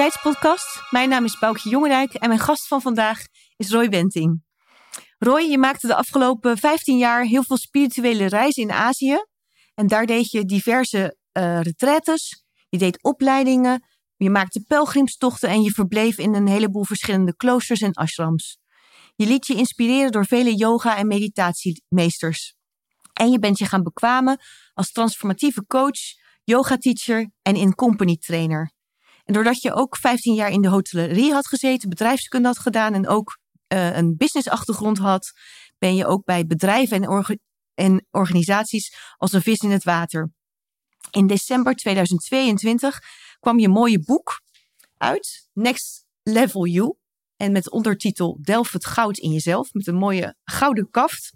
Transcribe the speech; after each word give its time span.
Vitaliteitspodcast. 0.00 0.82
Mijn 0.90 1.08
naam 1.08 1.24
is 1.24 1.38
Boukje 1.38 1.70
Jongerijk 1.70 2.14
en 2.14 2.28
mijn 2.28 2.40
gast 2.40 2.66
van 2.66 2.80
vandaag 2.80 3.22
is 3.56 3.70
Roy 3.70 3.88
Benting. 3.88 4.42
Roy, 5.18 5.42
je 5.42 5.58
maakte 5.58 5.86
de 5.86 5.94
afgelopen 5.94 6.58
15 6.58 6.98
jaar 6.98 7.24
heel 7.24 7.44
veel 7.44 7.56
spirituele 7.56 8.26
reizen 8.26 8.62
in 8.62 8.72
Azië. 8.72 9.24
En 9.74 9.86
daar 9.86 10.06
deed 10.06 10.30
je 10.30 10.44
diverse 10.44 11.16
uh, 11.32 11.60
retretes, 11.60 12.44
je 12.68 12.78
deed 12.78 13.02
opleidingen, 13.02 13.84
je 14.16 14.30
maakte 14.30 14.64
pelgrimstochten 14.66 15.48
en 15.48 15.62
je 15.62 15.70
verbleef 15.70 16.18
in 16.18 16.34
een 16.34 16.48
heleboel 16.48 16.84
verschillende 16.84 17.36
kloosters 17.36 17.80
en 17.80 17.92
ashrams. 17.92 18.58
Je 19.14 19.26
liet 19.26 19.46
je 19.46 19.54
inspireren 19.54 20.12
door 20.12 20.26
vele 20.26 20.54
yoga- 20.54 20.96
en 20.96 21.06
meditatiemeesters. 21.06 22.54
En 23.12 23.30
je 23.30 23.38
bent 23.38 23.58
je 23.58 23.66
gaan 23.66 23.82
bekwamen 23.82 24.40
als 24.72 24.92
transformatieve 24.92 25.66
coach, 25.66 26.00
yoga-teacher 26.44 27.30
en 27.42 27.54
in-company 27.54 28.16
trainer. 28.16 28.78
Doordat 29.32 29.62
je 29.62 29.74
ook 29.74 29.96
15 29.96 30.34
jaar 30.34 30.50
in 30.50 30.60
de 30.60 30.68
hotellerie 30.68 31.32
had 31.32 31.46
gezeten, 31.46 31.88
bedrijfskunde 31.88 32.48
had 32.48 32.58
gedaan 32.58 32.94
en 32.94 33.08
ook 33.08 33.38
uh, 33.72 33.96
een 33.96 34.16
businessachtergrond 34.16 34.98
had, 34.98 35.32
ben 35.78 35.94
je 35.94 36.06
ook 36.06 36.24
bij 36.24 36.46
bedrijven 36.46 37.02
en, 37.02 37.40
en 37.74 38.06
organisaties 38.10 38.94
als 39.16 39.32
een 39.32 39.42
vis 39.42 39.58
in 39.58 39.70
het 39.70 39.84
water. 39.84 40.30
In 41.10 41.26
december 41.26 41.74
2022 41.74 42.98
kwam 43.40 43.58
je 43.58 43.68
mooie 43.68 44.00
boek 44.00 44.40
uit, 44.96 45.48
Next 45.52 46.04
Level 46.22 46.66
You. 46.66 46.94
En 47.36 47.52
met 47.52 47.70
ondertitel 47.70 48.38
Delf 48.40 48.72
het 48.72 48.86
goud 48.86 49.18
in 49.18 49.30
jezelf, 49.30 49.72
met 49.72 49.86
een 49.86 49.94
mooie 49.94 50.36
gouden 50.44 50.90
kaft. 50.90 51.32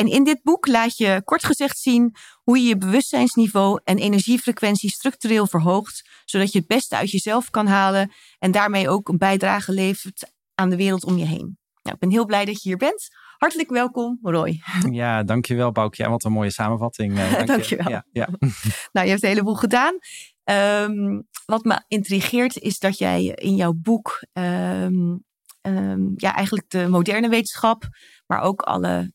En 0.00 0.06
in 0.06 0.24
dit 0.24 0.42
boek 0.42 0.66
laat 0.66 0.96
je 0.96 1.22
kort 1.24 1.44
gezegd 1.44 1.78
zien 1.78 2.14
hoe 2.42 2.58
je 2.58 2.68
je 2.68 2.76
bewustzijnsniveau 2.76 3.80
en 3.84 3.98
energiefrequentie 3.98 4.90
structureel 4.90 5.46
verhoogt, 5.46 6.08
zodat 6.24 6.52
je 6.52 6.58
het 6.58 6.66
beste 6.66 6.96
uit 6.96 7.10
jezelf 7.10 7.50
kan 7.50 7.66
halen 7.66 8.12
en 8.38 8.50
daarmee 8.50 8.88
ook 8.88 9.08
een 9.08 9.18
bijdrage 9.18 9.72
levert 9.72 10.32
aan 10.54 10.70
de 10.70 10.76
wereld 10.76 11.04
om 11.04 11.16
je 11.16 11.24
heen. 11.24 11.58
Nou, 11.82 11.94
ik 11.94 11.98
ben 11.98 12.10
heel 12.10 12.24
blij 12.24 12.44
dat 12.44 12.62
je 12.62 12.68
hier 12.68 12.78
bent. 12.78 13.08
Hartelijk 13.38 13.70
welkom, 13.70 14.18
Roy. 14.22 14.60
Ja, 14.90 15.22
dankjewel 15.22 15.72
Boukje. 15.72 16.08
Wat 16.08 16.24
een 16.24 16.32
mooie 16.32 16.50
samenvatting. 16.50 17.16
Dank 17.18 17.46
dankjewel. 17.46 17.88
Ja, 17.88 18.04
ja. 18.12 18.28
nou, 18.92 19.06
je 19.06 19.10
hebt 19.10 19.22
een 19.22 19.28
heleboel 19.28 19.54
gedaan. 19.54 19.98
Um, 20.44 21.26
wat 21.46 21.64
me 21.64 21.84
intrigeert 21.88 22.58
is 22.58 22.78
dat 22.78 22.98
jij 22.98 23.24
in 23.24 23.54
jouw 23.54 23.72
boek 23.72 24.26
um, 24.32 25.24
um, 25.62 26.12
ja, 26.16 26.34
eigenlijk 26.34 26.70
de 26.70 26.88
moderne 26.88 27.28
wetenschap, 27.28 27.88
maar 28.26 28.40
ook 28.40 28.62
alle 28.62 29.12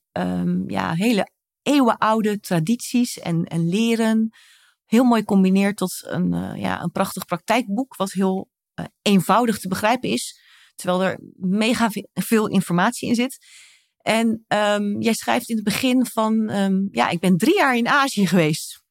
ja, 0.67 0.94
hele 0.94 1.30
eeuwenoude 1.61 2.39
tradities 2.39 3.19
en, 3.19 3.44
en 3.44 3.69
leren 3.69 4.30
heel 4.85 5.03
mooi 5.03 5.23
combineert 5.23 5.77
tot 5.77 6.03
een, 6.05 6.33
uh, 6.33 6.53
ja, 6.55 6.81
een 6.81 6.91
prachtig 6.91 7.25
praktijkboek, 7.25 7.95
wat 7.95 8.11
heel 8.11 8.49
uh, 8.80 8.86
eenvoudig 9.02 9.59
te 9.59 9.67
begrijpen 9.67 10.09
is, 10.09 10.39
terwijl 10.75 11.03
er 11.03 11.19
mega 11.36 11.89
veel 12.13 12.47
informatie 12.47 13.09
in 13.09 13.16
zit. 13.16 13.38
En 13.97 14.45
um, 14.47 15.02
jij 15.02 15.13
schrijft 15.13 15.49
in 15.49 15.55
het 15.55 15.66
begin 15.66 16.05
van, 16.05 16.49
um, 16.49 16.88
ja, 16.91 17.09
ik 17.09 17.19
ben 17.19 17.38
drie 17.38 17.55
jaar 17.55 17.77
in 17.77 17.88
Azië 17.88 18.27
geweest. 18.27 18.83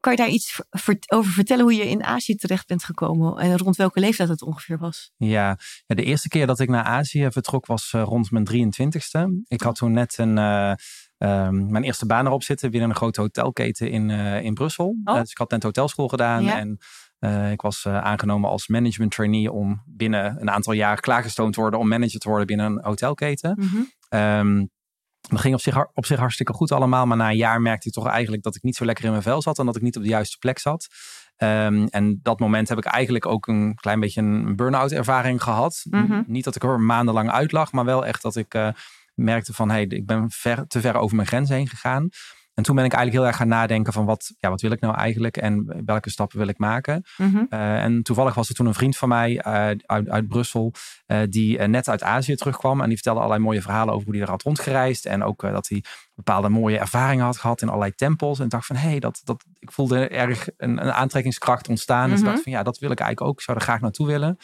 Kan 0.00 0.12
je 0.12 0.18
daar 0.18 0.28
iets 0.28 0.60
over 1.06 1.32
vertellen 1.32 1.64
hoe 1.64 1.74
je 1.74 1.88
in 1.88 2.04
Azië 2.04 2.34
terecht 2.34 2.66
bent 2.66 2.84
gekomen 2.84 3.36
en 3.38 3.58
rond 3.58 3.76
welke 3.76 4.00
leeftijd 4.00 4.28
het 4.28 4.42
ongeveer 4.42 4.78
was? 4.78 5.12
Ja, 5.16 5.58
de 5.86 6.04
eerste 6.04 6.28
keer 6.28 6.46
dat 6.46 6.60
ik 6.60 6.68
naar 6.68 6.84
Azië 6.84 7.28
vertrok 7.30 7.66
was 7.66 7.92
uh, 7.96 8.02
rond 8.02 8.30
mijn 8.30 8.46
23ste. 8.46 9.44
Ik 9.48 9.60
had 9.60 9.74
toen 9.74 9.92
net 9.92 10.18
een, 10.18 10.36
uh, 10.36 10.72
um, 11.18 11.70
mijn 11.70 11.84
eerste 11.84 12.06
baan 12.06 12.26
erop 12.26 12.42
zitten 12.42 12.70
binnen 12.70 12.90
een 12.90 12.96
grote 12.96 13.20
hotelketen 13.20 13.90
in, 13.90 14.08
uh, 14.08 14.42
in 14.42 14.54
Brussel. 14.54 14.96
Oh. 15.04 15.14
dus 15.14 15.30
ik 15.30 15.38
had 15.38 15.50
net 15.50 15.62
hotelschool 15.62 16.08
gedaan 16.08 16.44
ja. 16.44 16.58
en 16.58 16.78
uh, 17.20 17.50
ik 17.50 17.60
was 17.60 17.84
uh, 17.84 17.98
aangenomen 17.98 18.50
als 18.50 18.68
management 18.68 19.12
trainee 19.12 19.52
om 19.52 19.82
binnen 19.86 20.40
een 20.40 20.50
aantal 20.50 20.72
jaar 20.72 21.00
klaargestoomd 21.00 21.54
te 21.54 21.60
worden 21.60 21.80
om 21.80 21.88
manager 21.88 22.20
te 22.20 22.28
worden 22.28 22.46
binnen 22.46 22.66
een 22.66 22.84
hotelketen. 22.84 23.56
Mm 23.60 23.68
-hmm. 23.68 24.20
um, 24.20 24.70
dat 25.28 25.40
ging 25.40 25.54
op 25.54 25.60
zich, 25.60 25.86
op 25.94 26.06
zich 26.06 26.18
hartstikke 26.18 26.52
goed 26.52 26.72
allemaal. 26.72 27.06
Maar 27.06 27.16
na 27.16 27.30
een 27.30 27.36
jaar 27.36 27.60
merkte 27.60 27.88
ik 27.88 27.94
toch 27.94 28.06
eigenlijk 28.06 28.42
dat 28.42 28.56
ik 28.56 28.62
niet 28.62 28.76
zo 28.76 28.84
lekker 28.84 29.04
in 29.04 29.10
mijn 29.10 29.22
vel 29.22 29.42
zat. 29.42 29.58
En 29.58 29.66
dat 29.66 29.76
ik 29.76 29.82
niet 29.82 29.96
op 29.96 30.02
de 30.02 30.08
juiste 30.08 30.38
plek 30.38 30.58
zat. 30.58 30.88
Um, 31.36 31.86
en 31.86 32.20
dat 32.22 32.40
moment 32.40 32.68
heb 32.68 32.78
ik 32.78 32.84
eigenlijk 32.84 33.26
ook 33.26 33.46
een 33.46 33.74
klein 33.74 34.00
beetje 34.00 34.20
een 34.20 34.56
burn-out 34.56 34.92
ervaring 34.92 35.42
gehad. 35.42 35.82
Mm 35.90 36.06
-hmm. 36.06 36.24
Niet 36.26 36.44
dat 36.44 36.56
ik 36.56 36.62
er 36.62 36.80
maandenlang 36.80 37.30
uit 37.30 37.52
lag. 37.52 37.72
Maar 37.72 37.84
wel 37.84 38.06
echt 38.06 38.22
dat 38.22 38.36
ik 38.36 38.54
uh, 38.54 38.68
merkte 39.14 39.52
van... 39.52 39.70
Hey, 39.70 39.84
ik 39.84 40.06
ben 40.06 40.30
ver, 40.30 40.66
te 40.66 40.80
ver 40.80 40.96
over 40.96 41.16
mijn 41.16 41.28
grens 41.28 41.48
heen 41.48 41.68
gegaan. 41.68 42.08
En 42.60 42.66
toen 42.66 42.74
ben 42.74 42.84
ik 42.84 42.92
eigenlijk 42.92 43.22
heel 43.22 43.32
erg 43.32 43.40
gaan 43.40 43.58
nadenken 43.58 43.92
van 43.92 44.04
wat, 44.04 44.34
ja, 44.38 44.48
wat 44.48 44.60
wil 44.60 44.70
ik 44.70 44.80
nou 44.80 44.94
eigenlijk 44.94 45.36
en 45.36 45.82
welke 45.84 46.10
stappen 46.10 46.38
wil 46.38 46.48
ik 46.48 46.58
maken. 46.58 47.04
Mm 47.16 47.30
-hmm. 47.30 47.46
uh, 47.50 47.82
en 47.82 48.02
toevallig 48.02 48.34
was 48.34 48.48
er 48.48 48.54
toen 48.54 48.66
een 48.66 48.74
vriend 48.74 48.96
van 48.96 49.08
mij 49.08 49.32
uh, 49.32 49.42
uit, 49.86 50.08
uit 50.08 50.28
Brussel 50.28 50.72
uh, 51.06 51.18
die 51.28 51.58
net 51.58 51.88
uit 51.88 52.02
Azië 52.02 52.34
terugkwam. 52.34 52.80
En 52.80 52.86
die 52.86 52.94
vertelde 52.94 53.20
allerlei 53.20 53.42
mooie 53.44 53.62
verhalen 53.62 53.94
over 53.94 54.04
hoe 54.04 54.14
hij 54.14 54.24
er 54.24 54.30
had 54.30 54.42
rondgereisd. 54.42 55.06
En 55.06 55.22
ook 55.22 55.40
dat 55.40 55.68
hij 55.68 55.84
bepaalde 56.14 56.48
mooie 56.48 56.78
ervaringen 56.78 57.24
had 57.24 57.38
gehad 57.38 57.62
in 57.62 57.68
allerlei 57.68 57.94
tempels. 57.94 58.38
En 58.38 58.48
dacht 58.48 58.66
van 58.66 58.76
hé, 58.76 58.88
hey, 58.88 58.98
dat, 58.98 59.20
dat, 59.24 59.44
ik 59.58 59.72
voelde 59.72 60.08
erg 60.08 60.48
een, 60.56 60.86
een 60.86 60.92
aantrekkingskracht 60.92 61.68
ontstaan. 61.68 61.96
Mm 61.96 62.04
-hmm. 62.04 62.14
Dus 62.14 62.20
ik 62.20 62.30
dacht 62.30 62.42
van 62.42 62.52
ja, 62.52 62.62
dat 62.62 62.78
wil 62.78 62.90
ik 62.90 63.00
eigenlijk 63.00 63.30
ook. 63.30 63.38
Ik 63.38 63.44
zou 63.44 63.58
er 63.58 63.64
graag 63.64 63.80
naartoe 63.80 64.06
willen. 64.06 64.36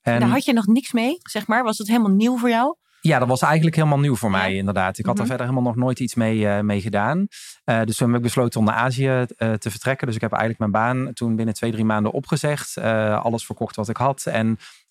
En 0.00 0.20
daar 0.20 0.28
had 0.28 0.44
je 0.44 0.52
nog 0.52 0.66
niks 0.66 0.92
mee, 0.92 1.18
zeg 1.22 1.46
maar? 1.46 1.62
Was 1.62 1.78
het 1.78 1.88
helemaal 1.88 2.10
nieuw 2.10 2.38
voor 2.38 2.48
jou? 2.48 2.76
Ja, 3.00 3.18
dat 3.18 3.28
was 3.28 3.42
eigenlijk 3.42 3.76
helemaal 3.76 3.98
nieuw 3.98 4.16
voor 4.16 4.30
mij, 4.30 4.54
inderdaad. 4.54 4.98
Ik 4.98 5.04
had 5.04 5.14
mm 5.14 5.20
-hmm. 5.20 5.20
er 5.20 5.36
verder 5.36 5.46
helemaal 5.46 5.72
nog 5.72 5.82
nooit 5.82 6.00
iets 6.00 6.14
mee, 6.14 6.38
uh, 6.38 6.60
mee 6.60 6.80
gedaan. 6.80 7.26
Uh, 7.64 7.82
dus 7.84 7.96
toen 7.96 8.08
heb 8.08 8.16
ik 8.16 8.22
besloten 8.22 8.60
om 8.60 8.66
naar 8.66 8.74
Azië 8.74 9.06
uh, 9.06 9.52
te 9.52 9.70
vertrekken. 9.70 10.06
Dus 10.06 10.16
ik 10.16 10.22
heb 10.22 10.32
eigenlijk 10.32 10.60
mijn 10.60 10.84
baan 10.84 11.12
toen 11.12 11.36
binnen 11.36 11.54
twee, 11.54 11.72
drie 11.72 11.84
maanden 11.84 12.12
opgezegd. 12.12 12.78
alles 13.22 13.46
verkocht 13.46 13.76
wat 13.76 13.88
ik 13.88 13.96
had. 13.96 14.26
En 14.26 14.46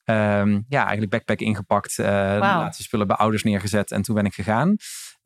um, 0.06 0.66
ja, 0.70 0.81
eigenlijk 0.81 1.12
backpack 1.12 1.40
ingepakt. 1.40 1.97
Wow. 1.97 2.08
Laatste 2.40 2.84
spullen 2.84 3.08
bij 3.08 3.16
ouders 3.16 3.44
neergezet. 3.44 3.92
En 3.92 4.02
toen 4.02 4.16
ben 4.16 4.26
ik 4.26 4.34
gegaan. 4.34 4.76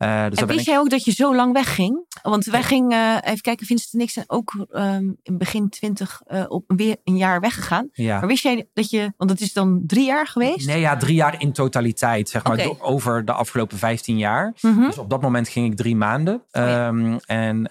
Uh, 0.04 0.28
dus 0.28 0.38
en 0.38 0.46
wist 0.46 0.60
ik... 0.60 0.66
jij 0.66 0.78
ook 0.78 0.90
dat 0.90 1.04
je 1.04 1.12
zo 1.12 1.34
lang 1.34 1.52
wegging? 1.52 2.04
Want 2.22 2.44
wij 2.44 2.62
gingen, 2.62 3.24
even 3.24 3.40
kijken, 3.40 3.66
Vincent 3.66 3.94
en 3.94 4.00
ik 4.00 4.10
zijn 4.10 4.24
ook 4.28 4.66
um, 4.72 5.16
in 5.22 5.38
begin 5.38 5.68
twintig 5.68 6.22
uh, 6.28 6.44
op 6.48 6.64
weer 6.66 6.96
een 7.04 7.16
jaar 7.16 7.40
weggegaan. 7.40 7.88
Ja. 7.92 8.18
Maar 8.18 8.28
wist 8.28 8.42
jij 8.42 8.68
dat 8.72 8.90
je, 8.90 9.12
want 9.16 9.30
het 9.30 9.40
is 9.40 9.52
dan 9.52 9.82
drie 9.86 10.04
jaar 10.04 10.26
geweest? 10.26 10.66
Nee, 10.66 10.80
ja, 10.80 10.96
drie 10.96 11.14
jaar 11.14 11.40
in 11.40 11.52
totaliteit, 11.52 12.28
zeg 12.28 12.44
maar, 12.44 12.52
okay. 12.52 12.76
over 12.80 13.24
de 13.24 13.32
afgelopen 13.32 13.78
vijftien 13.78 14.18
jaar. 14.18 14.54
Mm 14.60 14.74
-hmm. 14.74 14.86
Dus 14.86 14.98
op 14.98 15.10
dat 15.10 15.22
moment 15.22 15.48
ging 15.48 15.70
ik 15.70 15.76
drie 15.76 15.96
maanden. 15.96 16.34
Oh, 16.34 16.40
ja. 16.50 16.86
um, 16.86 17.18
en 17.26 17.64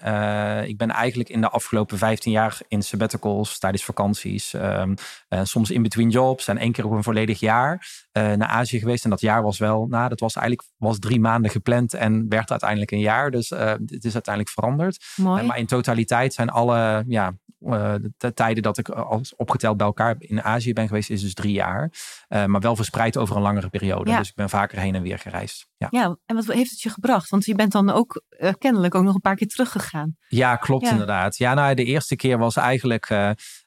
ik 0.66 0.76
ben 0.76 0.90
eigenlijk 0.90 1.28
in 1.28 1.40
de 1.40 1.48
afgelopen 1.48 1.98
vijftien 1.98 2.32
jaar 2.32 2.58
in 2.68 2.82
sabbaticals, 2.82 3.58
tijdens 3.58 3.84
vakanties, 3.84 4.52
um, 4.52 4.94
soms 5.42 5.70
in 5.70 5.82
between 5.82 6.10
jobs 6.10 6.48
en 6.48 6.58
één 6.58 6.72
keer 6.72 6.84
op 6.84 6.92
een 6.92 7.02
volledig 7.02 7.40
jaar 7.40 7.86
naar 8.12 8.46
Azië 8.46 8.78
geweest. 8.78 9.04
En 9.04 9.10
dat 9.10 9.20
jaar 9.20 9.42
was 9.42 9.58
wel, 9.58 9.86
nou, 9.86 10.08
dat 10.08 10.20
was 10.20 10.36
eigenlijk 10.36 10.68
was 10.76 10.98
drie 10.98 11.20
maanden 11.20 11.50
gepland 11.50 11.94
en 11.94 12.23
werd 12.28 12.50
uiteindelijk 12.50 12.90
een 12.90 13.00
jaar. 13.00 13.30
Dus 13.30 13.48
het 13.50 14.04
is 14.04 14.14
uiteindelijk 14.14 14.54
veranderd. 14.54 15.04
Uh, 15.20 15.42
maar 15.42 15.58
in 15.58 15.66
totaliteit 15.66 16.34
zijn 16.34 16.50
alle 16.50 17.04
ja, 17.06 17.32
uh, 17.60 17.94
de 18.16 18.32
tijden 18.34 18.62
dat 18.62 18.78
ik 18.78 18.88
als 18.88 19.36
opgeteld 19.36 19.76
bij 19.76 19.86
elkaar 19.86 20.14
in 20.18 20.42
Azië 20.42 20.72
ben 20.72 20.86
geweest, 20.86 21.10
is 21.10 21.22
dus 21.22 21.34
drie 21.34 21.52
jaar. 21.52 21.92
maar 22.28 22.60
wel 22.60 22.76
verspreid 22.76 23.16
over 23.16 23.36
een 23.36 23.42
langere 23.42 23.68
periode. 23.68 24.10
Ja. 24.10 24.18
Dus 24.18 24.28
ik 24.28 24.34
ben 24.34 24.48
vaker 24.48 24.78
heen 24.78 24.94
en 24.94 25.02
weer 25.02 25.18
gereisd. 25.18 25.66
Ja. 25.76 25.86
ja, 25.90 26.16
en 26.26 26.34
wat 26.36 26.46
heeft 26.46 26.70
het 26.70 26.80
je 26.80 26.90
gebracht? 26.90 27.28
Want 27.28 27.44
je 27.44 27.54
bent 27.54 27.72
dan 27.72 27.90
ook 27.90 28.22
kennelijk 28.58 28.94
ook 28.94 29.04
nog 29.04 29.14
een 29.14 29.20
paar 29.20 29.36
keer 29.36 29.48
teruggegaan. 29.48 30.16
Ja, 30.28 30.56
klopt 30.56 30.84
ja. 30.84 30.90
inderdaad. 30.90 31.36
Ja, 31.36 31.54
nou, 31.54 31.74
de 31.74 31.84
eerste 31.84 32.16
keer 32.16 32.38
was 32.38 32.56
eigenlijk. 32.56 33.10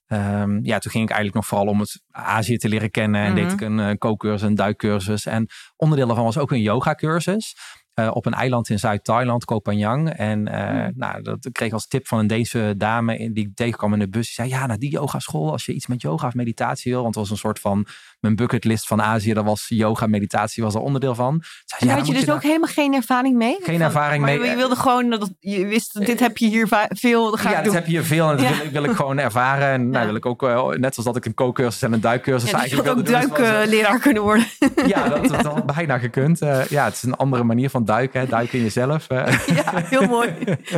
Um, 0.08 0.60
ja, 0.66 0.80
toen 0.80 0.92
ging 0.92 1.04
ik 1.04 1.10
eigenlijk 1.10 1.34
nog 1.34 1.46
vooral 1.46 1.68
om 1.68 1.80
het 1.80 2.02
Azië 2.12 2.58
te 2.58 2.70
leren 2.70 2.92
kennen. 2.92 3.22
En 3.22 3.31
mm 3.31 3.38
-hmm. 3.38 3.48
deed 3.48 3.54
ik 3.54 3.62
een 3.62 3.80
uh, 3.80 3.92
kookcursus, 3.98 4.48
een 4.48 4.56
duikcursus. 4.56 5.26
En 5.26 5.48
onderdeel 5.76 6.08
daarvan 6.08 6.26
was 6.26 6.38
ook 6.38 6.52
een 6.52 6.62
yoga 6.62 6.96
cursus. 6.96 7.56
Uh, 8.00 8.10
op 8.14 8.26
een 8.26 8.34
eiland 8.34 8.70
in 8.70 8.80
Zuid-Thailand, 8.80 9.46
Koh 9.46 9.60
Phangan. 9.64 10.10
En 10.10 10.48
uh, 10.48 10.72
mm. 10.72 10.92
nou, 10.96 11.22
dat 11.22 11.50
kreeg 11.52 11.74
als 11.74 11.88
tip 11.88 12.08
van 12.08 12.20
een 12.20 12.28
Deense 12.28 12.74
dame 12.78 13.32
die 13.32 13.48
ik 13.48 13.56
tegenkwam 13.56 13.94
in 13.94 14.00
de 14.00 14.10
bus. 14.10 14.26
Die 14.26 14.34
zei, 14.34 14.50
ja, 14.50 14.66
naar 14.66 14.80
die 14.80 14.92
yogaschool, 14.92 15.52
als 15.52 15.66
je 15.66 15.74
iets 15.74 15.88
met 15.88 16.02
yoga 16.02 16.28
of 16.28 16.34
meditatie 16.34 16.92
wil. 16.92 17.02
Want 17.02 17.16
het 17.16 17.24
was 17.24 17.34
een 17.34 17.40
soort 17.40 17.60
van, 17.60 17.88
mijn 18.19 18.36
bucketlist 18.36 18.88
van 18.88 19.02
Azië, 19.02 19.34
daar 19.34 19.44
was 19.44 19.66
yoga, 19.68 20.08
meditatie 20.08 20.64
was 20.64 20.75
er 20.75 20.81
onderdeel 20.81 21.16
van. 21.16 21.44
Zei, 21.66 21.81
en 21.81 21.88
ja, 21.88 21.94
had 21.94 22.08
je 22.08 22.14
dus 22.14 22.22
je 22.22 22.28
ook 22.28 22.34
daar... 22.34 22.52
helemaal 22.52 22.74
geen 22.74 22.94
ervaring 22.94 23.36
mee? 23.36 23.58
Geen 23.60 23.81
ervaring 23.81 24.25
maar 24.25 24.40
mee. 24.40 24.50
Je 24.50 24.56
wilde 24.56 24.75
gewoon, 24.75 25.10
dat 25.10 25.31
je 25.40 25.66
wist, 25.66 26.06
dit 26.06 26.19
heb 26.19 26.38
je 26.38 26.48
hier 26.48 26.68
veel, 26.90 27.31
dat 27.31 27.40
ga 27.40 27.50
ja, 27.50 27.58
ik 27.58 27.64
dit 27.64 27.66
doen. 27.66 27.75
heb 27.75 27.86
je 27.86 27.92
hier 27.92 28.04
veel 28.04 28.30
en 28.30 28.38
dat 28.38 28.58
wil, 28.58 28.72
wil, 28.72 28.84
ik 28.84 28.96
gewoon 28.96 29.18
ervaren. 29.18 29.68
En 29.68 29.90
nou, 29.90 30.06
wil 30.06 30.16
ik 30.16 30.25
ook, 30.25 30.44
uh, 30.44 30.68
net 30.68 30.94
zoals 30.94 31.06
dat 31.06 31.16
ik 31.16 31.25
een 31.25 31.34
kookcursus 31.34 31.81
en 31.81 31.94
een 31.94 32.02
duikcursus 32.02 32.50
ja, 32.50 32.58
eigenlijk 32.58 32.88
wilde 32.88 33.02
ook 33.02 33.36
duikleraar 33.38 34.00
kunnen 34.00 34.24
worden. 34.24 34.46
ja, 34.86 35.10
dat, 35.10 35.28
dat 35.28 35.46
had 35.46 35.66
bijna 35.66 35.98
gekund. 35.98 36.40
ja, 36.69 36.86
het 36.86 36.94
is 36.94 37.04
een 37.04 37.16
andere 37.16 37.44
manier 37.44 37.69
van 37.69 37.86
duiken, 37.86 38.19
hè. 38.19 38.28
duiken 38.28 38.58
in 38.58 38.64
jezelf. 38.64 39.08
ja, 39.56 39.72
heel 39.74 40.08
mooi. 40.08 40.34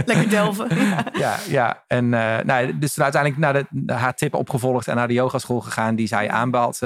Lekker 0.06 0.30
delven. 0.30 0.68
ja, 1.14 1.38
ja. 1.48 1.84
En 1.88 2.10
nou, 2.10 2.80
dus 2.80 3.00
uiteindelijk 3.00 3.42
naar 3.42 3.64
de, 3.70 3.94
haar 3.94 4.14
tip 4.14 4.34
opgevolgd 4.34 4.88
en 4.88 4.96
naar 4.96 5.08
de 5.08 5.14
yogaschool 5.14 5.60
gegaan 5.60 5.96
die 5.96 6.08
zij 6.08 6.30
aanbad, 6.30 6.80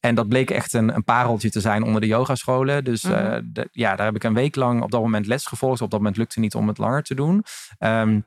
En 0.00 0.14
dat 0.14 0.28
bleek 0.28 0.50
echt 0.50 0.72
een, 0.72 0.94
een, 0.94 1.04
pareltje 1.04 1.50
te 1.50 1.60
zijn 1.60 1.82
onder 1.82 2.00
de 2.00 2.06
yogascholen. 2.06 2.84
Dus 2.84 3.02
mm 3.02 3.12
-hmm. 3.12 3.32
uh, 3.32 3.38
de, 3.44 3.68
ja, 3.72 3.96
daar 3.96 4.06
heb 4.06 4.14
ik 4.14 4.24
een 4.24 4.34
week 4.34 4.56
lang 4.56 4.82
op 4.82 4.90
dat 4.90 5.00
moment 5.00 5.26
les 5.26 5.46
gevolgd. 5.46 5.80
Op 5.80 5.90
dat 5.90 6.00
moment 6.00 6.16
lukte 6.16 6.40
niet 6.40 6.54
om 6.54 6.68
het 6.68 6.78
langer 6.78 7.02
te 7.02 7.14
doen. 7.14 7.44
Um, 7.78 8.26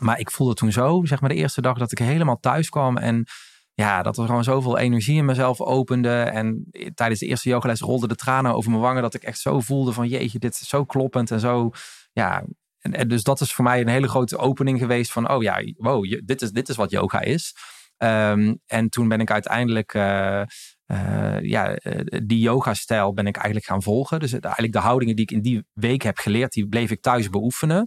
maar 0.00 0.18
ik 0.18 0.30
voelde 0.30 0.54
toen 0.54 0.72
zo, 0.72 1.00
zeg 1.04 1.20
maar 1.20 1.30
de 1.30 1.34
eerste 1.34 1.60
dag 1.60 1.78
dat 1.78 1.92
ik 1.92 1.98
helemaal 1.98 2.40
thuis 2.40 2.68
kwam 2.68 2.96
en 2.96 3.26
ja, 3.74 4.02
dat 4.02 4.18
er 4.18 4.26
gewoon 4.26 4.44
zoveel 4.44 4.78
energie 4.78 5.16
in 5.16 5.24
mezelf 5.24 5.60
opende. 5.60 6.20
En 6.22 6.70
tijdens 6.94 7.20
de 7.20 7.26
eerste 7.26 7.48
yogales 7.48 7.80
rolden 7.80 8.08
de 8.08 8.14
tranen 8.14 8.54
over 8.54 8.70
mijn 8.70 8.82
wangen. 8.82 9.02
Dat 9.02 9.14
ik 9.14 9.22
echt 9.22 9.38
zo 9.38 9.60
voelde 9.60 9.92
van 9.92 10.08
jeetje, 10.08 10.38
dit 10.38 10.60
is 10.60 10.68
zo 10.68 10.84
kloppend 10.84 11.30
en 11.30 11.40
zo. 11.40 11.70
Ja, 12.12 12.44
en, 12.78 12.92
en 12.92 13.08
dus 13.08 13.22
dat 13.22 13.40
is 13.40 13.54
voor 13.54 13.64
mij 13.64 13.80
een 13.80 13.88
hele 13.88 14.08
grote 14.08 14.38
opening 14.38 14.78
geweest 14.78 15.12
van 15.12 15.30
oh 15.30 15.42
ja, 15.42 15.62
wow, 15.76 16.20
dit 16.24 16.42
is, 16.42 16.50
dit 16.50 16.68
is 16.68 16.76
wat 16.76 16.90
yoga 16.90 17.20
is. 17.20 17.54
Ehm, 18.02 18.54
en 18.66 18.88
toen 18.88 19.08
ben 19.08 19.20
ik 19.20 19.30
uiteindelijk 19.30 19.94
uh, 19.94 20.42
uh, 20.86 21.40
ja, 21.40 21.76
die 22.24 22.38
yoga-stijl 22.38 23.12
ben 23.12 23.26
ik 23.26 23.36
eigenlijk 23.36 23.66
gaan 23.66 23.82
volgen. 23.82 24.20
Dus 24.20 24.32
eigenlijk 24.32 24.72
de 24.72 24.78
houdingen 24.78 25.16
die 25.16 25.24
ik 25.24 25.30
in 25.30 25.42
die 25.42 25.64
week 25.72 26.02
heb 26.02 26.18
geleerd, 26.18 26.52
die 26.52 26.68
bleef 26.68 26.90
ik 26.90 27.00
thuis 27.00 27.28
beoefenen. 27.28 27.86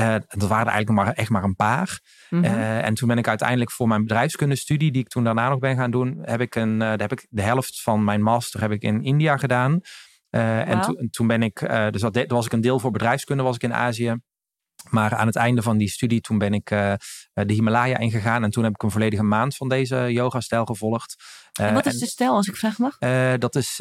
Uh, 0.00 0.14
dat 0.26 0.48
waren 0.48 0.66
er 0.66 0.72
eigenlijk 0.72 0.90
maar, 0.90 1.12
echt 1.12 1.30
maar 1.30 1.42
een 1.42 1.56
paar. 1.56 2.00
Mm 2.30 2.44
en 2.44 2.94
toen 2.94 3.08
ben 3.08 3.18
ik 3.18 3.28
uiteindelijk 3.28 3.70
voor 3.70 3.88
mijn 3.88 4.02
bedrijfskundestudie, 4.02 4.92
die 4.92 5.02
ik 5.02 5.08
toen 5.08 5.24
daarna 5.24 5.48
nog 5.48 5.58
ben 5.58 5.76
gaan 5.76 5.90
doen, 5.90 6.18
heb 6.22 6.40
ik, 6.40 6.54
een, 6.54 6.80
uh, 6.80 6.88
heb 6.88 7.12
ik 7.12 7.26
de 7.30 7.42
helft 7.42 7.82
van 7.82 8.04
mijn 8.04 8.22
master 8.22 8.60
heb 8.60 8.70
ik 8.70 8.82
in 8.82 9.02
India 9.02 9.36
gedaan. 9.36 9.80
En 10.30 10.80
to, 10.80 10.94
toen 11.10 11.26
ben 11.26 11.42
ik, 11.42 11.58
dus 11.90 12.00
dat, 12.00 12.14
dat, 12.14 12.30
was 12.30 12.46
ik 12.46 12.52
een 12.52 12.60
deel 12.60 12.78
voor 12.78 12.90
bedrijfskunde, 12.90 13.42
was 13.42 13.54
ik 13.54 13.62
in 13.62 13.74
Azië. 13.74 14.16
Maar 14.90 15.14
aan 15.14 15.26
het 15.26 15.36
einde 15.36 15.62
van 15.62 15.76
die 15.76 15.88
studie, 15.88 16.20
toen 16.20 16.38
ben 16.38 16.54
ik 16.54 16.70
uh, 16.70 16.94
de 17.32 17.52
Himalaya 17.52 17.98
ingegaan. 17.98 18.44
En 18.44 18.50
toen 18.50 18.64
heb 18.64 18.74
ik 18.74 18.82
een 18.82 18.90
volledige 18.90 19.22
maand 19.22 19.56
van 19.56 19.68
deze 19.68 20.06
yoga-stijl 20.12 20.64
gevolgd. 20.64 21.16
Uh, 21.60 21.66
en 21.66 21.74
wat 21.74 21.86
is 21.86 21.98
de 21.98 22.06
stijl, 22.06 22.34
als 22.34 22.48
ik 22.48 22.56
vraag 22.56 22.78
mag? 22.78 22.96
Uh, 23.00 23.32
dat, 23.38 23.54
is, 23.54 23.76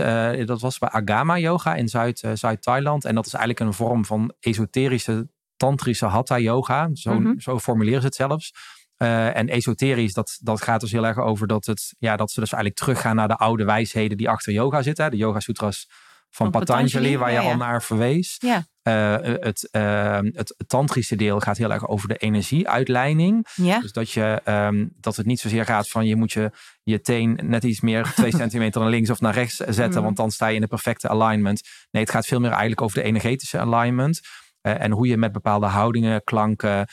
dat 0.45 0.61
was 0.61 0.77
bij 0.77 0.89
Agama 0.89 1.37
Yoga 1.37 1.75
in 1.75 1.87
Zuid-Thailand. 2.33 3.05
en 3.05 3.15
dat 3.15 3.25
is 3.25 3.33
eigenlijk 3.33 3.65
een 3.65 3.73
vorm 3.73 4.05
van 4.05 4.33
esoterische, 4.39 5.27
tantrische 5.57 6.05
hatha 6.05 6.39
yoga. 6.39 6.89
Zo, 6.93 7.13
mm 7.13 7.25
-hmm. 7.25 7.39
zo 7.39 7.59
formuleren 7.59 7.99
ze 7.99 8.05
het 8.05 8.15
zelfs. 8.15 8.53
en 8.97 9.49
esoterisch, 9.49 10.13
dat, 10.13 10.37
dat 10.41 10.61
gaat 10.61 10.81
dus 10.81 10.91
heel 10.91 11.05
erg 11.05 11.17
over 11.17 11.47
dat, 11.47 11.65
het, 11.65 11.95
ja, 11.99 12.15
dat 12.15 12.31
ze 12.31 12.39
dus 12.39 12.51
eigenlijk 12.51 12.81
teruggaan 12.81 13.15
naar 13.15 13.27
de 13.27 13.37
oude 13.37 13.63
wijsheden 13.63 14.17
die 14.17 14.29
achter 14.29 14.53
yoga 14.53 14.81
zitten. 14.81 15.11
De 15.11 15.17
Yoga 15.17 15.39
Sutras 15.39 15.87
van, 16.33 16.51
van 16.51 16.59
Patanjali, 16.59 17.17
waar 17.17 17.31
je 17.31 17.41
ja. 17.41 17.51
al 17.51 17.57
naar 17.57 17.83
verwees. 17.83 18.35
Ja. 18.39 18.65
Uh, 18.83 19.15
het, 19.39 19.69
uh, 19.71 20.19
het 20.33 20.55
tantrische 20.67 21.15
deel 21.15 21.39
gaat 21.39 21.57
heel 21.57 21.71
erg 21.71 21.87
over 21.87 22.07
de 22.07 22.17
energieuitleiding. 22.17 23.47
Ja. 23.55 23.79
Dus 23.79 23.91
dat, 23.91 24.11
je, 24.11 24.41
um, 24.45 24.93
dat 24.99 25.15
het 25.15 25.25
niet 25.25 25.39
zozeer 25.39 25.65
gaat 25.65 25.89
van 25.89 26.05
je 26.05 26.15
moet 26.15 26.31
je, 26.31 26.51
je 26.83 27.01
teen 27.01 27.39
net 27.43 27.63
iets 27.63 27.81
meer 27.81 28.11
twee 28.15 28.31
centimeter 28.31 28.81
naar 28.81 28.89
links 28.89 29.09
of 29.09 29.19
naar 29.19 29.33
rechts 29.33 29.55
zetten, 29.55 29.97
mm. 29.97 30.03
want 30.03 30.17
dan 30.17 30.31
sta 30.31 30.47
je 30.47 30.55
in 30.55 30.61
de 30.61 30.67
perfecte 30.67 31.09
alignment. 31.09 31.61
Nee, 31.91 32.03
het 32.03 32.11
gaat 32.11 32.25
veel 32.25 32.39
meer 32.39 32.49
eigenlijk 32.49 32.81
over 32.81 32.97
de 32.97 33.03
energetische 33.03 33.59
alignment. 33.59 34.21
Uh, 34.67 34.81
en 34.81 34.91
hoe 34.91 35.07
je 35.07 35.17
met 35.17 35.31
bepaalde 35.31 35.65
houdingen, 35.65 36.23
klanken, 36.23 36.87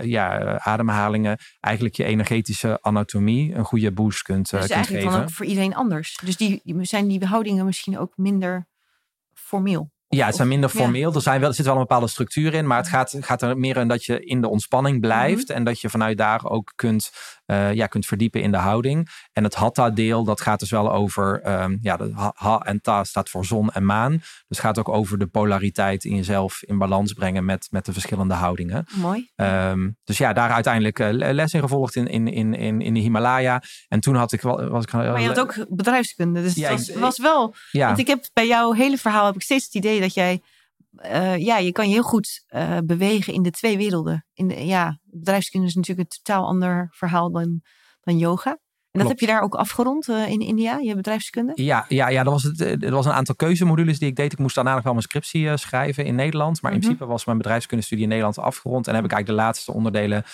ja, 0.00 0.58
ademhalingen, 0.58 1.38
eigenlijk 1.60 1.96
je 1.96 2.04
energetische 2.04 2.78
anatomie 2.80 3.54
een 3.54 3.64
goede 3.64 3.92
boost 3.92 4.22
kunt, 4.22 4.50
dus 4.50 4.60
kunt 4.60 4.70
eigenlijk 4.72 5.04
geven. 5.04 5.18
dan 5.18 5.28
ook 5.28 5.34
voor 5.34 5.46
iedereen 5.46 5.74
anders. 5.74 6.18
Dus 6.24 6.36
die, 6.36 6.62
zijn 6.80 7.08
die 7.08 7.24
houdingen 7.24 7.64
misschien 7.64 7.98
ook 7.98 8.12
minder 8.16 8.66
formeel? 9.34 9.94
Ja, 10.08 10.26
het 10.26 10.36
zijn 10.36 10.48
minder 10.48 10.70
formeel. 10.70 11.14
Er, 11.14 11.20
zijn 11.20 11.40
wel, 11.40 11.48
er 11.48 11.54
zit 11.54 11.64
wel 11.64 11.74
een 11.74 11.80
bepaalde 11.80 12.08
structuur 12.08 12.54
in. 12.54 12.66
Maar 12.66 12.78
het 12.78 12.88
gaat, 12.88 13.16
gaat 13.20 13.42
er 13.42 13.58
meer 13.58 13.76
in 13.76 13.88
dat 13.88 14.04
je 14.04 14.24
in 14.24 14.40
de 14.40 14.48
ontspanning 14.48 15.00
blijft. 15.00 15.50
En 15.50 15.64
dat 15.64 15.80
je 15.80 15.90
vanuit 15.90 16.18
daar 16.18 16.44
ook 16.44 16.72
kunt, 16.74 17.10
uh, 17.46 17.72
ja, 17.72 17.86
kunt 17.86 18.06
verdiepen 18.06 18.42
in 18.42 18.50
de 18.50 18.56
houding. 18.56 19.08
En 19.32 19.44
het 19.44 19.54
hatha-deel, 19.54 20.24
dat 20.24 20.40
gaat 20.40 20.60
dus 20.60 20.70
wel 20.70 20.92
over... 20.92 21.52
Um, 21.62 21.78
ja, 21.82 21.96
de 21.96 22.30
ha, 22.34 22.58
en 22.58 22.80
ta 22.80 23.04
staat 23.04 23.28
voor 23.28 23.44
zon 23.44 23.70
en 23.70 23.84
maan. 23.84 24.12
Dus 24.12 24.44
het 24.48 24.58
gaat 24.58 24.78
ook 24.78 24.88
over 24.88 25.18
de 25.18 25.26
polariteit 25.26 26.04
in 26.04 26.16
jezelf 26.16 26.62
in 26.62 26.78
balans 26.78 27.12
brengen 27.12 27.44
met, 27.44 27.66
met 27.70 27.84
de 27.84 27.92
verschillende 27.92 28.34
houdingen. 28.34 28.84
Mooi. 28.94 29.30
Um, 29.36 29.96
dus 30.04 30.18
ja, 30.18 30.32
daar 30.32 30.50
uiteindelijk 30.50 30.98
uh, 30.98 31.08
les 31.10 31.52
in 31.52 31.60
gevolgd 31.60 31.96
in, 31.96 32.06
in, 32.06 32.28
in, 32.28 32.54
in, 32.54 32.80
in 32.80 32.94
de 32.94 33.00
Himalaya. 33.00 33.62
En 33.88 34.00
toen 34.00 34.14
had 34.14 34.32
ik 34.32 34.40
wel... 34.40 34.68
Was 34.68 34.84
ik, 34.84 34.92
maar 34.92 35.20
je 35.20 35.26
had 35.26 35.40
ook 35.40 35.66
bedrijfskunde. 35.68 36.42
Dus 36.42 36.54
ja, 36.54 36.70
het 36.70 36.86
was, 36.86 36.98
was 36.98 37.18
wel... 37.18 37.54
Ja. 37.70 37.86
Want 37.86 37.98
ik 37.98 38.06
heb 38.06 38.24
bij 38.32 38.46
jouw 38.46 38.72
hele 38.72 38.98
verhaal 38.98 39.26
heb 39.26 39.34
ik 39.34 39.42
steeds 39.42 39.64
het 39.64 39.74
idee 39.74 40.00
dat 40.00 40.14
jij 40.14 40.40
uh, 41.04 41.36
ja, 41.36 41.58
je 41.58 41.72
kan 41.72 41.88
je 41.88 41.94
heel 41.94 42.02
goed 42.02 42.44
uh, 42.48 42.78
bewegen 42.84 43.32
in 43.32 43.42
de 43.42 43.50
twee 43.50 43.76
werelden. 43.76 44.26
In 44.32 44.48
de, 44.48 44.66
ja, 44.66 45.00
bedrijfskunde 45.02 45.66
is 45.66 45.74
natuurlijk 45.74 46.10
een 46.10 46.22
totaal 46.22 46.46
ander 46.46 46.88
verhaal 46.90 47.32
dan, 47.32 47.60
dan 48.00 48.18
yoga. 48.18 48.58
En 48.90 49.02
dat 49.02 49.10
heb 49.10 49.20
je 49.20 49.26
daar 49.26 49.42
ook 49.42 49.54
afgerond 49.54 50.08
uh, 50.08 50.28
in 50.28 50.40
India, 50.40 50.78
je 50.78 50.94
bedrijfskunde? 50.94 51.52
Ja, 51.54 51.84
ja, 51.88 52.08
ja 52.08 52.22
dat, 52.22 52.32
was 52.32 52.42
het, 52.42 52.60
er 52.60 52.90
was 52.90 53.06
een 53.06 53.12
aantal 53.12 53.34
keuzemodules 53.34 53.98
die 53.98 54.08
ik 54.08 54.16
deed. 54.16 54.32
Ik 54.32 54.38
moest 54.38 54.54
daarna 54.54 54.74
nog 54.74 54.82
wel 54.82 54.92
mijn 54.92 55.04
scriptie 55.04 55.56
schrijven 55.56 56.04
in 56.04 56.14
Nederland. 56.14 56.62
Maar 56.62 56.70
in 56.70 56.76
mm 56.76 56.82
-hmm. 56.82 56.92
principe 56.92 57.12
was 57.12 57.24
mijn 57.24 57.38
bedrijfskundestudie 57.38 58.04
in 58.04 58.10
Nederland 58.10 58.38
afgerond. 58.38 58.86
En 58.86 58.94
heb 58.94 59.04
ik 59.04 59.12
eigenlijk 59.12 59.38
de 59.38 59.44
laatste 59.46 59.72
onderdelen 59.72 60.24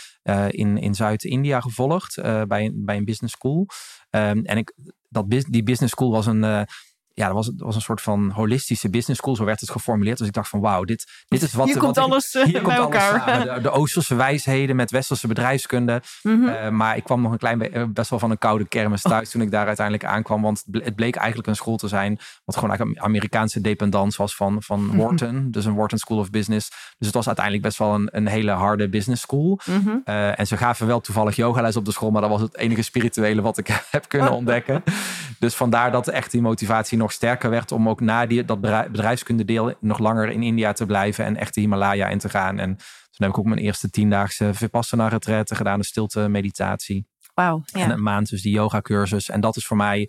in, 0.49 0.79
in 0.79 0.95
Zuid-India 0.95 1.61
gevolgd 1.61 2.21
bij, 2.23 2.73
bij 2.75 2.97
een 2.97 3.05
business 3.05 3.35
school. 3.35 3.67
Um, 4.11 4.45
en 4.45 4.57
ik, 4.57 4.75
dat, 5.09 5.31
die 5.31 5.63
business 5.63 5.93
school 5.93 6.11
was 6.11 6.27
een 6.27 6.67
ja, 7.15 7.27
dat 7.27 7.35
was, 7.35 7.47
dat 7.47 7.67
was 7.67 7.75
een 7.75 7.81
soort 7.81 8.01
van 8.01 8.31
holistische 8.31 8.91
business 8.91 9.21
school. 9.21 9.37
Zo 9.37 9.45
werd 9.45 9.61
het 9.61 9.71
geformuleerd. 9.71 10.19
Dus 10.19 10.27
ik 10.27 10.33
dacht 10.33 10.49
van 10.49 10.61
wauw, 10.61 10.85
dit, 10.85 11.25
dit 11.29 11.43
is 11.43 11.53
wat... 11.53 11.67
Hier 11.67 11.79
komt 11.79 11.97
wat 11.97 12.05
alles 12.05 12.35
ik, 12.35 12.45
hier 12.45 12.53
bij 12.53 12.63
komt 12.63 12.77
elkaar. 12.77 13.21
Alles 13.21 13.55
de, 13.55 13.61
de, 13.61 13.71
Oosterse 13.71 14.15
wijsheden 14.15 14.77
met 14.77 14.91
Westerse 14.91 15.27
bedrijfskunde. 15.27 16.03
Mm 16.23 16.41
-hmm. 16.41 16.49
uh, 16.49 16.69
maar 16.69 16.97
ik 16.97 17.05
kwam 17.05 17.23
nog 17.23 17.33
een 17.33 17.39
klein 17.39 17.59
beetje, 17.59 17.87
best 17.87 18.11
wel 18.11 18.19
van 18.19 18.31
een 18.31 18.39
koude 18.39 18.69
kermis 18.69 19.03
thuis 19.03 19.27
oh. 19.27 19.33
toen 19.33 19.43
ik 19.43 19.51
daar 19.51 19.67
uiteindelijk 19.67 20.07
aankwam. 20.07 20.43
Want 20.43 20.65
het 20.71 20.95
bleek 20.95 21.17
eigenlijk 21.17 21.49
een 21.49 21.57
school 21.57 21.77
te 21.77 21.89
zijn 21.89 22.19
wat 22.45 22.55
gewoon 22.55 22.71
eigenlijk 22.71 22.99
een 22.99 23.05
Amerikaanse 23.05 23.61
dependance 23.61 24.19
was 24.19 24.37
van, 24.37 24.63
van 24.63 24.97
Wharton. 24.97 25.29
Mm 25.29 25.37
-hmm. 25.37 25.51
Dus 25.51 25.65
een 25.65 25.75
Wharton 25.75 25.99
School 25.99 26.19
of 26.19 26.31
Business. 26.31 26.69
Dus 26.69 27.07
het 27.07 27.15
was 27.15 27.27
uiteindelijk 27.27 27.65
best 27.65 27.79
wel 27.79 27.95
een, 27.95 28.09
een 28.11 28.27
hele 28.27 28.51
harde 28.51 28.89
business 28.89 29.23
school. 29.23 29.61
Mm 29.65 29.83
-hmm. 29.85 30.03
uh, 30.05 30.39
en 30.39 30.47
ze 30.47 30.57
gaven 30.57 30.87
wel 30.87 31.01
toevallig 31.01 31.37
yogales 31.37 31.77
op 31.77 31.85
de 31.85 31.93
school. 31.93 32.11
Maar 32.11 32.21
dat 32.21 32.31
was 32.31 32.41
het 32.41 32.57
enige 32.57 32.83
spirituele 32.83 33.43
wat 33.43 33.59
ik 33.59 33.81
heb 33.91 34.09
kunnen 34.09 34.33
ontdekken. 34.33 34.83
Dus 35.39 35.55
vandaar 35.55 35.93
dat 35.93 36.09
echt 36.09 36.31
die 36.31 36.41
motivatie 36.41 36.99
nog 37.03 37.13
sterker 37.13 37.51
werd 37.51 37.73
om 37.73 37.89
ook 37.89 38.01
na 38.01 38.27
die, 38.27 38.45
dat 38.45 38.61
bedrijfskundedeel 38.61 39.75
nog 39.81 39.99
langer 39.99 40.29
in 40.29 40.43
India 40.43 40.73
te 40.73 40.87
blijven 40.87 41.25
en 41.25 41.37
echt 41.37 41.55
de 41.55 41.61
Himalaya 41.61 42.09
in 42.09 42.19
te 42.19 42.29
gaan. 42.29 42.59
En 42.59 42.77
toen 42.77 43.27
heb 43.27 43.29
ik 43.29 43.39
ook 43.39 43.45
mijn 43.45 43.61
eerste 43.61 43.91
tiendaagse 43.91 44.55
Vipassana 44.55 45.09
retraite 45.09 45.55
gedaan, 45.55 45.79
een 45.79 45.85
stilte 45.85 46.29
meditatie. 46.29 47.07
Wauw. 47.35 47.63
Ja. 47.65 47.81
En 47.81 47.91
een 47.91 48.03
maand 48.03 48.29
dus 48.29 48.43
die 48.43 48.53
yoga 48.53 48.81
cursus. 48.81 49.29
En 49.29 49.41
dat 49.41 49.57
is 49.57 49.67
voor 49.67 49.77
mij 49.77 50.09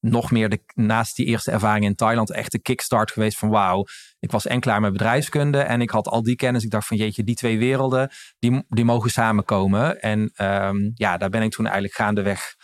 nog 0.00 0.30
meer 0.30 0.48
de, 0.48 0.62
naast 0.74 1.16
die 1.16 1.26
eerste 1.26 1.50
ervaring 1.50 1.84
in 1.84 1.94
Thailand 1.94 2.30
echt 2.30 2.52
de 2.52 2.58
kickstart 2.58 3.12
geweest 3.12 3.38
van 3.38 3.48
wauw. 3.48 3.84
Ik 4.18 4.30
was 4.30 4.46
en 4.46 4.60
klaar 4.60 4.80
met 4.80 4.92
bedrijfskunde 4.92 5.58
en 5.58 5.80
ik 5.80 5.90
had 5.90 6.08
al 6.08 6.22
die 6.22 6.36
kennis. 6.36 6.64
Ik 6.64 6.70
dacht 6.70 6.86
van 6.86 6.96
jeetje, 6.96 7.24
die 7.24 7.34
twee 7.34 7.58
werelden, 7.58 8.10
die, 8.38 8.64
die 8.68 8.84
mogen 8.84 9.10
samenkomen. 9.10 10.00
En 10.00 10.32
um, 10.36 10.92
ja, 10.94 11.16
daar 11.16 11.30
ben 11.30 11.42
ik 11.42 11.50
toen 11.50 11.64
eigenlijk 11.64 11.94
gaandeweg 11.94 12.54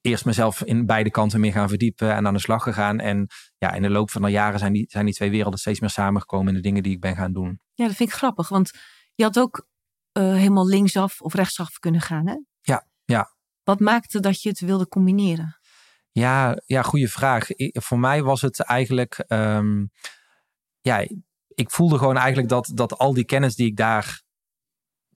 eerst 0.00 0.24
mezelf 0.24 0.62
in 0.62 0.86
beide 0.86 1.10
kanten 1.10 1.40
meer 1.40 1.52
gaan 1.52 1.68
verdiepen 1.68 2.14
en 2.14 2.26
aan 2.26 2.34
de 2.34 2.40
slag 2.40 2.62
gegaan. 2.62 3.00
En 3.00 3.26
ja, 3.58 3.72
in 3.72 3.82
de 3.82 3.90
loop 3.90 4.10
van 4.10 4.22
de 4.22 4.30
jaren 4.30 4.58
zijn 4.58 4.72
die, 4.72 4.84
zijn 4.88 5.04
die 5.04 5.14
twee 5.14 5.30
werelden 5.30 5.58
steeds 5.58 5.80
meer 5.80 5.90
samengekomen 5.90 6.48
in 6.48 6.54
de 6.54 6.60
dingen 6.60 6.82
die 6.82 6.92
ik 6.92 7.00
ben 7.00 7.16
gaan 7.16 7.32
doen. 7.32 7.60
Ja, 7.74 7.86
dat 7.86 7.96
vind 7.96 8.08
ik 8.08 8.14
grappig, 8.14 8.48
want 8.48 8.70
je 9.14 9.22
had 9.22 9.38
ook 9.38 9.68
uh, 10.18 10.34
helemaal 10.34 10.66
linksaf 10.66 11.20
of 11.20 11.34
rechtsaf 11.34 11.78
kunnen 11.78 12.00
gaan, 12.00 12.26
hè? 12.26 12.36
Ja, 12.60 12.86
ja. 13.04 13.34
Wat 13.62 13.80
maakte 13.80 14.20
dat 14.20 14.42
je 14.42 14.48
het 14.48 14.60
wilde 14.60 14.88
combineren? 14.88 15.58
Ja, 16.10 16.62
ja 16.66 16.82
goede 16.82 17.08
vraag. 17.08 17.50
Ik, 17.50 17.82
voor 17.82 17.98
mij 17.98 18.22
was 18.22 18.40
het 18.40 18.60
eigenlijk, 18.60 19.24
um, 19.28 19.90
ja, 20.80 21.06
ik 21.48 21.70
voelde 21.70 21.98
gewoon 21.98 22.16
eigenlijk 22.16 22.48
dat, 22.48 22.70
dat 22.74 22.98
al 22.98 23.14
die 23.14 23.24
kennis 23.24 23.54
die 23.54 23.66
ik 23.66 23.76
daar 23.76 24.22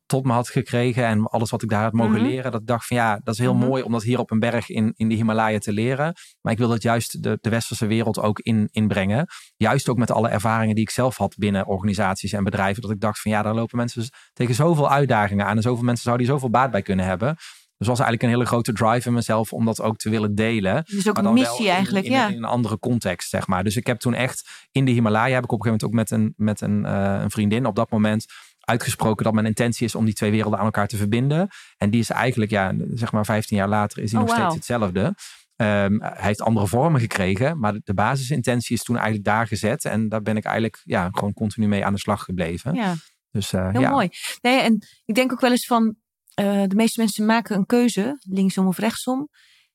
tot 0.07 0.25
me 0.25 0.33
had 0.33 0.49
gekregen 0.49 1.05
en 1.05 1.27
alles 1.27 1.51
wat 1.51 1.63
ik 1.63 1.69
daar 1.69 1.83
had 1.83 1.93
mogen 1.93 2.13
mm 2.13 2.19
-hmm. 2.19 2.27
leren. 2.27 2.53
Dat 2.53 2.61
ik 2.61 2.67
dacht 2.67 2.87
van 2.87 2.97
ja, 2.97 3.21
dat 3.23 3.35
is 3.35 3.41
heel 3.41 3.55
mm 3.55 3.61
-hmm. 3.61 3.69
mooi 3.69 3.83
om 3.83 3.93
dat 3.93 4.03
hier 4.03 4.19
op 4.19 4.31
een 4.31 4.39
berg 4.39 4.69
in, 4.69 4.93
in 4.97 5.09
de 5.09 5.15
Himalaya 5.15 5.59
te 5.59 5.73
leren. 5.73 6.15
Maar 6.41 6.53
ik 6.53 6.59
wil 6.59 6.69
dat 6.69 6.83
juist 6.83 7.23
de, 7.23 7.39
de 7.41 7.51
westerse 7.51 7.87
wereld 7.87 8.19
ook 8.19 8.39
in, 8.39 8.69
inbrengen. 8.71 9.27
Juist 9.57 9.89
ook 9.89 9.99
met 9.99 10.11
alle 10.11 10.29
ervaringen 10.29 10.75
die 10.75 10.85
ik 10.85 10.91
zelf 10.91 11.17
had 11.17 11.37
binnen 11.37 11.67
organisaties 11.67 12.33
en 12.33 12.45
bedrijven. 12.45 12.83
Dat 12.83 12.91
ik 12.91 13.01
dacht 13.01 13.21
van 13.21 13.31
ja, 13.31 13.43
daar 13.43 13.55
lopen 13.55 13.77
mensen 13.77 14.05
tegen 14.33 14.55
zoveel 14.55 14.91
uitdagingen 14.91 15.47
aan. 15.47 15.57
En 15.57 15.63
zoveel 15.63 15.85
mensen 15.85 16.05
zouden 16.05 16.27
hier 16.27 16.35
zoveel 16.35 16.51
baat 16.51 16.71
bij 16.71 16.83
kunnen 16.83 17.05
hebben. 17.05 17.37
Dus 17.77 17.89
was 17.89 17.99
eigenlijk 17.99 18.23
een 18.23 18.39
hele 18.39 18.47
grote 18.47 18.73
drive 18.73 19.09
in 19.09 19.15
mezelf 19.15 19.53
om 19.53 19.65
dat 19.65 19.81
ook 19.81 19.97
te 19.97 20.11
willen 20.11 20.35
delen. 20.35 20.85
Dus 20.85 21.09
ook 21.09 21.19
een 21.19 21.33
missie 21.33 21.69
eigenlijk, 21.69 22.05
in, 22.05 22.13
ja. 22.13 22.29
In 22.29 22.37
een 22.37 22.45
andere 22.45 22.79
context, 22.79 23.29
zeg 23.29 23.47
maar. 23.47 23.65
Dus 23.65 23.77
ik 23.77 23.87
heb 23.87 23.99
toen 23.99 24.15
echt 24.15 24.49
in 24.73 24.85
de 24.85 24.91
Himalaya, 24.91 25.35
heb 25.35 25.45
ik 25.45 25.53
op 25.53 25.65
een 25.65 25.67
gegeven 25.67 25.89
moment 25.91 26.11
ook 26.11 26.17
met 26.17 26.21
een, 26.21 26.35
met 26.37 26.61
een, 26.61 26.85
uh, 26.85 27.23
een 27.23 27.31
vriendin 27.31 27.67
op 27.67 27.77
dat 27.77 27.91
moment 27.91 28.27
uitgesproken 28.65 29.25
dat 29.25 29.35
mijn 29.35 29.47
intentie 29.47 29.87
is 29.87 29.95
om 29.95 30.05
die 30.05 30.15
twee 30.15 30.31
werelden 30.31 30.59
aan 30.59 30.65
elkaar 30.65 30.89
te 30.89 30.97
verbinden. 30.97 31.49
En 31.77 31.91
die 31.91 32.01
is 32.01 32.11
eigenlijk, 32.11 32.51
ja, 32.51 32.75
zeg 32.91 33.13
maar 33.13 33.25
15 33.25 33.57
jaar 33.57 33.69
later, 33.69 34.03
is 34.03 34.11
die 34.11 34.19
oh, 34.19 34.25
nog 34.25 34.35
wow. 34.35 34.45
steeds 34.45 34.67
hetzelfde. 34.67 35.15
Um, 35.57 36.03
hij 36.03 36.15
heeft 36.17 36.41
andere 36.41 36.67
vormen 36.67 37.01
gekregen, 37.01 37.59
maar 37.59 37.75
de 37.85 37.95
basisintentie 37.95 38.77
is 38.77 38.83
toen 38.83 38.97
eigenlijk 38.97 39.25
daar 39.25 39.47
gezet. 39.47 39.85
En 39.85 40.09
daar 40.09 40.23
ben 40.23 40.37
ik 40.37 40.45
eigenlijk 40.45 40.81
ja, 40.85 41.09
gewoon 41.13 41.33
continu 41.33 41.69
mee 41.69 41.85
aan 41.85 41.93
de 41.93 41.99
slag 41.99 42.25
gebleven. 42.25 42.75
Ja. 42.75 42.95
Dus, 43.31 43.53
uh, 43.53 43.71
Heel 43.71 43.81
ja. 43.81 43.91
mooi. 43.91 44.09
Nee, 44.41 44.61
en 44.61 44.79
ik 45.05 45.15
denk 45.15 45.33
ook 45.33 45.41
wel 45.41 45.51
eens 45.51 45.67
van, 45.67 45.97
uh, 46.41 46.63
de 46.67 46.75
meeste 46.75 47.01
mensen 47.01 47.27
maken 47.27 47.57
een 47.57 47.67
keuze, 47.67 48.19
linksom 48.21 48.67
of 48.67 48.79
rechtsom. 48.79 49.29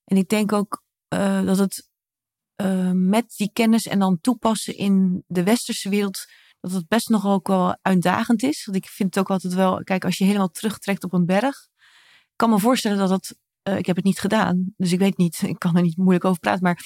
En 0.04 0.16
ik 0.16 0.28
denk 0.28 0.52
ook 0.52 0.82
uh, 1.14 1.42
dat 1.42 1.58
het 1.58 1.88
met 2.92 3.34
die 3.36 3.50
kennis 3.52 3.86
en 3.86 3.98
dan 3.98 4.20
toepassen 4.20 4.76
in 4.76 5.24
de 5.26 5.42
westerse 5.42 5.88
wereld 5.88 6.24
dat 6.60 6.72
het 6.72 6.88
best 6.88 7.08
nog 7.08 7.26
ook 7.26 7.48
wel 7.48 7.78
uitdagend 7.82 8.42
is. 8.42 8.64
Want 8.64 8.76
ik 8.76 8.86
vind 8.86 9.14
het 9.14 9.24
ook 9.24 9.30
altijd 9.30 9.54
wel, 9.54 9.82
kijk, 9.82 10.04
als 10.04 10.18
je 10.18 10.24
helemaal 10.24 10.50
terugtrekt 10.50 11.04
op 11.04 11.12
een 11.12 11.26
berg, 11.26 11.56
kan 12.36 12.50
me 12.50 12.58
voorstellen 12.58 12.98
dat 12.98 13.10
het 13.10 13.38
eh, 13.62 13.76
ik 13.76 13.86
heb 13.86 13.96
het 13.96 14.04
niet 14.04 14.18
gedaan, 14.18 14.72
dus 14.76 14.92
ik 14.92 14.98
weet 14.98 15.16
niet, 15.16 15.42
ik 15.52 15.58
kan 15.58 15.76
er 15.76 15.82
niet 15.82 15.96
moeilijk 15.96 16.24
over 16.24 16.40
praten. 16.40 16.62
Maar 16.62 16.78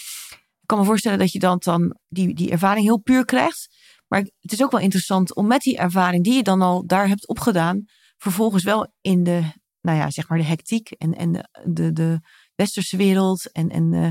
ik 0.61 0.67
kan 0.67 0.79
me 0.79 0.85
voorstellen 0.85 1.19
dat 1.19 1.33
je 1.33 1.39
dan, 1.39 1.59
dan 1.59 1.97
die, 2.09 2.35
die 2.35 2.51
ervaring 2.51 2.85
heel 2.85 3.01
puur 3.01 3.25
krijgt. 3.25 3.69
Maar 4.09 4.21
het 4.21 4.53
is 4.53 4.63
ook 4.63 4.71
wel 4.71 4.81
interessant 4.81 5.35
om 5.35 5.47
met 5.47 5.61
die 5.61 5.77
ervaring 5.77 6.25
die 6.25 6.35
je 6.35 6.43
dan 6.43 6.63
al 6.63 6.87
daar 6.87 7.09
hebt 7.09 7.29
opgedaan, 7.29 7.85
vervolgens 8.17 8.63
wel 8.63 8.93
in 9.01 9.23
de, 9.23 9.43
nou 9.81 9.99
ja, 9.99 10.11
zeg 10.11 10.29
maar 10.29 10.39
de 10.39 10.45
hectiek 10.45 10.91
en, 10.91 11.15
en 11.15 11.33
de, 11.33 11.49
de, 11.65 11.93
de 11.93 12.21
westerse 12.55 12.97
wereld 12.97 13.53
en, 13.53 13.69
en 13.69 13.93
uh, 13.93 14.09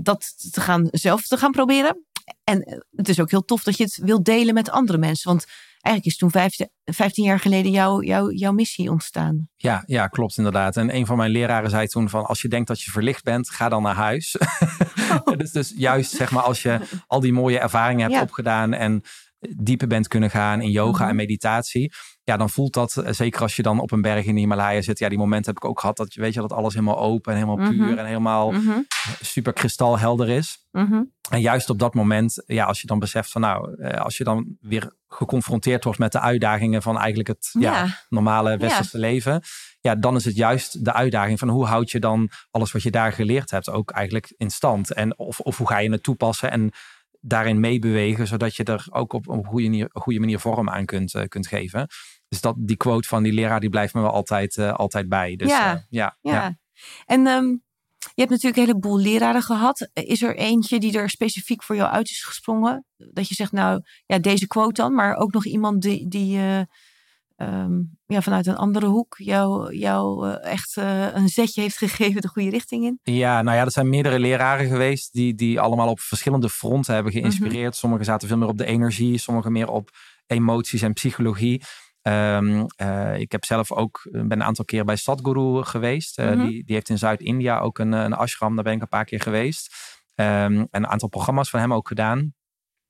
dat 0.00 0.52
te 0.52 0.60
gaan, 0.60 0.88
zelf 0.90 1.22
te 1.22 1.36
gaan 1.36 1.50
proberen. 1.50 2.06
En 2.44 2.84
het 2.96 3.08
is 3.08 3.20
ook 3.20 3.30
heel 3.30 3.44
tof 3.44 3.62
dat 3.62 3.76
je 3.76 3.84
het 3.84 3.96
wilt 4.02 4.24
delen 4.24 4.54
met 4.54 4.70
andere 4.70 4.98
mensen. 4.98 5.30
Want 5.30 5.46
eigenlijk 5.80 6.14
is 6.14 6.16
toen 6.16 6.30
15, 6.30 6.68
15 6.84 7.24
jaar 7.24 7.40
geleden 7.40 7.70
jouw, 7.70 8.02
jouw, 8.02 8.30
jouw 8.30 8.52
missie 8.52 8.90
ontstaan. 8.90 9.48
Ja, 9.56 9.82
ja, 9.86 10.06
klopt 10.06 10.36
inderdaad. 10.36 10.76
En 10.76 10.94
een 10.94 11.06
van 11.06 11.16
mijn 11.16 11.30
leraren 11.30 11.70
zei 11.70 11.86
toen 11.86 12.08
van 12.08 12.24
als 12.24 12.42
je 12.42 12.48
denkt 12.48 12.68
dat 12.68 12.82
je 12.82 12.90
verlicht 12.90 13.24
bent, 13.24 13.50
ga 13.50 13.68
dan 13.68 13.82
naar 13.82 13.94
huis. 13.94 14.36
Oh. 15.24 15.36
dus, 15.36 15.50
dus 15.50 15.72
juist 15.76 16.10
zeg 16.10 16.30
maar 16.30 16.42
als 16.42 16.62
je 16.62 16.80
al 17.06 17.20
die 17.20 17.32
mooie 17.32 17.58
ervaringen 17.58 18.10
hebt 18.10 18.22
opgedaan 18.22 18.72
en 18.72 19.02
dieper 19.56 19.86
bent 19.86 20.08
kunnen 20.08 20.30
gaan 20.30 20.60
in 20.60 20.70
yoga 20.70 21.00
en 21.00 21.06
mhm. 21.06 21.16
meditatie. 21.16 21.92
Ja, 22.24 22.36
dan 22.36 22.50
voelt 22.50 22.72
dat, 22.72 22.96
eh, 22.96 23.12
zeker 23.12 23.40
als 23.40 23.56
je 23.56 23.62
dan 23.62 23.80
op 23.80 23.90
een 23.90 24.00
berg 24.00 24.24
in 24.24 24.34
de 24.34 24.40
Himalaya 24.40 24.80
zit. 24.80 24.98
Ja, 24.98 25.08
die 25.08 25.18
momenten 25.18 25.54
heb 25.54 25.62
ik 25.62 25.68
ook 25.70 25.80
gehad 25.80 25.96
dat 25.96 26.14
je 26.14 26.20
weet 26.20 26.34
je 26.34 26.40
dat 26.40 26.52
alles 26.52 26.74
helemaal 26.74 26.98
open 26.98 27.32
en 27.32 27.38
helemaal 27.38 27.68
puur 27.68 27.86
mhm. 27.86 27.98
en 27.98 28.06
helemaal 28.06 28.50
mhm. 28.50 28.80
super 29.20 29.52
kristalhelder 29.52 30.28
is. 30.28 30.58
En 31.30 31.40
juist 31.40 31.70
op 31.70 31.78
dat 31.78 31.94
moment, 31.94 32.42
ja, 32.46 32.64
als 32.64 32.80
je 32.80 32.86
dan 32.86 32.98
beseft 32.98 33.30
van 33.30 33.40
nou, 33.40 33.82
eh, 33.82 34.00
als 34.00 34.16
je 34.16 34.24
dan 34.24 34.56
weer 34.60 34.92
geconfronteerd 35.08 35.84
wordt 35.84 35.98
met 35.98 36.12
de 36.12 36.20
uitdagingen 36.20 36.82
van 36.82 36.98
eigenlijk 36.98 37.28
het 37.28 37.50
ja. 37.58 37.86
normale 38.08 38.56
westerse 38.56 38.98
leven. 38.98 39.42
Ja, 39.80 39.94
dan 39.94 40.16
is 40.16 40.24
het 40.24 40.36
juist 40.36 40.84
de 40.84 40.92
uitdaging 40.92 41.38
van 41.38 41.48
hoe 41.48 41.66
houd 41.66 41.90
je 41.90 42.00
dan 42.00 42.30
alles 42.50 42.72
wat 42.72 42.82
je 42.82 42.90
daar 42.90 43.12
geleerd 43.12 43.50
hebt 43.50 43.70
ook 43.70 43.90
eigenlijk 43.90 44.34
in 44.36 44.50
stand. 44.50 44.92
En 44.92 45.18
of, 45.18 45.40
of 45.40 45.58
hoe 45.58 45.68
ga 45.68 45.78
je 45.78 45.90
het 45.90 46.02
toepassen 46.02 46.50
en 46.50 46.72
daarin 47.24 47.60
meebewegen, 47.60 48.26
zodat 48.26 48.56
je 48.56 48.64
er 48.64 48.86
ook 48.90 49.12
op, 49.12 49.28
een 49.28 49.44
goede 49.44 49.68
manier, 49.68 49.88
goede 49.92 50.20
manier 50.20 50.38
vorm 50.38 50.68
aan 50.68 50.84
kunt, 50.84 51.14
uh, 51.14 51.22
kunt 51.28 51.46
geven. 51.46 51.86
Dus 52.28 52.40
dat, 52.40 52.54
die 52.58 52.76
quote 52.76 53.08
van 53.08 53.22
die 53.22 53.32
leraar, 53.32 53.60
die 53.60 53.70
blijft 53.70 53.94
me 53.94 54.00
wel 54.00 54.10
altijd, 54.10 54.56
uh, 54.56 54.72
altijd 54.72 55.08
bij. 55.08 55.36
Dus, 55.36 55.48
ja, 55.48 55.74
uh, 55.74 55.80
ja, 55.88 56.18
ja. 56.20 56.58
En 57.06 57.26
um, 57.26 57.62
je 57.98 58.20
hebt 58.20 58.30
natuurlijk 58.30 58.56
een 58.56 58.66
heleboel 58.66 58.98
leraren 58.98 59.42
gehad. 59.42 59.90
Is 59.92 60.22
er 60.22 60.36
eentje 60.36 60.80
die 60.80 60.98
er 60.98 61.10
specifiek 61.10 61.62
voor 61.62 61.76
jou 61.76 61.90
uit 61.90 62.10
is 62.10 62.24
gesprongen? 62.24 62.86
Dat 62.96 63.28
je 63.28 63.34
zegt, 63.34 63.52
nou 63.52 63.82
ja, 64.06 64.18
deze 64.18 64.46
quote 64.46 64.82
dan, 64.82 64.94
maar 64.94 65.16
ook 65.16 65.32
nog 65.32 65.46
iemand 65.46 65.82
die, 65.82 66.08
die 66.08 66.38
um, 67.36 67.98
ja, 68.06 68.22
vanuit 68.22 68.46
een 68.46 68.56
andere 68.56 68.86
hoek 68.86 69.14
jou, 69.18 69.76
jou 69.76 70.28
uh, 70.28 70.44
echt 70.44 70.76
uh, 70.76 71.14
een 71.14 71.28
zetje 71.28 71.60
heeft 71.60 71.76
gegeven 71.76 72.20
de 72.20 72.28
goede 72.28 72.50
richting 72.50 72.84
in? 72.84 72.98
Ja, 73.02 73.42
nou 73.42 73.56
ja, 73.56 73.64
er 73.64 73.70
zijn 73.70 73.88
meerdere 73.88 74.18
leraren 74.18 74.68
geweest 74.68 75.12
die, 75.12 75.34
die 75.34 75.60
allemaal 75.60 75.88
op 75.88 76.00
verschillende 76.00 76.48
fronten 76.48 76.94
hebben 76.94 77.12
geïnspireerd. 77.12 77.56
Mm 77.56 77.62
-hmm. 77.62 77.72
Sommigen 77.72 78.04
zaten 78.04 78.28
veel 78.28 78.38
meer 78.38 78.48
op 78.48 78.58
de 78.58 78.64
energie, 78.64 79.18
sommigen 79.18 79.52
meer 79.52 79.68
op 79.68 79.90
emoties 80.26 80.82
en 80.82 80.92
psychologie. 80.92 81.62
Um, 82.02 82.66
uh, 82.82 83.18
ik 83.18 83.32
heb 83.32 83.44
zelf 83.44 83.72
ook 83.72 84.08
ben 84.10 84.30
een 84.30 84.42
aantal 84.42 84.64
keer 84.64 84.84
bij 84.84 84.96
Sadhguru 84.96 85.64
geweest. 85.64 86.18
Mm 86.18 86.26
-hmm. 86.26 86.46
die, 86.46 86.64
die 86.64 86.74
heeft 86.74 86.88
in 86.88 86.98
Zuid-India 86.98 87.58
ook 87.58 87.78
een, 87.78 87.92
een 87.92 88.12
ashram, 88.12 88.54
daar 88.54 88.64
ben 88.64 88.72
ik 88.72 88.82
een 88.82 88.88
paar 88.88 89.04
keer 89.04 89.20
geweest. 89.20 89.74
Um, 90.14 90.26
en 90.26 90.68
een 90.70 90.86
aantal 90.86 91.08
programma's 91.08 91.50
van 91.50 91.60
hem 91.60 91.72
ook 91.72 91.88
gedaan. 91.88 92.34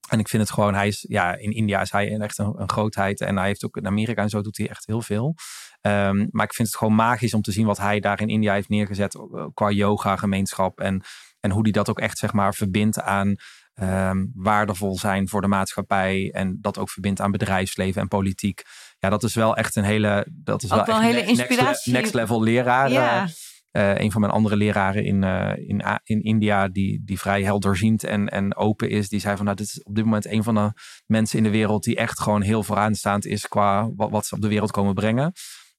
En 0.09 0.19
ik 0.19 0.29
vind 0.29 0.43
het 0.43 0.53
gewoon, 0.53 0.75
hij 0.75 0.87
is, 0.87 1.05
ja, 1.09 1.37
in 1.37 1.51
India 1.51 1.81
is 1.81 1.93
hij 1.93 2.19
echt 2.19 2.39
een, 2.39 2.55
een 2.57 2.71
grootheid. 2.71 3.21
En 3.21 3.37
hij 3.37 3.47
heeft 3.47 3.65
ook 3.65 3.77
in 3.77 3.87
Amerika 3.87 4.23
en 4.23 4.29
zo 4.29 4.41
doet 4.41 4.57
hij 4.57 4.69
echt 4.69 4.87
heel 4.87 5.03
veel. 5.03 5.35
Um, 5.81 6.29
maar 6.31 6.45
ik 6.45 6.55
vind 6.55 6.69
het 6.69 6.77
gewoon 6.77 6.95
magisch 6.95 7.35
om 7.35 7.43
te 7.43 7.53
zien 7.53 7.67
wat 7.67 7.79
hij 7.79 8.01
daar 8.01 8.21
in 8.21 8.29
India 8.29 8.53
heeft 8.53 8.69
neergezet 8.69 9.15
eh, 9.15 9.47
qua 9.55 9.71
yoga 9.71 10.17
gemeenschap. 10.17 10.81
En, 10.81 11.03
en 11.41 11.51
hoe 11.51 11.63
hij 11.63 11.71
dat 11.71 11.89
ook 11.89 11.99
echt, 11.99 12.19
zeg 12.19 12.33
maar, 12.33 12.55
verbindt 12.55 13.01
aan 13.01 13.35
um, 13.75 14.31
waardevol 14.35 14.99
zijn 14.99 15.29
voor 15.29 15.41
de 15.41 15.49
maatschappij. 15.49 16.31
En 16.33 16.59
dat 16.61 16.79
ook 16.79 16.91
verbindt 16.91 17.21
aan 17.21 17.31
bedrijfsleven 17.31 18.01
en 18.01 18.09
politiek. 18.09 18.63
Ja, 18.99 19.09
dat 19.09 19.23
is 19.23 19.35
wel 19.35 19.57
echt 19.57 19.77
een 19.77 19.85
hele, 19.85 20.27
dat 20.31 20.63
is 20.63 20.73
ook 20.73 20.87
wel, 20.87 21.01
hele 21.01 21.25
inspiratie. 21.25 21.65
Next, 21.65 21.87
next 21.87 22.15
level 22.15 22.43
leraar. 22.43 22.91
Ja. 22.91 23.29
Uh, 23.73 23.99
een 23.99 24.13
van 24.13 24.21
mijn 24.21 24.33
andere 24.33 24.57
leraren 24.57 25.05
in, 25.05 25.23
uh, 25.23 25.53
in, 25.57 25.83
in 26.05 26.23
India, 26.23 26.69
die, 26.69 27.03
die 27.05 27.19
vrij 27.19 27.43
helderziend 27.43 28.05
en, 28.05 28.29
en 28.29 28.57
open 28.57 28.91
is, 28.91 29.09
die 29.09 29.21
zei 29.21 29.37
van 29.37 29.45
nou, 29.45 29.57
dit 29.57 29.67
is 29.67 29.83
op 29.83 29.95
dit 29.95 30.05
moment 30.05 30.27
een 30.27 30.43
van 30.43 30.55
de 30.55 30.73
mensen 31.07 31.39
in 31.39 31.45
de 31.45 31.51
wereld 31.51 31.85
die 31.85 31.97
echt 31.97 32.21
gewoon 32.21 32.43
heel 32.43 32.63
vooraanstaand 32.63 33.27
is 33.27 33.49
qua 33.49 33.91
wat, 33.97 34.11
wat 34.11 34.27
ze 34.27 34.35
op 34.35 34.41
de 34.41 34.49
wereld 34.49 34.71
komen 34.71 34.95
brengen. 34.95 35.33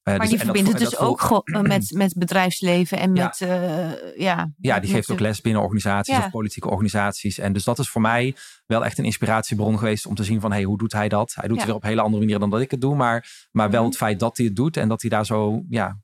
Uh, 0.04 0.18
maar 0.18 0.20
dus, 0.20 0.30
die 0.30 0.40
verbindt 0.40 0.70
het 0.70 0.78
dus 0.78 0.98
ook 0.98 1.44
met, 1.62 1.92
met 1.98 2.14
bedrijfsleven 2.18 3.00
en 3.00 3.12
met, 3.12 3.38
ja. 3.38 3.96
ja. 4.16 4.52
Ja, 4.58 4.80
die 4.80 4.90
geeft 4.90 5.12
ook 5.12 5.20
les 5.20 5.42
binnen 5.42 5.62
organisaties 5.62 6.16
ja. 6.16 6.26
of 6.26 6.30
politieke 6.30 6.70
organisaties. 6.70 7.38
En 7.38 7.54
dus 7.54 7.64
dat 7.64 7.80
is 7.80 7.90
voor 7.90 8.02
mij 8.02 8.36
wel 8.66 8.86
echt 8.86 8.98
een 8.98 9.06
inspiratiebron 9.06 9.78
geweest 9.78 10.06
om 10.06 10.16
te 10.16 10.24
zien 10.24 10.42
van, 10.42 10.52
hey, 10.52 10.64
hoe 10.64 10.78
doet 10.78 10.92
hij 10.94 11.10
dat? 11.10 11.34
Hij 11.36 11.48
doet 11.48 11.58
het 11.58 11.66
weer 11.66 11.76
op 11.76 11.84
een 11.84 11.90
hele 11.90 12.02
andere 12.02 12.24
manier 12.24 12.40
dan 12.40 12.50
dat 12.50 12.62
ik 12.62 12.72
het 12.72 12.82
doe, 12.82 12.96
maar, 12.96 13.48
maar 13.52 13.70
wel 13.70 13.82
mhm. 13.82 13.90
het 13.90 14.00
feit 14.00 14.20
dat 14.20 14.38
hij 14.38 14.46
het 14.46 14.56
doet 14.56 14.78
en 14.78 14.88
dat 14.88 15.02
hij 15.02 15.10
daar 15.10 15.26
zo, 15.26 15.64
ja, 15.70 15.98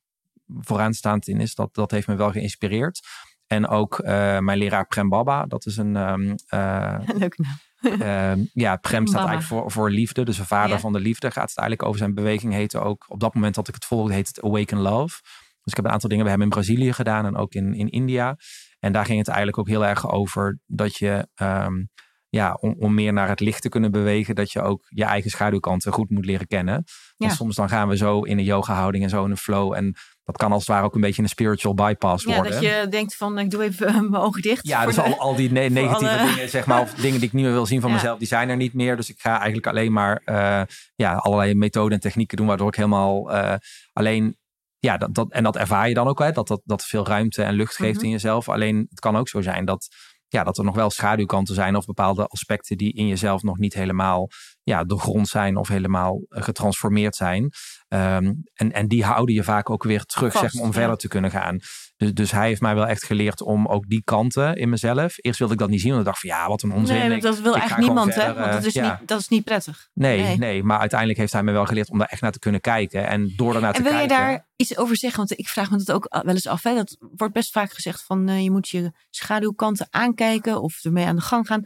vooraanstaand 0.59 1.27
in 1.27 1.39
is, 1.39 1.55
dat, 1.55 1.75
dat 1.75 1.91
heeft 1.91 2.07
me 2.07 2.15
wel 2.15 2.31
geïnspireerd. 2.31 2.99
En 3.47 3.67
ook 3.67 3.99
uh, 3.99 4.07
mijn 4.39 4.57
leraar 4.57 4.87
Prem 4.87 5.09
Baba, 5.09 5.45
dat 5.45 5.65
is 5.65 5.77
een... 5.77 5.95
Um, 6.09 6.35
uh, 6.53 6.99
Leuk 7.05 7.37
naam. 7.37 7.57
Uh, 7.81 8.45
ja, 8.65 8.75
Prem 8.75 9.07
staat 9.07 9.27
eigenlijk 9.27 9.47
voor, 9.47 9.71
voor 9.71 9.91
liefde. 9.91 10.25
Dus 10.25 10.37
een 10.37 10.45
vader 10.45 10.75
ja. 10.75 10.79
van 10.79 10.93
de 10.93 10.99
liefde 10.99 11.31
gaat 11.31 11.49
het 11.49 11.57
eigenlijk 11.57 11.87
over. 11.87 11.99
Zijn 11.99 12.13
beweging 12.13 12.53
heette 12.53 12.79
ook, 12.79 13.05
op 13.07 13.19
dat 13.19 13.33
moment 13.33 13.55
dat 13.55 13.67
ik 13.67 13.73
het 13.73 13.85
volgde, 13.85 14.13
heet 14.13 14.27
het 14.27 14.41
Awaken 14.41 14.79
Love. 14.79 15.19
Dus 15.63 15.71
ik 15.71 15.75
heb 15.75 15.85
een 15.85 15.91
aantal 15.91 16.09
dingen 16.09 16.23
bij 16.23 16.33
hem 16.33 16.43
in 16.43 16.49
Brazilië 16.49 16.93
gedaan 16.93 17.25
en 17.25 17.35
ook 17.35 17.53
in, 17.53 17.73
in 17.73 17.89
India. 17.89 18.37
En 18.79 18.91
daar 18.91 19.05
ging 19.05 19.17
het 19.17 19.27
eigenlijk 19.27 19.57
ook 19.57 19.67
heel 19.67 19.85
erg 19.85 20.09
over 20.09 20.59
dat 20.65 20.95
je, 20.97 21.27
um, 21.41 21.89
ja, 22.29 22.53
om, 22.53 22.75
om 22.79 22.93
meer 22.93 23.13
naar 23.13 23.27
het 23.27 23.39
licht 23.39 23.61
te 23.61 23.69
kunnen 23.69 23.91
bewegen, 23.91 24.35
dat 24.35 24.51
je 24.51 24.61
ook 24.61 24.85
je 24.89 25.03
eigen 25.03 25.29
schaduwkanten 25.29 25.91
goed 25.91 26.09
moet 26.09 26.25
leren 26.25 26.47
kennen. 26.47 26.83
Want 27.17 27.31
soms 27.31 27.55
dan 27.55 27.69
gaan 27.69 27.87
we 27.87 27.97
zo 27.97 28.21
in 28.21 28.37
een 28.37 28.43
yoga 28.43 28.73
houding 28.73 29.03
en 29.03 29.09
zo 29.09 29.25
in 29.25 29.31
een 29.31 29.37
flow. 29.37 29.73
En 29.73 29.95
dat 30.29 30.37
kan 30.37 30.51
als 30.51 30.59
het 30.59 30.69
ware 30.69 30.85
ook 30.85 30.95
een 30.95 31.01
beetje 31.01 31.21
een 31.21 31.29
spiritual 31.29 31.73
bypass 31.73 32.25
worden. 32.25 32.43
Ja, 32.45 32.51
dat 32.51 32.61
je 32.61 32.87
denkt 32.89 33.15
van 33.15 33.39
ik 33.39 33.49
doe 33.49 33.63
even 33.63 34.09
mijn 34.09 34.23
ogen 34.23 34.41
dicht. 34.41 34.67
Ja, 34.67 34.85
dus 34.85 34.99
al, 34.99 35.19
al 35.19 35.35
die 35.35 35.51
ne 35.51 35.69
negatieve 35.69 36.17
alle... 36.17 36.29
dingen, 36.33 36.49
zeg 36.49 36.65
maar, 36.65 36.81
of 36.81 36.93
dingen 36.93 37.19
die 37.19 37.27
ik 37.27 37.33
niet 37.33 37.43
meer 37.43 37.53
wil 37.53 37.65
zien 37.65 37.81
van 37.81 37.89
ja. 37.89 37.95
mezelf, 37.95 38.17
die 38.17 38.27
zijn 38.27 38.49
er 38.49 38.55
niet 38.55 38.73
meer. 38.73 38.95
Dus 38.95 39.09
ik 39.09 39.19
ga 39.19 39.35
eigenlijk 39.35 39.67
alleen 39.67 39.91
maar 39.91 40.21
uh, 40.25 40.61
ja, 40.95 41.13
allerlei 41.13 41.55
methoden 41.55 41.93
en 41.93 41.99
technieken 41.99 42.37
doen, 42.37 42.47
waardoor 42.47 42.67
ik 42.67 42.75
helemaal 42.75 43.33
uh, 43.33 43.53
alleen. 43.93 44.37
Ja, 44.79 44.97
dat, 44.97 45.13
dat, 45.13 45.31
en 45.31 45.43
dat 45.43 45.55
ervaar 45.55 45.87
je 45.87 45.93
dan 45.93 46.07
ook, 46.07 46.19
hè, 46.19 46.31
dat, 46.31 46.47
dat 46.47 46.61
dat 46.63 46.85
veel 46.85 47.07
ruimte 47.07 47.43
en 47.43 47.53
lucht 47.53 47.75
geeft 47.75 47.89
mm 47.89 47.95
-hmm. 47.95 48.05
in 48.05 48.11
jezelf. 48.11 48.49
Alleen 48.49 48.87
het 48.89 48.99
kan 48.99 49.17
ook 49.17 49.29
zo 49.29 49.41
zijn 49.41 49.65
dat 49.65 49.87
ja, 50.27 50.43
dat 50.43 50.57
er 50.57 50.63
nog 50.63 50.75
wel 50.75 50.89
schaduwkanten 50.89 51.55
zijn 51.55 51.75
of 51.75 51.85
bepaalde 51.85 52.27
aspecten 52.27 52.77
die 52.77 52.93
in 52.93 53.07
jezelf 53.07 53.43
nog 53.43 53.57
niet 53.57 53.73
helemaal 53.73 54.27
ja, 54.63 54.83
grond 54.87 55.27
zijn 55.27 55.57
of 55.57 55.67
helemaal 55.67 56.21
getransformeerd 56.29 57.15
zijn. 57.15 57.51
Um, 57.93 58.43
en, 58.53 58.71
en 58.71 58.87
die 58.87 59.03
houden 59.03 59.35
je 59.35 59.43
vaak 59.43 59.69
ook 59.69 59.83
weer 59.83 60.03
terug 60.03 60.31
Vast, 60.31 60.43
zeg 60.43 60.53
maar, 60.53 60.63
om 60.63 60.69
ja. 60.69 60.73
verder 60.73 60.97
te 60.97 61.07
kunnen 61.07 61.31
gaan. 61.31 61.59
Dus, 61.97 62.13
dus 62.13 62.31
hij 62.31 62.47
heeft 62.47 62.61
mij 62.61 62.75
wel 62.75 62.87
echt 62.87 63.03
geleerd 63.03 63.41
om 63.41 63.67
ook 63.67 63.87
die 63.87 64.03
kanten 64.03 64.55
in 64.55 64.69
mezelf. 64.69 65.13
Eerst 65.17 65.39
wilde 65.39 65.53
ik 65.53 65.59
dat 65.59 65.69
niet 65.69 65.81
zien, 65.81 65.89
want 65.89 66.01
ik 66.01 66.07
dacht 66.07 66.19
van 66.19 66.29
ja, 66.29 66.47
wat 66.47 66.61
een 66.61 66.71
onzin. 66.71 67.09
Nee, 67.09 67.21
dat 67.21 67.39
wil 67.39 67.53
eigenlijk 67.55 67.85
niemand, 67.85 68.15
hè? 68.15 68.33
Want 68.33 68.51
dat 68.51 68.65
is, 68.65 68.73
ja. 68.73 68.97
niet, 68.99 69.07
dat 69.07 69.19
is 69.19 69.27
niet 69.27 69.43
prettig. 69.43 69.89
Nee, 69.93 70.21
nee, 70.21 70.37
nee, 70.37 70.63
maar 70.63 70.79
uiteindelijk 70.79 71.19
heeft 71.19 71.33
hij 71.33 71.43
me 71.43 71.51
wel 71.51 71.65
geleerd 71.65 71.89
om 71.89 71.97
daar 71.97 72.07
echt 72.07 72.21
naar 72.21 72.31
te 72.31 72.39
kunnen 72.39 72.61
kijken. 72.61 73.07
En 73.07 73.33
door 73.35 73.53
daarnaar 73.53 73.73
en 73.73 73.83
te 73.83 73.89
kijken. 73.89 74.01
En 74.01 74.07
wil 74.07 74.17
je 74.17 74.23
daar 74.23 74.47
iets 74.55 74.77
over 74.77 74.97
zeggen? 74.97 75.17
Want 75.17 75.39
ik 75.39 75.47
vraag 75.47 75.71
me 75.71 75.77
dat 75.77 75.91
ook 75.91 76.07
wel 76.09 76.33
eens 76.33 76.47
af. 76.47 76.63
Hè? 76.63 76.75
Dat 76.75 76.97
wordt 76.99 77.33
best 77.33 77.51
vaak 77.51 77.73
gezegd 77.73 78.03
van 78.03 78.29
uh, 78.29 78.43
je 78.43 78.51
moet 78.51 78.69
je 78.69 78.91
schaduwkanten 79.09 79.87
aankijken 79.89 80.61
of 80.61 80.83
ermee 80.83 81.05
aan 81.05 81.15
de 81.15 81.21
gang 81.21 81.47
gaan. 81.47 81.63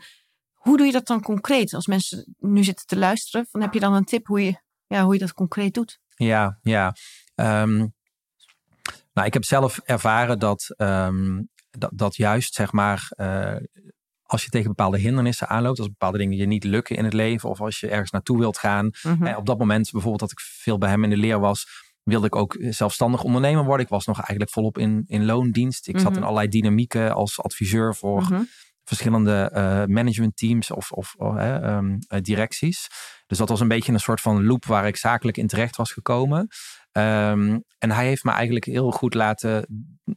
Hoe 0.54 0.78
doe 0.78 0.86
je 0.86 0.92
dat 0.92 1.08
dan 1.08 1.22
concreet? 1.22 1.74
Als 1.74 1.88
mensen 1.88 2.36
nu 2.40 2.64
zitten 2.64 2.86
te 2.86 2.98
luisteren, 2.98 3.48
van 3.52 3.62
heb 3.62 3.74
je 3.74 3.80
dan 3.80 3.94
een 3.94 4.06
tip 4.06 4.28
hoe 4.28 4.44
je, 4.44 4.62
ja, 4.88 5.04
hoe 5.04 5.14
je 5.14 5.20
dat 5.20 5.34
concreet 5.34 5.74
doet? 5.74 6.02
Ja, 6.16 6.60
ja. 6.62 6.96
Um, 7.36 7.94
nou, 9.14 9.28
ik 9.28 9.34
heb 9.34 9.44
zelf 9.44 9.80
ervaren 9.86 10.40
dat, 10.40 10.74
um, 10.78 11.50
dat, 11.70 11.92
dat 11.94 12.16
juist, 12.16 12.54
zeg 12.54 12.72
maar, 12.72 13.12
uh, 13.16 13.56
als 14.24 14.44
je 14.44 14.50
tegen 14.50 14.68
bepaalde 14.68 14.98
hindernissen 14.98 15.50
aanloopt, 15.50 15.80
als 15.80 15.88
bepaalde 15.88 16.18
dingen 16.18 16.38
je 16.38 16.46
niet 16.46 16.64
lukken 16.64 16.96
in 16.96 17.04
het 17.04 17.14
leven, 17.14 17.50
of 17.50 17.62
als 17.62 17.80
je 17.80 17.88
ergens 17.88 18.12
naartoe 18.12 18.40
wilt 18.40 18.58
gaan. 18.58 18.90
-hmm. 19.02 19.36
op 19.36 19.46
dat 19.46 19.58
moment, 19.58 19.92
bijvoorbeeld, 19.92 20.20
dat 20.20 20.32
ik 20.32 20.40
veel 20.40 20.78
bij 20.78 20.90
hem 20.90 21.04
in 21.04 21.10
de 21.10 21.18
leer 21.18 21.40
was, 21.40 21.66
wilde 22.04 22.26
ik 22.26 22.36
ook 22.36 22.58
zelfstandig 22.60 23.24
ondernemer 23.24 23.64
worden. 23.64 23.86
Ik 23.86 23.92
was 23.92 24.06
nog 24.06 24.18
eigenlijk 24.18 24.52
volop 24.52 24.78
in, 24.78 25.04
in 25.06 25.26
loondienst. 25.26 25.88
Ik 25.88 26.00
zat 26.00 26.16
in 26.16 26.24
allerlei 26.24 26.48
dynamieken 26.48 27.14
als 27.14 27.42
adviseur 27.42 27.96
voor. 27.96 28.22
-hmm 28.22 28.48
verschillende 28.84 29.52
uh, 29.54 29.96
managementteams 29.96 30.72
of, 30.72 30.92
of 30.92 31.16
uh, 31.20 31.58
um, 31.62 31.98
uh, 32.10 32.20
directies. 32.22 32.88
Dus 33.26 33.38
dat 33.38 33.50
was 33.50 33.60
een 33.60 33.68
beetje 33.68 33.94
een 33.94 34.00
soort 34.00 34.22
van 34.22 34.46
loop 34.46 34.66
waar 34.66 34.88
ik 34.88 34.98
zakelijk 34.98 35.38
in 35.38 35.48
terecht 35.48 35.76
was 35.76 35.92
gekomen. 35.92 36.48
Um, 36.92 37.64
en 37.78 37.92
hij 37.92 38.06
heeft 38.06 38.24
me 38.24 38.32
eigenlijk 38.32 38.66
heel 38.66 38.92
goed 38.92 39.14
laten 39.14 39.68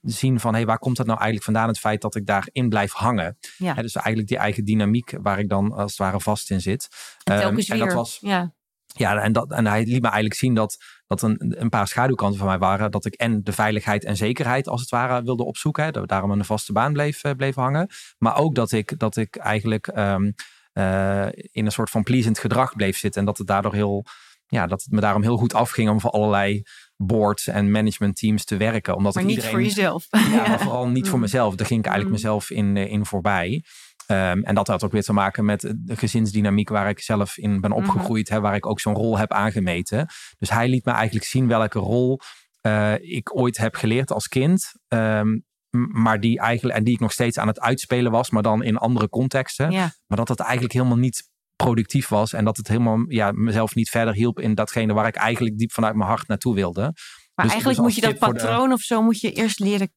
zien 0.03 0.41
van... 0.41 0.55
hey, 0.55 0.67
waar 0.67 0.79
komt 0.79 0.97
dat 0.97 1.07
nou 1.07 1.19
eigenlijk 1.19 1.45
vandaan? 1.45 1.69
Het 1.69 1.79
feit 1.79 2.01
dat 2.01 2.15
ik 2.15 2.27
daarin 2.27 2.69
blijf 2.69 2.93
hangen. 2.93 3.37
Ja. 3.57 3.75
dus 3.75 3.95
eigenlijk 3.95 4.29
die 4.29 4.39
eigen 4.39 4.65
dynamiek 4.65 5.15
waar 5.23 5.39
ik 5.39 5.49
dan 5.49 5.73
als 5.73 5.91
het 5.91 6.01
ware 6.01 6.21
vast 6.21 6.51
in 6.51 6.61
zit. 6.61 6.89
En 7.25 7.47
um, 7.47 7.55
weer, 7.55 7.71
en 7.71 7.79
dat 7.79 7.93
was, 7.93 8.19
ja. 8.21 8.55
Ja, 8.99 9.21
en, 9.23 9.33
dat, 9.33 9.51
en 9.51 9.67
hij 9.67 9.85
liet 9.85 10.03
me 10.03 10.09
eigenlijk 10.09 10.35
zien 10.35 10.55
dat, 10.55 10.77
dat 11.07 11.23
een, 11.23 11.55
een 11.61 11.69
paar 11.69 11.89
schaduwkanten 11.89 12.39
van 12.39 12.49
mij 12.49 12.59
waren. 12.59 12.91
Dat 12.91 13.05
ik 13.05 13.15
en 13.15 13.43
de 13.43 13.53
veiligheid 13.53 14.05
en 14.05 14.17
zekerheid 14.17 14.69
als 14.69 14.81
het 14.81 14.91
ware 14.91 15.23
wilde 15.23 15.45
opzoeken. 15.45 15.85
Hè, 15.85 15.91
dat 15.91 16.03
we 16.03 16.09
daarom 16.09 16.33
aan 16.33 16.39
een 16.39 16.45
vaste 16.45 16.73
baan 16.73 16.93
bleef, 16.93 17.25
uh, 17.25 17.33
bleef 17.33 17.55
hangen. 17.55 17.89
Maar 18.19 18.37
ook 18.37 18.55
dat 18.55 18.73
ik, 18.73 18.99
dat 18.99 19.17
ik 19.17 19.37
eigenlijk 19.37 19.87
um, 19.87 20.35
uh, 20.73 21.27
in 21.33 21.65
een 21.65 21.73
soort 21.73 21.91
van 21.91 22.03
pleasend 22.03 22.39
gedrag 22.39 22.77
bleef 22.77 22.99
zitten. 22.99 23.21
En 23.21 23.27
dat 23.27 23.39
het 23.39 23.47
daardoor 23.47 23.75
heel, 23.75 24.05
ja, 24.47 24.67
dat 24.67 24.83
het 24.83 24.93
me 24.93 25.01
daarom 25.01 25.23
heel 25.23 25.37
goed 25.37 25.55
afging 25.55 25.91
om 25.91 26.01
voor 26.01 26.11
allerlei 26.11 26.63
boards 26.97 27.47
en 27.47 27.71
management 27.71 28.17
teams 28.17 28.45
te 28.45 28.57
werken. 28.57 28.97
Omdat 28.97 29.15
maar 29.15 29.23
ik 29.23 29.29
niet 29.29 29.39
iedereen, 29.39 29.57
voor 29.57 29.67
jezelf. 29.69 30.07
Ja, 30.11 30.49
maar 30.49 30.61
vooral 30.61 30.89
niet 30.89 31.09
voor 31.09 31.19
Mm. 31.19 31.25
mezelf. 31.25 31.55
Daar 31.55 31.67
ging 31.67 31.81
ik 31.81 31.87
eigenlijk 31.87 32.17
Mm. 32.17 32.23
mezelf 32.23 32.51
in, 32.51 32.77
eh, 32.77 32.93
in 32.93 33.07
voorbij. 33.07 33.65
Ehm, 34.07 34.41
en 34.43 34.55
dat 34.55 34.67
had 34.67 34.85
ook 34.85 34.93
weer 34.93 35.03
te 35.03 35.13
maken 35.13 35.45
met 35.45 35.75
de 35.77 35.97
gezinsdynamiek 35.97 36.69
waar 36.69 36.89
ik 36.89 37.01
zelf 37.01 37.37
in 37.37 37.61
ben 37.61 37.71
Mhm. 37.71 37.79
opgegroeid, 37.79 38.29
hè, 38.29 38.41
waar 38.41 38.55
ik 38.55 38.67
ook 38.67 38.81
zo'n 38.81 38.95
rol 38.95 39.19
heb 39.19 39.33
aangemeten. 39.33 40.07
Dus 40.39 40.51
hij 40.51 40.69
liet 40.69 40.85
me 40.85 40.93
eigenlijk 40.93 41.27
zien 41.27 41.49
welke 41.49 41.79
rol 41.79 42.21
eh, 42.61 42.95
ik 43.01 43.37
ooit 43.39 43.57
heb 43.57 43.75
geleerd 43.75 44.13
als 44.13 44.29
kind. 44.29 44.73
Ehm, 44.89 45.39
maar 45.93 46.21
die 46.21 46.39
eigenlijk, 46.41 46.79
en 46.79 46.85
die 46.85 46.95
ik 46.95 47.01
nog 47.01 47.13
steeds 47.13 47.39
aan 47.39 47.47
het 47.47 47.61
uitspelen 47.61 48.13
was, 48.13 48.31
maar 48.31 48.43
dan 48.43 48.63
in 48.63 48.77
andere 48.77 49.09
contexten. 49.09 49.71
Ja. 49.71 49.91
Maar 50.07 50.19
dat 50.19 50.29
het 50.29 50.41
eigenlijk 50.41 50.73
helemaal 50.73 50.97
niet 50.97 51.31
productief 51.57 52.09
was. 52.09 52.33
En 52.33 52.45
dat 52.45 52.57
het 52.57 52.69
helemaal 52.69 53.05
ja, 53.09 53.33
mezelf 53.33 53.75
niet 53.75 53.89
verder 53.91 54.15
hielp 54.15 54.41
in 54.41 54.55
datgene 54.55 54.93
waar 54.93 55.07
ik 55.07 55.15
eigenlijk 55.17 55.59
diep 55.59 55.73
vanuit 55.73 55.95
mijn 55.95 56.09
hart 56.09 56.29
naartoe 56.29 56.55
wilde. 56.55 56.81
Maar 56.81 56.95
Dus- 57.45 57.53
eigenlijk 57.53 57.77
dus 57.77 57.87
moet 57.87 57.95
je 57.95 58.01
dat 58.01 58.11
de- 58.11 58.19
patroon 58.41 58.73
of 58.73 58.81
zo 58.81 59.03
moet 59.03 59.21
je 59.21 59.33
eerst 59.33 59.59
leren 59.59 59.93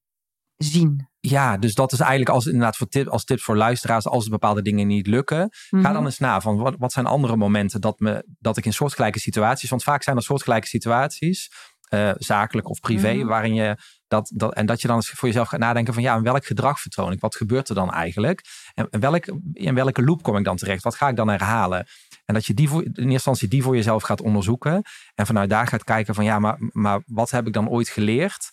zien. 0.57 1.08
Ja, 1.21 1.57
dus 1.57 1.73
dat 1.73 1.91
is 1.91 1.99
eigenlijk 1.99 2.29
als, 2.29 2.45
inderdaad 2.45 2.77
voor 2.77 2.88
tip, 2.88 3.07
als 3.07 3.23
tips 3.23 3.43
voor 3.43 3.57
luisteraars. 3.57 4.07
Als 4.07 4.27
bepaalde 4.27 4.61
dingen 4.61 4.88
niet 4.88 5.07
lukken, 5.07 5.47
Ga 5.51 5.77
Mhm. 5.77 5.93
dan 5.93 6.05
eens 6.05 6.17
na 6.19 6.41
van 6.41 6.57
wat, 6.57 6.75
wat 6.77 6.91
zijn 6.91 7.05
andere 7.05 7.35
momenten 7.35 7.81
dat, 7.81 7.99
me, 7.99 8.25
dat 8.39 8.57
ik 8.57 8.65
in 8.65 8.73
soortgelijke 8.73 9.19
situaties, 9.19 9.69
want 9.69 9.83
vaak 9.83 10.03
zijn 10.03 10.15
er 10.15 10.23
soortgelijke 10.23 10.67
situaties, 10.67 11.51
eh, 11.89 12.11
zakelijk 12.17 12.69
of 12.69 12.79
privé, 12.79 13.13
Mhm. 13.13 13.27
waarin 13.27 13.53
je 13.53 13.77
dat, 14.07 14.31
dat, 14.35 14.53
en 14.53 14.65
dat 14.65 14.81
je 14.81 14.88
dan 14.88 14.95
eens 14.95 15.09
voor 15.09 15.27
jezelf 15.27 15.47
gaat 15.47 15.59
nadenken 15.59 15.93
van 15.93 16.03
ja, 16.03 16.15
in 16.15 16.23
welk 16.23 16.45
gedrag 16.45 16.79
vertoon 16.79 17.11
ik? 17.11 17.19
Wat 17.19 17.35
gebeurt 17.35 17.69
er 17.69 17.75
dan 17.75 17.91
eigenlijk? 17.91 18.41
En 18.73 18.88
in, 18.89 18.99
welk, 18.99 19.25
in 19.53 19.75
welke 19.75 20.03
loop 20.03 20.23
kom 20.23 20.38
ik 20.38 20.43
dan 20.43 20.55
terecht? 20.57 20.83
Wat 20.83 20.95
ga 20.95 21.07
ik 21.09 21.15
dan 21.15 21.29
herhalen? 21.29 21.85
En 22.25 22.33
dat 22.33 22.45
je 22.45 22.53
die 22.53 22.69
voor, 22.69 22.83
in 22.83 22.89
eerste 22.95 23.11
instantie 23.11 23.47
die 23.47 23.63
voor 23.63 23.75
jezelf 23.75 24.03
gaat 24.03 24.21
onderzoeken 24.21 24.81
en 25.15 25.25
vanuit 25.25 25.49
daar 25.49 25.67
gaat 25.67 25.83
kijken 25.83 26.15
van 26.15 26.23
ja, 26.23 26.39
maar, 26.39 26.57
maar 26.59 27.01
wat 27.05 27.31
heb 27.31 27.47
ik 27.47 27.53
dan 27.53 27.69
ooit 27.69 27.89
geleerd? 27.89 28.51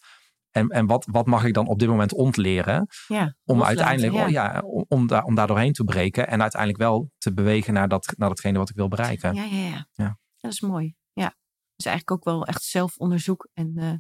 En, 0.57 0.69
en 0.69 0.87
wat, 0.87 1.07
wat 1.11 1.27
mag 1.27 1.45
ik 1.45 1.55
dan 1.55 1.67
op 1.67 1.79
dit 1.79 1.89
moment 1.89 2.13
ontleren? 2.13 2.87
Ja, 3.09 3.35
Om 3.45 3.63
uiteindelijk 3.63 4.15
ja. 4.15 4.25
oh 4.25 4.31
ja, 4.31 4.63
om, 4.65 4.85
om, 4.89 5.07
daar, 5.07 5.25
om 5.25 5.35
daar 5.35 5.47
doorheen 5.47 5.73
te 5.73 5.85
breken. 5.85 6.29
En 6.29 6.41
uiteindelijk 6.41 6.83
wel 6.83 7.11
te 7.19 7.33
bewegen 7.33 7.75
naar, 7.75 7.89
dat, 7.89 8.15
naar 8.17 8.29
datgene 8.29 8.59
wat 8.59 8.71
ik 8.71 8.77
wil 8.77 8.89
bereiken. 8.89 9.35
Ja, 9.35 9.45
ja, 9.45 9.57
ja. 9.57 9.89
Ja. 9.93 10.19
Dat 10.39 10.53
is 10.53 10.61
mooi. 10.61 10.95
Ja. 11.13 11.35
Dus 11.77 11.87
eigenlijk 11.87 12.11
ook 12.11 12.25
wel 12.25 12.47
echt 12.47 12.63
zelfonderzoek 12.63 13.49
en 13.55 13.73
eh, 13.77 13.91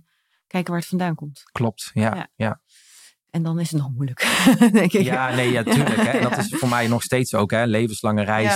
kijken 0.46 0.70
waar 0.70 0.80
het 0.80 0.88
vandaan 0.88 1.14
komt. 1.14 1.42
Klopt, 1.52 1.90
ja. 1.94 2.02
Ja. 2.02 2.14
Ja, 2.14 2.28
ja. 2.34 2.60
En 3.30 3.42
dan 3.42 3.60
is 3.60 3.70
het 3.70 3.80
nog 3.80 3.92
moeilijk, 3.92 4.44
denk 4.58 4.92
ik. 4.92 5.10
nee, 5.34 5.50
ja, 5.50 5.62
tuurlijk. 5.62 5.96
Hè. 5.96 6.10
En 6.10 6.22
dat 6.22 6.38
is 6.38 6.48
voor 6.48 6.68
mij 6.68 6.88
nog 6.88 7.02
steeds 7.02 7.34
ook, 7.34 7.50
hè, 7.50 7.64
levenslange 7.64 8.24
reis. 8.24 8.54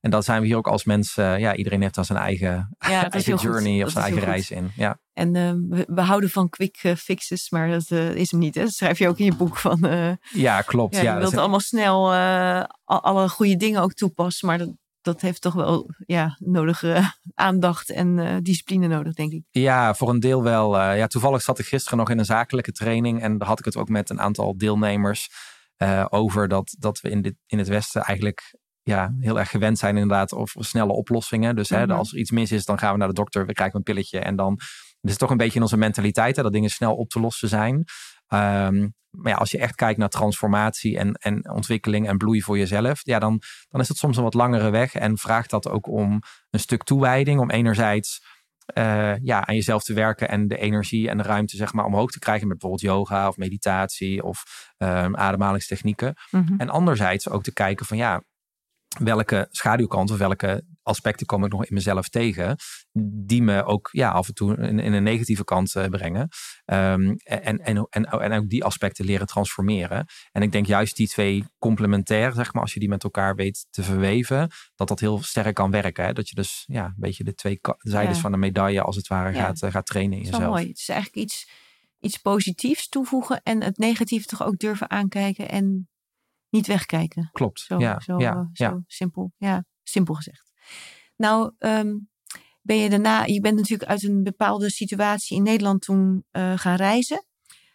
En 0.00 0.10
dat 0.10 0.24
zijn 0.24 0.40
we 0.40 0.46
hier 0.46 0.56
ook 0.56 0.66
als 0.68 0.84
mensen. 0.84 1.40
Ja, 1.40 1.54
iedereen 1.54 1.82
heeft 1.82 1.94
daar 1.94 2.04
zijn 2.04 2.18
eigen, 2.18 2.76
ja, 2.78 3.10
eigen 3.10 3.36
journey 3.36 3.82
of 3.84 3.90
zijn 3.90 4.04
eigen 4.04 4.22
goed. 4.22 4.30
reis 4.30 4.50
in. 4.50 4.70
Ja, 4.76 5.00
En 5.12 5.36
eh, 5.36 5.52
we, 5.68 5.84
we 5.88 6.00
houden 6.00 6.30
van 6.30 6.48
quick 6.48 6.78
eh, 6.82 6.94
fixes, 6.94 7.50
maar 7.50 7.68
dat 7.70 7.90
eh, 7.90 8.14
is 8.14 8.30
hem 8.30 8.40
niet. 8.40 8.54
Hè? 8.54 8.62
Dat 8.62 8.72
schrijf 8.72 8.98
je 8.98 9.08
ook 9.08 9.18
in 9.18 9.24
je 9.24 9.34
boek 9.34 9.56
van. 9.56 9.84
eh, 9.84 10.12
ja 10.32 10.62
klopt. 10.62 10.94
ja, 10.94 11.02
Ja, 11.02 11.14
je 11.14 11.20
dat 11.20 11.28
wilt 11.30 11.42
allemaal 11.42 11.60
snel 11.60 12.12
eh, 12.12 12.64
al- 12.84 13.02
alle 13.02 13.28
goede 13.28 13.56
dingen 13.56 13.82
ook 13.82 13.92
toepassen, 13.92 14.48
maar 14.48 14.58
dat, 14.58 14.70
dat 15.00 15.20
heeft 15.20 15.40
toch 15.40 15.54
wel 15.54 15.90
ja, 16.06 16.36
nodige 16.38 17.02
aandacht 17.34 17.90
en 17.90 18.18
eh, 18.18 18.36
discipline 18.42 18.86
nodig, 18.86 19.14
denk 19.14 19.32
ik. 19.32 19.42
Ja, 19.50 19.94
voor 19.94 20.08
een 20.08 20.20
deel 20.20 20.42
wel. 20.42 20.78
eh, 20.78 20.96
ja, 20.96 21.06
toevallig 21.06 21.42
zat 21.42 21.58
ik 21.58 21.66
gisteren 21.66 21.98
nog 21.98 22.10
in 22.10 22.18
een 22.18 22.24
zakelijke 22.24 22.72
training. 22.72 23.22
En 23.22 23.38
daar 23.38 23.48
had 23.48 23.58
ik 23.58 23.64
het 23.64 23.76
ook 23.76 23.88
met 23.88 24.10
een 24.10 24.20
aantal 24.20 24.56
deelnemers 24.56 25.28
eh, 25.76 26.06
over 26.08 26.48
dat, 26.48 26.76
dat 26.78 27.00
we 27.00 27.10
in, 27.10 27.22
dit, 27.22 27.34
in 27.46 27.58
het 27.58 27.68
Westen 27.68 28.02
eigenlijk 28.02 28.58
ja, 28.90 29.14
heel 29.20 29.38
erg 29.38 29.50
gewend 29.50 29.78
zijn 29.78 29.96
inderdaad 29.96 30.32
of 30.32 30.54
snelle 30.58 30.92
oplossingen. 30.92 31.56
Dus 31.56 31.68
hè, 31.68 31.86
Mhm. 31.86 31.96
als 31.96 32.12
er 32.12 32.18
iets 32.18 32.30
mis 32.30 32.52
is, 32.52 32.64
dan 32.64 32.78
gaan 32.78 32.92
we 32.92 32.98
naar 32.98 33.08
de 33.08 33.14
dokter, 33.14 33.46
we 33.46 33.52
krijgen 33.52 33.76
een 33.76 33.82
pilletje. 33.82 34.18
En 34.18 34.36
dan 34.36 34.58
het 35.00 35.10
is 35.10 35.16
toch 35.16 35.30
een 35.30 35.36
beetje 35.36 35.56
in 35.56 35.62
onze 35.62 35.76
mentaliteit 35.76 36.36
hè, 36.36 36.42
dat 36.42 36.52
dingen 36.52 36.70
snel 36.70 36.94
op 36.96 37.08
te 37.08 37.20
lossen 37.20 37.48
zijn. 37.48 37.84
Ehm, 38.26 38.88
maar 39.10 39.32
ja, 39.32 39.38
als 39.38 39.50
je 39.50 39.58
echt 39.58 39.74
kijkt 39.74 39.98
naar 39.98 40.08
transformatie 40.08 40.98
en, 40.98 41.12
en 41.14 41.50
ontwikkeling 41.50 42.08
en 42.08 42.16
bloei 42.16 42.42
voor 42.42 42.58
jezelf, 42.58 43.00
ja, 43.02 43.18
dan, 43.18 43.40
dan 43.68 43.80
is 43.80 43.88
het 43.88 43.96
soms 43.96 44.16
een 44.16 44.22
wat 44.22 44.34
langere 44.34 44.70
weg 44.70 44.94
en 44.94 45.18
vraagt 45.18 45.50
dat 45.50 45.68
ook 45.68 45.86
om 45.86 46.20
een 46.50 46.60
stuk 46.60 46.82
toewijding. 46.82 47.40
Om 47.40 47.50
enerzijds 47.50 48.22
eh, 48.66 49.16
ja, 49.22 49.46
aan 49.46 49.54
jezelf 49.54 49.82
te 49.82 49.92
werken 49.94 50.28
en 50.28 50.48
de 50.48 50.58
energie 50.58 51.08
en 51.08 51.16
de 51.16 51.22
ruimte 51.22 51.56
zeg 51.56 51.72
maar, 51.72 51.84
omhoog 51.84 52.10
te 52.10 52.18
krijgen 52.18 52.48
met 52.48 52.58
bijvoorbeeld 52.58 52.92
yoga 52.92 53.28
of 53.28 53.36
meditatie 53.36 54.22
of 54.22 54.44
ehm, 54.76 55.16
ademhalingstechnieken. 55.16 56.14
Mhm. 56.30 56.54
En 56.58 56.68
anderzijds 56.68 57.28
ook 57.28 57.42
te 57.42 57.52
kijken 57.52 57.86
van 57.86 57.96
ja, 57.96 58.22
welke 58.98 59.48
schaduwkanten 59.50 60.14
of 60.14 60.20
welke 60.20 60.64
aspecten 60.82 61.26
kom 61.26 61.44
ik 61.44 61.52
nog 61.52 61.64
in 61.64 61.74
mezelf 61.74 62.08
tegen, 62.08 62.56
die 63.26 63.42
me 63.42 63.64
ook 63.64 63.88
ja, 63.92 64.10
af 64.10 64.28
en 64.28 64.34
toe 64.34 64.56
in, 64.56 64.78
in 64.78 64.92
een 64.92 65.02
negatieve 65.02 65.44
kant 65.44 65.74
eh, 65.74 65.84
brengen. 65.88 66.28
Ehm, 66.64 67.14
en, 67.22 67.58
en, 67.58 67.86
en, 67.90 68.04
en 68.04 68.32
ook 68.32 68.48
die 68.48 68.64
aspecten 68.64 69.04
leren 69.04 69.26
transformeren. 69.26 70.06
En 70.32 70.42
ik 70.42 70.52
denk 70.52 70.66
juist 70.66 70.96
die 70.96 71.08
twee 71.08 71.44
complementair, 71.58 72.32
zeg 72.32 72.52
maar, 72.52 72.62
als 72.62 72.74
je 72.74 72.80
die 72.80 72.88
met 72.88 73.04
elkaar 73.04 73.34
weet 73.34 73.66
te 73.70 73.82
verweven, 73.82 74.50
dat 74.74 74.88
dat 74.88 75.00
heel 75.00 75.22
sterk 75.22 75.54
kan 75.54 75.70
werken. 75.70 76.04
Hè? 76.04 76.12
Dat 76.12 76.28
je 76.28 76.34
dus 76.34 76.64
ja, 76.66 76.84
een 76.84 76.94
beetje 76.96 77.24
de 77.24 77.34
twee 77.34 77.58
zijdes 77.78 78.16
Ja. 78.16 78.22
van 78.22 78.32
de 78.32 78.38
medaille 78.38 78.82
als 78.82 78.96
het 78.96 79.06
ware 79.08 79.34
Ja. 79.34 79.44
gaat, 79.44 79.62
eh, 79.62 79.70
gaat 79.70 79.86
trainen 79.86 80.18
in 80.18 80.24
jezelf. 80.24 80.42
mooi. 80.44 80.68
Het 80.68 80.78
is 80.78 80.88
eigenlijk 80.88 81.22
iets, 81.24 81.48
iets 82.00 82.16
positiefs 82.16 82.88
toevoegen 82.88 83.40
en 83.42 83.62
het 83.62 83.78
negatief 83.78 84.24
toch 84.24 84.42
ook 84.42 84.58
durven 84.58 84.90
aankijken 84.90 85.48
en 85.48 85.89
niet 86.50 86.66
wegkijken. 86.66 87.28
Klopt. 87.32 87.60
Zo, 87.60 87.78
ja, 87.78 88.00
zo, 88.00 88.18
ja, 88.18 88.34
eh, 88.34 88.46
ja. 88.52 88.70
zo 88.70 88.82
simpel. 88.86 89.32
Ja, 89.36 89.64
simpel 89.82 90.14
gezegd. 90.14 90.52
Nou, 91.16 91.52
ehm, 91.58 91.96
ben 92.62 92.76
je 92.76 92.90
daarna, 92.90 93.24
je 93.24 93.40
bent 93.40 93.56
natuurlijk 93.56 93.90
uit 93.90 94.02
een 94.02 94.22
bepaalde 94.22 94.70
situatie 94.70 95.36
in 95.36 95.42
Nederland 95.42 95.82
toen 95.82 96.24
eh, 96.30 96.58
gaan 96.58 96.76
reizen. 96.76 97.24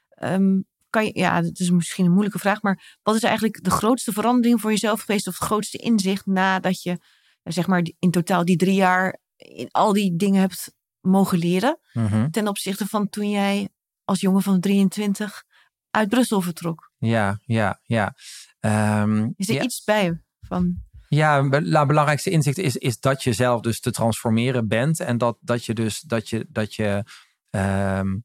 Ehm, 0.10 0.60
kan 0.90 1.06
je, 1.06 1.12
ja, 1.14 1.42
dat 1.42 1.60
is 1.60 1.70
misschien 1.70 2.06
een 2.06 2.12
moeilijke 2.12 2.40
vraag, 2.40 2.62
maar 2.62 2.98
wat 3.04 3.16
is 3.16 3.24
eigenlijk 3.24 3.64
de 3.64 3.70
grootste 3.70 4.12
verandering 4.12 4.62
voor 4.62 4.70
jezelf 4.72 5.02
geweest 5.02 5.28
of 5.28 5.40
het 5.40 5.48
grootste 5.48 5.78
inzicht 5.78 6.26
nadat 6.26 6.82
je, 6.82 6.92
eh, 6.92 6.98
zeg 7.54 7.68
maar, 7.68 7.88
in 8.00 8.12
totaal 8.12 8.46
die 8.46 8.58
drie 8.58 8.76
jaar 8.76 9.20
in 9.38 9.68
al 9.72 9.94
die 9.94 10.16
dingen 10.16 10.40
hebt 10.40 10.74
mogen 11.00 11.38
leren 11.38 11.80
Mhm. 11.94 12.30
ten 12.30 12.48
opzichte 12.48 12.88
van 12.88 13.10
toen 13.10 13.30
jij 13.30 13.70
als 14.04 14.20
jongen 14.22 14.42
van 14.42 14.60
23 14.60 15.44
uit 15.92 16.10
Brussel 16.10 16.42
vertrok? 16.42 16.92
ja, 16.98 17.40
ja, 17.46 17.80
ja. 17.84 18.14
Ehm, 18.66 19.30
Is 19.36 19.50
er 19.50 19.56
ja. 19.56 19.62
iets 19.64 19.84
bij 19.84 20.22
van? 20.42 20.84
Ja, 21.08 21.42
het 21.42 21.50
be- 21.50 21.86
belangrijkste 21.86 22.30
inzicht 22.30 22.58
is, 22.58 22.78
is 22.78 23.00
dat 23.00 23.24
je 23.24 23.34
zelf 23.34 23.62
dus 23.62 23.80
te 23.80 23.92
transformeren 23.92 24.68
bent. 24.68 25.00
En 25.00 25.18
dat, 25.18 25.38
dat 25.42 25.66
je 25.66 25.74
dus 25.74 26.00
dat 26.00 26.30
je, 26.30 26.46
dat 26.50 26.74
je 26.76 27.04
ehm, 27.50 28.16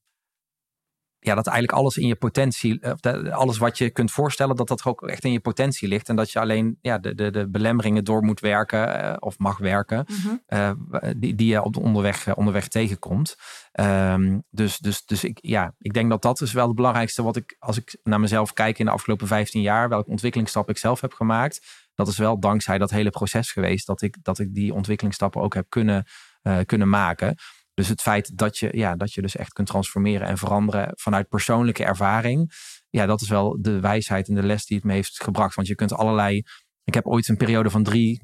ja, 1.20 1.34
dat 1.34 1.46
eigenlijk 1.46 1.78
alles 1.78 1.96
in 1.96 2.06
je 2.06 2.14
potentie, 2.16 2.80
dat- 3.00 3.30
alles 3.30 3.58
wat 3.58 3.78
je 3.78 3.90
kunt 3.90 4.10
voorstellen, 4.10 4.56
dat 4.56 4.68
dat 4.68 4.84
ook 4.84 5.02
echt 5.02 5.24
in 5.24 5.32
je 5.32 5.40
potentie 5.40 5.88
ligt. 5.88 6.08
En 6.08 6.16
dat 6.16 6.30
je 6.30 6.40
alleen 6.40 6.78
ja, 6.80 6.98
de, 6.98 7.14
de, 7.14 7.30
de 7.30 7.48
belemmeringen 7.48 8.04
door 8.04 8.22
moet 8.22 8.40
werken 8.40 9.02
eh, 9.02 9.16
of 9.18 9.38
mag 9.38 9.58
werken, 9.58 10.04
eh, 10.46 10.70
die, 11.16 11.34
die 11.34 11.46
je 11.46 11.62
op 11.62 11.72
de 11.72 11.80
onderweg, 11.80 12.26
eh, 12.26 12.32
onderweg 12.36 12.68
tegenkomt. 12.68 13.36
Ehm, 13.72 14.38
dus 14.50 14.78
dus, 14.78 15.04
dus 15.04 15.24
ik, 15.24 15.38
ja, 15.42 15.74
ik 15.78 15.92
denk 15.92 16.10
dat 16.10 16.22
dat 16.22 16.40
is 16.40 16.52
wel 16.52 16.66
het 16.66 16.76
belangrijkste 16.76 17.22
wat 17.22 17.36
ik, 17.36 17.56
als 17.58 17.76
ik 17.76 17.96
naar 18.02 18.20
mezelf 18.20 18.52
kijk 18.52 18.78
in 18.78 18.84
de 18.84 18.90
afgelopen 18.90 19.26
15 19.26 19.60
jaar, 19.62 19.88
welke 19.88 20.10
ontwikkelingsstap 20.10 20.68
ik 20.68 20.78
zelf 20.78 21.00
heb 21.00 21.12
gemaakt. 21.12 21.60
Dat 21.94 22.08
is 22.08 22.18
wel 22.18 22.40
dankzij 22.40 22.78
dat 22.78 22.90
hele 22.90 23.10
proces 23.10 23.52
geweest 23.52 23.86
dat 23.86 24.02
ik, 24.02 24.16
dat 24.22 24.38
ik 24.38 24.54
die 24.54 24.74
ontwikkelingsstappen 24.74 25.40
ook 25.42 25.54
heb 25.54 25.66
kunnen, 25.68 26.04
eh, 26.42 26.58
kunnen 26.66 26.88
maken. 26.88 27.36
Dus 27.80 27.88
het 27.88 28.02
feit 28.02 28.38
dat 28.38 28.58
je, 28.58 28.68
ja, 28.72 28.96
dat 28.96 29.12
je 29.12 29.22
dus 29.22 29.36
echt 29.36 29.52
kunt 29.52 29.68
transformeren 29.68 30.26
en 30.26 30.38
veranderen 30.38 30.92
vanuit 30.94 31.28
persoonlijke 31.28 31.84
ervaring. 31.84 32.52
Ja, 32.90 33.06
dat 33.06 33.20
is 33.20 33.28
wel 33.28 33.58
de 33.60 33.80
wijsheid 33.80 34.28
en 34.28 34.34
de 34.34 34.42
les 34.42 34.64
die 34.64 34.76
het 34.76 34.86
me 34.86 34.92
heeft 34.92 35.22
gebracht. 35.22 35.54
Want 35.54 35.68
je 35.68 35.74
kunt 35.74 35.92
allerlei. 35.92 36.42
Ik 36.84 36.94
heb 36.94 37.06
ooit 37.06 37.28
een 37.28 37.36
periode 37.36 37.70
van 37.70 37.82
drie, 37.82 38.22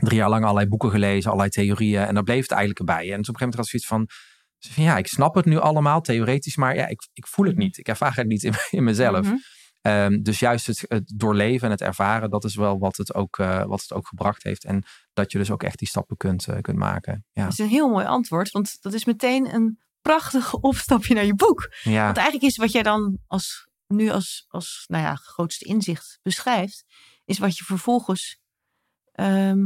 drie 0.00 0.18
jaar 0.18 0.28
lang 0.28 0.42
allerlei 0.42 0.68
boeken 0.68 0.90
gelezen, 0.90 1.30
allerlei 1.30 1.50
theorieën. 1.50 2.02
En 2.02 2.14
daar 2.14 2.22
bleef 2.22 2.42
het 2.42 2.50
eigenlijk 2.50 2.84
bij. 2.84 2.96
En 2.96 3.04
op 3.04 3.10
een 3.10 3.24
gegeven 3.24 3.34
moment 3.38 3.54
had 3.54 3.64
ik 3.64 3.70
zoiets 3.70 3.88
van. 3.88 4.08
van, 4.58 4.84
Ja, 4.84 4.96
ik 4.96 5.06
snap 5.06 5.34
het 5.34 5.44
nu 5.44 5.58
allemaal 5.58 6.00
theoretisch, 6.00 6.56
maar 6.56 6.74
ja, 6.74 6.86
ik, 6.86 7.08
ik 7.12 7.26
voel 7.26 7.46
het 7.46 7.56
niet. 7.56 7.78
Ik 7.78 7.88
ervaar 7.88 8.16
het 8.16 8.26
niet 8.26 8.42
in, 8.42 8.54
in 8.70 8.84
mezelf. 8.84 9.26
Mhm. 9.26 9.36
Ehm, 9.84 10.22
dus 10.22 10.38
juist 10.38 10.66
het, 10.66 10.84
het 10.88 11.12
doorleven 11.16 11.66
en 11.66 11.70
het 11.70 11.80
ervaren, 11.80 12.30
dat 12.30 12.44
is 12.44 12.54
wel 12.54 12.78
wat 12.78 12.96
het 12.96 13.14
ook, 13.14 13.38
eh, 13.38 13.64
wat 13.64 13.80
het 13.80 13.92
ook 13.92 14.06
gebracht 14.06 14.42
heeft. 14.42 14.64
En 14.64 14.84
dat 15.12 15.32
je 15.32 15.38
dus 15.38 15.50
ook 15.50 15.62
echt 15.62 15.78
die 15.78 15.88
stappen 15.88 16.16
kunt, 16.16 16.46
eh, 16.46 16.60
kunt 16.60 16.78
maken. 16.78 17.26
Ja. 17.32 17.42
Dat 17.42 17.52
is 17.52 17.58
een 17.58 17.68
heel 17.68 17.88
mooi 17.88 18.06
antwoord, 18.06 18.50
want 18.50 18.82
dat 18.82 18.92
is 18.92 19.04
meteen 19.04 19.54
een 19.54 19.78
prachtig 20.00 20.54
opstapje 20.70 21.14
naar 21.14 21.24
je 21.24 21.34
boek. 21.34 21.74
Ja. 21.82 22.04
Want 22.04 22.16
eigenlijk 22.16 22.46
is 22.46 22.56
wat 22.56 22.72
jij 22.72 22.82
dan 22.82 23.18
als, 23.26 23.68
nu 23.86 24.10
als, 24.10 24.44
als 24.48 24.84
nou 24.86 25.02
ja, 25.02 25.14
grootste 25.14 25.64
inzicht 25.64 26.18
beschrijft, 26.22 26.84
is 27.24 27.38
wat 27.38 27.56
je 27.56 27.64
vervolgens 27.64 28.40
ehm, 29.12 29.62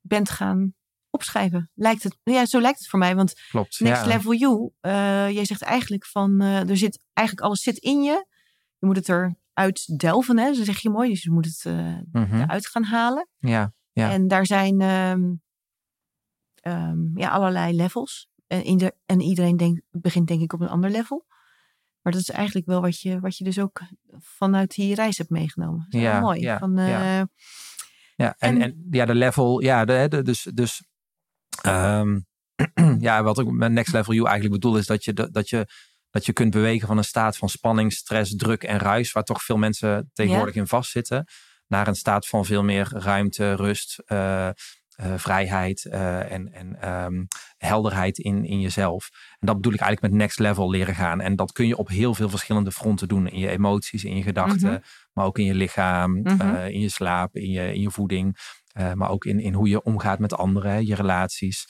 bent 0.00 0.30
gaan 0.30 0.74
opschrijven. 1.10 1.70
Lijkt 1.74 2.02
het, 2.02 2.18
ja, 2.22 2.46
zo 2.46 2.60
lijkt 2.60 2.78
het 2.78 2.88
voor 2.88 2.98
mij. 2.98 3.14
Want 3.14 3.32
Klopt. 3.48 3.80
Next 3.80 4.02
ja. 4.02 4.08
Level 4.08 4.34
You, 4.34 4.70
uh, 4.80 5.30
jij 5.30 5.44
zegt 5.44 5.62
eigenlijk 5.62 6.06
van, 6.06 6.40
er 6.40 6.76
zit 6.76 7.04
eigenlijk 7.12 7.46
alles 7.46 7.60
zit 7.60 7.78
in 7.78 8.02
je. 8.02 8.36
Je 8.78 8.86
moet 8.86 8.96
het 8.96 9.08
eruit 9.08 9.98
delven, 9.98 10.38
hè? 10.38 10.54
Zo 10.54 10.64
zeg 10.64 10.78
je 10.78 10.90
mooi. 10.90 11.08
Dus 11.08 11.22
je 11.22 11.30
moet 11.30 11.44
het 11.44 11.64
uh, 11.66 11.98
mm 12.12 12.24
-hmm. 12.24 12.40
eruit 12.40 12.66
gaan 12.66 12.84
halen. 12.84 13.28
Ja, 13.38 13.72
ja. 13.92 14.10
En 14.10 14.28
daar 14.28 14.46
zijn 14.46 14.80
um, 14.80 15.42
um, 16.62 17.12
ja, 17.14 17.28
allerlei 17.28 17.76
levels. 17.76 18.28
En, 18.46 18.62
ieder, 18.62 18.92
en 19.06 19.20
iedereen 19.20 19.56
denkt, 19.56 19.82
begint 19.90 20.28
denk 20.28 20.40
ik 20.40 20.52
op 20.52 20.60
een 20.60 20.68
ander 20.68 20.90
level. 20.90 21.26
Maar 22.02 22.12
dat 22.12 22.20
is 22.20 22.30
eigenlijk 22.30 22.66
wel 22.66 22.80
wat 22.80 23.00
je, 23.00 23.20
wat 23.20 23.36
je 23.36 23.44
dus 23.44 23.58
ook 23.58 23.80
vanuit 24.18 24.74
die 24.74 24.94
reis 24.94 25.18
hebt 25.18 25.30
meegenomen. 25.30 25.86
Dat 25.88 26.00
is 26.00 26.06
ja, 26.06 26.20
mooi. 26.20 26.40
Ja, 26.40 26.58
van, 26.58 26.78
uh, 26.78 26.88
ja. 26.88 27.28
ja 28.16 28.34
en, 28.38 28.54
en, 28.54 28.62
en, 28.62 28.86
ja, 28.90 29.04
de 29.04 29.14
level, 29.14 29.60
ja, 29.60 29.84
de, 29.84 30.06
de, 30.08 30.22
dus, 30.22 30.48
dus 30.54 30.82
um, 31.66 32.26
ja, 32.98 33.22
wat 33.22 33.38
ik 33.38 33.50
met 33.50 33.72
Next 33.72 33.92
Level 33.92 34.14
You 34.14 34.26
eigenlijk 34.26 34.60
bedoel, 34.60 34.78
is 34.78 34.86
dat 34.86 35.04
je, 35.04 35.12
dat 35.12 35.48
je, 35.48 35.66
dat 36.10 36.26
je 36.26 36.32
kunt 36.32 36.50
bewegen 36.50 36.86
van 36.86 36.98
een 36.98 37.04
staat 37.04 37.36
van 37.36 37.48
spanning, 37.48 37.92
stress, 37.92 38.36
druk 38.36 38.62
en 38.62 38.78
ruis, 38.78 39.12
waar 39.12 39.24
toch 39.24 39.42
veel 39.42 39.56
mensen 39.56 40.10
tegenwoordig 40.12 40.54
ja. 40.54 40.60
in 40.60 40.66
vastzitten, 40.66 41.26
naar 41.66 41.88
een 41.88 41.94
staat 41.94 42.26
van 42.26 42.44
veel 42.44 42.62
meer 42.62 42.88
ruimte, 42.92 43.54
rust, 43.54 44.02
uh, 44.06 44.48
uh, 45.00 45.12
vrijheid 45.16 45.84
uh, 45.84 46.32
en, 46.32 46.52
en 46.52 46.94
um, 47.04 47.26
helderheid 47.56 48.18
in, 48.18 48.44
in 48.44 48.60
jezelf. 48.60 49.08
En 49.38 49.46
dat 49.46 49.56
bedoel 49.56 49.72
ik 49.72 49.80
eigenlijk 49.80 50.12
met 50.12 50.22
next 50.22 50.38
level 50.38 50.70
leren 50.70 50.94
gaan. 50.94 51.20
En 51.20 51.36
dat 51.36 51.52
kun 51.52 51.66
je 51.66 51.76
op 51.76 51.88
heel 51.88 52.14
veel 52.14 52.28
verschillende 52.28 52.72
fronten 52.72 53.08
doen. 53.08 53.28
In 53.28 53.38
je 53.38 53.48
emoties, 53.48 54.04
in 54.04 54.16
je 54.16 54.22
gedachten, 54.22 54.68
mm 54.68 54.74
-hmm. 54.74 54.82
maar 55.12 55.24
ook 55.24 55.38
in 55.38 55.44
je 55.44 55.54
lichaam, 55.54 56.10
mm 56.10 56.26
-hmm. 56.26 56.54
uh, 56.54 56.68
in 56.68 56.80
je 56.80 56.88
slaap, 56.88 57.36
in 57.36 57.50
je, 57.50 57.74
in 57.74 57.80
je 57.80 57.90
voeding. 57.90 58.56
Maar 58.94 59.10
ook 59.10 59.24
in, 59.24 59.40
in 59.40 59.54
hoe 59.54 59.68
je 59.68 59.82
omgaat 59.82 60.18
met 60.18 60.34
anderen, 60.34 60.70
hè, 60.70 60.76
je 60.76 60.94
relaties. 60.94 61.66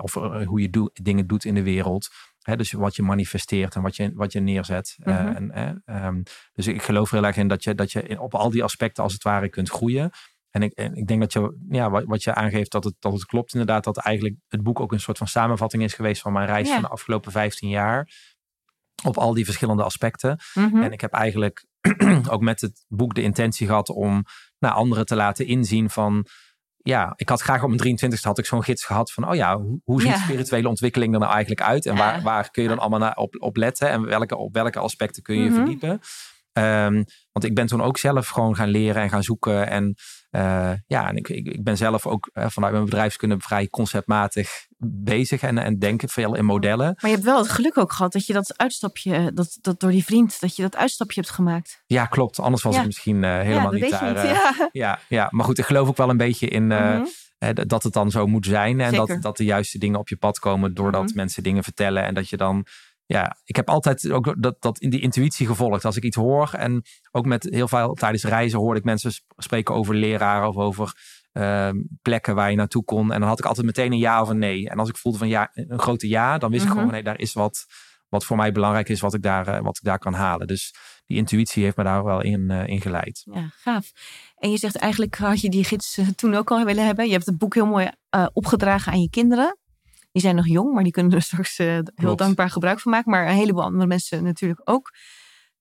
Of 0.00 0.14
hoe 0.44 0.60
je 0.60 0.70
do 0.70 0.88
dingen 0.92 1.26
doet 1.26 1.44
in 1.44 1.54
de 1.54 1.62
wereld. 1.62 2.08
Hè, 2.48 2.56
dus 2.56 2.72
wat 2.72 2.96
je 2.96 3.02
manifesteert 3.02 3.74
en 3.74 3.82
wat 3.82 3.96
je, 3.96 4.12
wat 4.14 4.32
je 4.32 4.40
neerzet. 4.40 4.96
Mm 4.98 5.14
-hmm. 5.14 5.50
en, 5.50 5.82
um, 5.86 6.22
dus 6.52 6.66
ik 6.66 6.82
geloof 6.82 7.10
er 7.10 7.16
heel 7.16 7.26
erg 7.26 7.36
in 7.36 7.48
dat 7.48 7.64
je, 7.64 7.74
dat 7.74 7.92
je 7.92 8.20
op 8.20 8.34
al 8.34 8.50
die 8.50 8.64
aspecten 8.64 9.02
als 9.02 9.12
het 9.12 9.22
ware 9.22 9.48
kunt 9.48 9.70
groeien. 9.70 10.10
En 10.50 10.62
ik, 10.62 10.72
en 10.72 10.94
ik 10.94 11.06
denk 11.06 11.20
dat 11.20 11.32
je, 11.32 11.66
ja, 11.68 11.90
wat, 11.90 12.04
wat 12.04 12.22
je 12.22 12.34
aangeeft, 12.34 12.70
dat 12.70 12.84
het, 12.84 12.94
dat 12.98 13.12
het 13.12 13.24
klopt 13.24 13.52
inderdaad. 13.52 13.84
Dat 13.84 13.96
eigenlijk 13.96 14.36
het 14.48 14.62
boek 14.62 14.80
ook 14.80 14.92
een 14.92 15.00
soort 15.00 15.18
van 15.18 15.26
samenvatting 15.26 15.82
is 15.82 15.94
geweest 15.94 16.22
van 16.22 16.32
mijn 16.32 16.46
reis 16.46 16.68
ja. 16.68 16.72
van 16.72 16.82
de 16.82 16.88
afgelopen 16.88 17.32
15 17.32 17.68
jaar. 17.68 18.10
Op 19.04 19.16
al 19.16 19.34
die 19.34 19.44
verschillende 19.44 19.82
aspecten. 19.82 20.38
Mhm. 20.54 20.66
Mm 20.66 20.72
-hmm. 20.72 20.82
En 20.82 20.92
ik 20.92 21.00
heb 21.00 21.12
eigenlijk 21.12 21.66
ook 22.30 22.40
met 22.40 22.60
het 22.60 22.84
boek 22.88 23.14
de 23.14 23.22
intentie 23.22 23.66
gehad 23.66 23.88
om 23.88 24.24
naar 24.58 24.72
anderen 24.72 25.06
te 25.06 25.16
laten 25.16 25.46
inzien 25.46 25.90
van... 25.90 26.26
Ja, 26.88 27.12
ik 27.16 27.28
had 27.28 27.40
graag 27.40 27.62
op 27.62 27.68
mijn 27.68 27.98
23ste 27.98 28.22
had 28.22 28.38
ik 28.38 28.46
zo'n 28.46 28.64
gids 28.64 28.84
gehad 28.84 29.12
van... 29.12 29.28
Oh 29.28 29.34
ja, 29.34 29.58
hoe, 29.58 29.80
hoe 29.84 30.00
ziet 30.00 30.10
ja. 30.10 30.18
spirituele 30.18 30.68
ontwikkeling 30.68 31.14
er 31.14 31.20
nou 31.20 31.32
eigenlijk 31.32 31.62
uit? 31.62 31.86
En 31.86 31.96
waar, 31.96 32.22
waar 32.22 32.50
kun 32.50 32.62
je 32.62 32.68
dan 32.68 32.78
allemaal 32.78 32.98
naar 32.98 33.16
op, 33.16 33.36
op 33.38 33.56
letten? 33.56 33.88
En 33.90 34.02
welke, 34.02 34.36
op 34.36 34.54
welke 34.54 34.78
aspecten 34.78 35.22
kun 35.22 35.34
je 35.34 35.42
je 35.42 35.48
mm 35.48 35.54
-hmm. 35.54 35.64
verdiepen? 35.64 36.00
Um, 36.52 37.04
want 37.32 37.44
ik 37.44 37.54
ben 37.54 37.66
toen 37.66 37.82
ook 37.82 37.98
zelf 37.98 38.28
gewoon 38.28 38.56
gaan 38.56 38.68
leren 38.68 39.02
en 39.02 39.08
gaan 39.08 39.22
zoeken. 39.22 39.68
En 39.68 39.94
uh, 40.30 40.72
ja, 40.86 41.08
en 41.08 41.16
ik, 41.16 41.28
ik, 41.28 41.46
ik, 41.46 41.64
ben 41.64 41.76
zelf 41.76 42.06
ook 42.06 42.30
uh, 42.34 42.46
vanuit 42.48 42.72
mijn 42.72 42.84
bedrijfskunde 42.84 43.36
vrij 43.38 43.68
conceptmatig 43.68 44.66
bezig 45.04 45.42
en, 45.42 45.58
en 45.58 45.78
denken 45.78 46.08
veel 46.08 46.34
in 46.34 46.44
modellen. 46.44 46.86
Maar 46.86 47.10
je 47.10 47.16
hebt 47.16 47.24
wel 47.24 47.38
het 47.38 47.48
geluk 47.48 47.78
ook 47.78 47.92
gehad 47.92 48.12
dat 48.12 48.26
je 48.26 48.32
dat 48.32 48.58
uitstapje, 48.58 49.32
dat, 49.34 49.58
dat 49.60 49.80
door 49.80 49.90
die 49.90 50.04
vriend, 50.04 50.40
dat 50.40 50.56
je 50.56 50.62
dat 50.62 50.76
uitstapje 50.76 51.20
hebt 51.20 51.32
gemaakt. 51.32 51.82
Ja, 51.86 52.06
klopt. 52.06 52.40
Anders 52.40 52.62
was 52.62 52.74
ja. 52.74 52.80
ik 52.80 52.86
misschien 52.86 53.22
uh, 53.22 53.40
helemaal 53.40 53.74
ja, 53.74 53.82
niet 53.82 53.90
daar. 53.90 54.12
Niet, 54.12 54.22
ja. 54.22 54.68
ja, 54.72 54.98
ja, 55.08 55.28
maar 55.30 55.44
goed, 55.44 55.58
ik 55.58 55.64
geloof 55.64 55.88
ook 55.88 55.96
wel 55.96 56.10
een 56.10 56.16
beetje 56.16 56.48
in. 56.48 56.70
-hmm. 56.70 57.08
dat 57.66 57.82
het 57.82 57.92
dan 57.92 58.10
zo 58.10 58.26
moet 58.26 58.46
zijn. 58.46 58.80
En 58.80 58.90
Zeker. 58.90 59.06
dat, 59.06 59.22
dat 59.22 59.36
de 59.36 59.44
juiste 59.44 59.78
dingen 59.78 59.98
op 59.98 60.08
je 60.08 60.16
pad 60.16 60.38
komen 60.38 60.74
doordat 60.74 61.04
-hmm. 61.04 61.12
mensen 61.14 61.42
dingen 61.42 61.62
vertellen. 61.62 62.04
En 62.04 62.14
dat 62.14 62.28
je 62.28 62.36
dan 62.36 62.66
ja, 63.08 63.36
ik 63.44 63.56
heb 63.56 63.68
altijd 63.68 64.10
ook 64.10 64.42
dat, 64.42 64.56
dat 64.62 64.78
in 64.78 64.90
die 64.90 65.00
intuïtie 65.00 65.46
gevolgd. 65.46 65.84
Als 65.84 65.96
ik 65.96 66.04
iets 66.04 66.16
hoor 66.16 66.52
en 66.52 66.82
ook 67.10 67.26
met 67.26 67.48
heel 67.50 67.68
veel 67.68 67.94
tijdens 67.94 68.24
reizen 68.24 68.58
hoorde 68.58 68.78
ik 68.78 68.84
mensen 68.84 69.12
spreken 69.36 69.74
over 69.74 69.94
leraren 69.94 70.48
of 70.48 70.56
over 70.56 70.92
uh, 71.32 71.70
plekken 72.02 72.34
waar 72.34 72.50
je 72.50 72.56
naartoe 72.56 72.84
kon. 72.84 73.12
En 73.12 73.20
dan 73.20 73.28
had 73.28 73.38
ik 73.38 73.44
altijd 73.44 73.66
meteen 73.66 73.92
een 73.92 73.98
ja 73.98 74.20
of 74.20 74.28
een 74.28 74.38
nee. 74.38 74.68
En 74.68 74.78
als 74.78 74.88
ik 74.88 74.96
voelde 74.96 75.18
van 75.18 75.28
ja, 75.28 75.50
een 75.52 75.78
grote 75.78 76.08
ja, 76.08 76.38
dan 76.38 76.50
wist 76.50 76.64
Mhm. 76.64 76.72
mm 76.72 76.78
-hmm. 76.78 76.88
ik 76.88 76.90
gewoon 76.90 76.90
nee, 76.90 77.02
daar 77.02 77.18
is 77.18 77.32
wat, 77.32 77.66
wat 78.08 78.24
voor 78.24 78.36
mij 78.36 78.52
belangrijk 78.52 78.88
is, 78.88 79.00
wat 79.00 79.14
ik 79.14 79.22
daar, 79.22 79.48
uh, 79.48 79.60
wat 79.60 79.76
ik 79.76 79.82
daar 79.82 79.98
kan 79.98 80.14
halen. 80.14 80.46
Dus 80.46 80.74
die 81.06 81.16
intuïtie 81.16 81.64
heeft 81.64 81.76
me 81.76 81.84
daar 81.84 82.04
wel 82.04 82.22
in, 82.22 82.50
uh, 82.50 82.66
in 82.66 82.80
geleid. 82.80 83.22
Ja, 83.32 83.50
gaaf. 83.56 83.92
En 84.36 84.50
je 84.50 84.58
zegt 84.58 84.76
eigenlijk 84.76 85.16
had 85.16 85.40
je 85.40 85.50
die 85.50 85.64
gids 85.64 85.98
eh, 85.98 86.06
toen 86.08 86.34
ook 86.34 86.50
al 86.50 86.64
willen 86.64 86.86
hebben. 86.86 87.06
Je 87.06 87.12
hebt 87.12 87.26
het 87.26 87.38
boek 87.38 87.54
heel 87.54 87.66
mooi 87.66 87.88
opgedragen 88.32 88.92
aan 88.92 89.00
je 89.00 89.10
kinderen. 89.10 89.56
Die 90.18 90.26
zijn 90.26 90.36
nog 90.36 90.48
jong, 90.48 90.74
maar 90.74 90.82
die 90.82 90.92
kunnen 90.92 91.12
er 91.12 91.22
straks 91.32 91.58
uh, 91.58 91.78
heel 91.94 92.16
dankbaar 92.16 92.50
gebruik 92.50 92.80
van 92.80 92.92
maken. 92.92 93.10
Maar 93.10 93.28
een 93.28 93.34
heleboel 93.34 93.62
andere 93.62 93.86
mensen 93.86 94.24
natuurlijk 94.24 94.60
ook. 94.64 94.94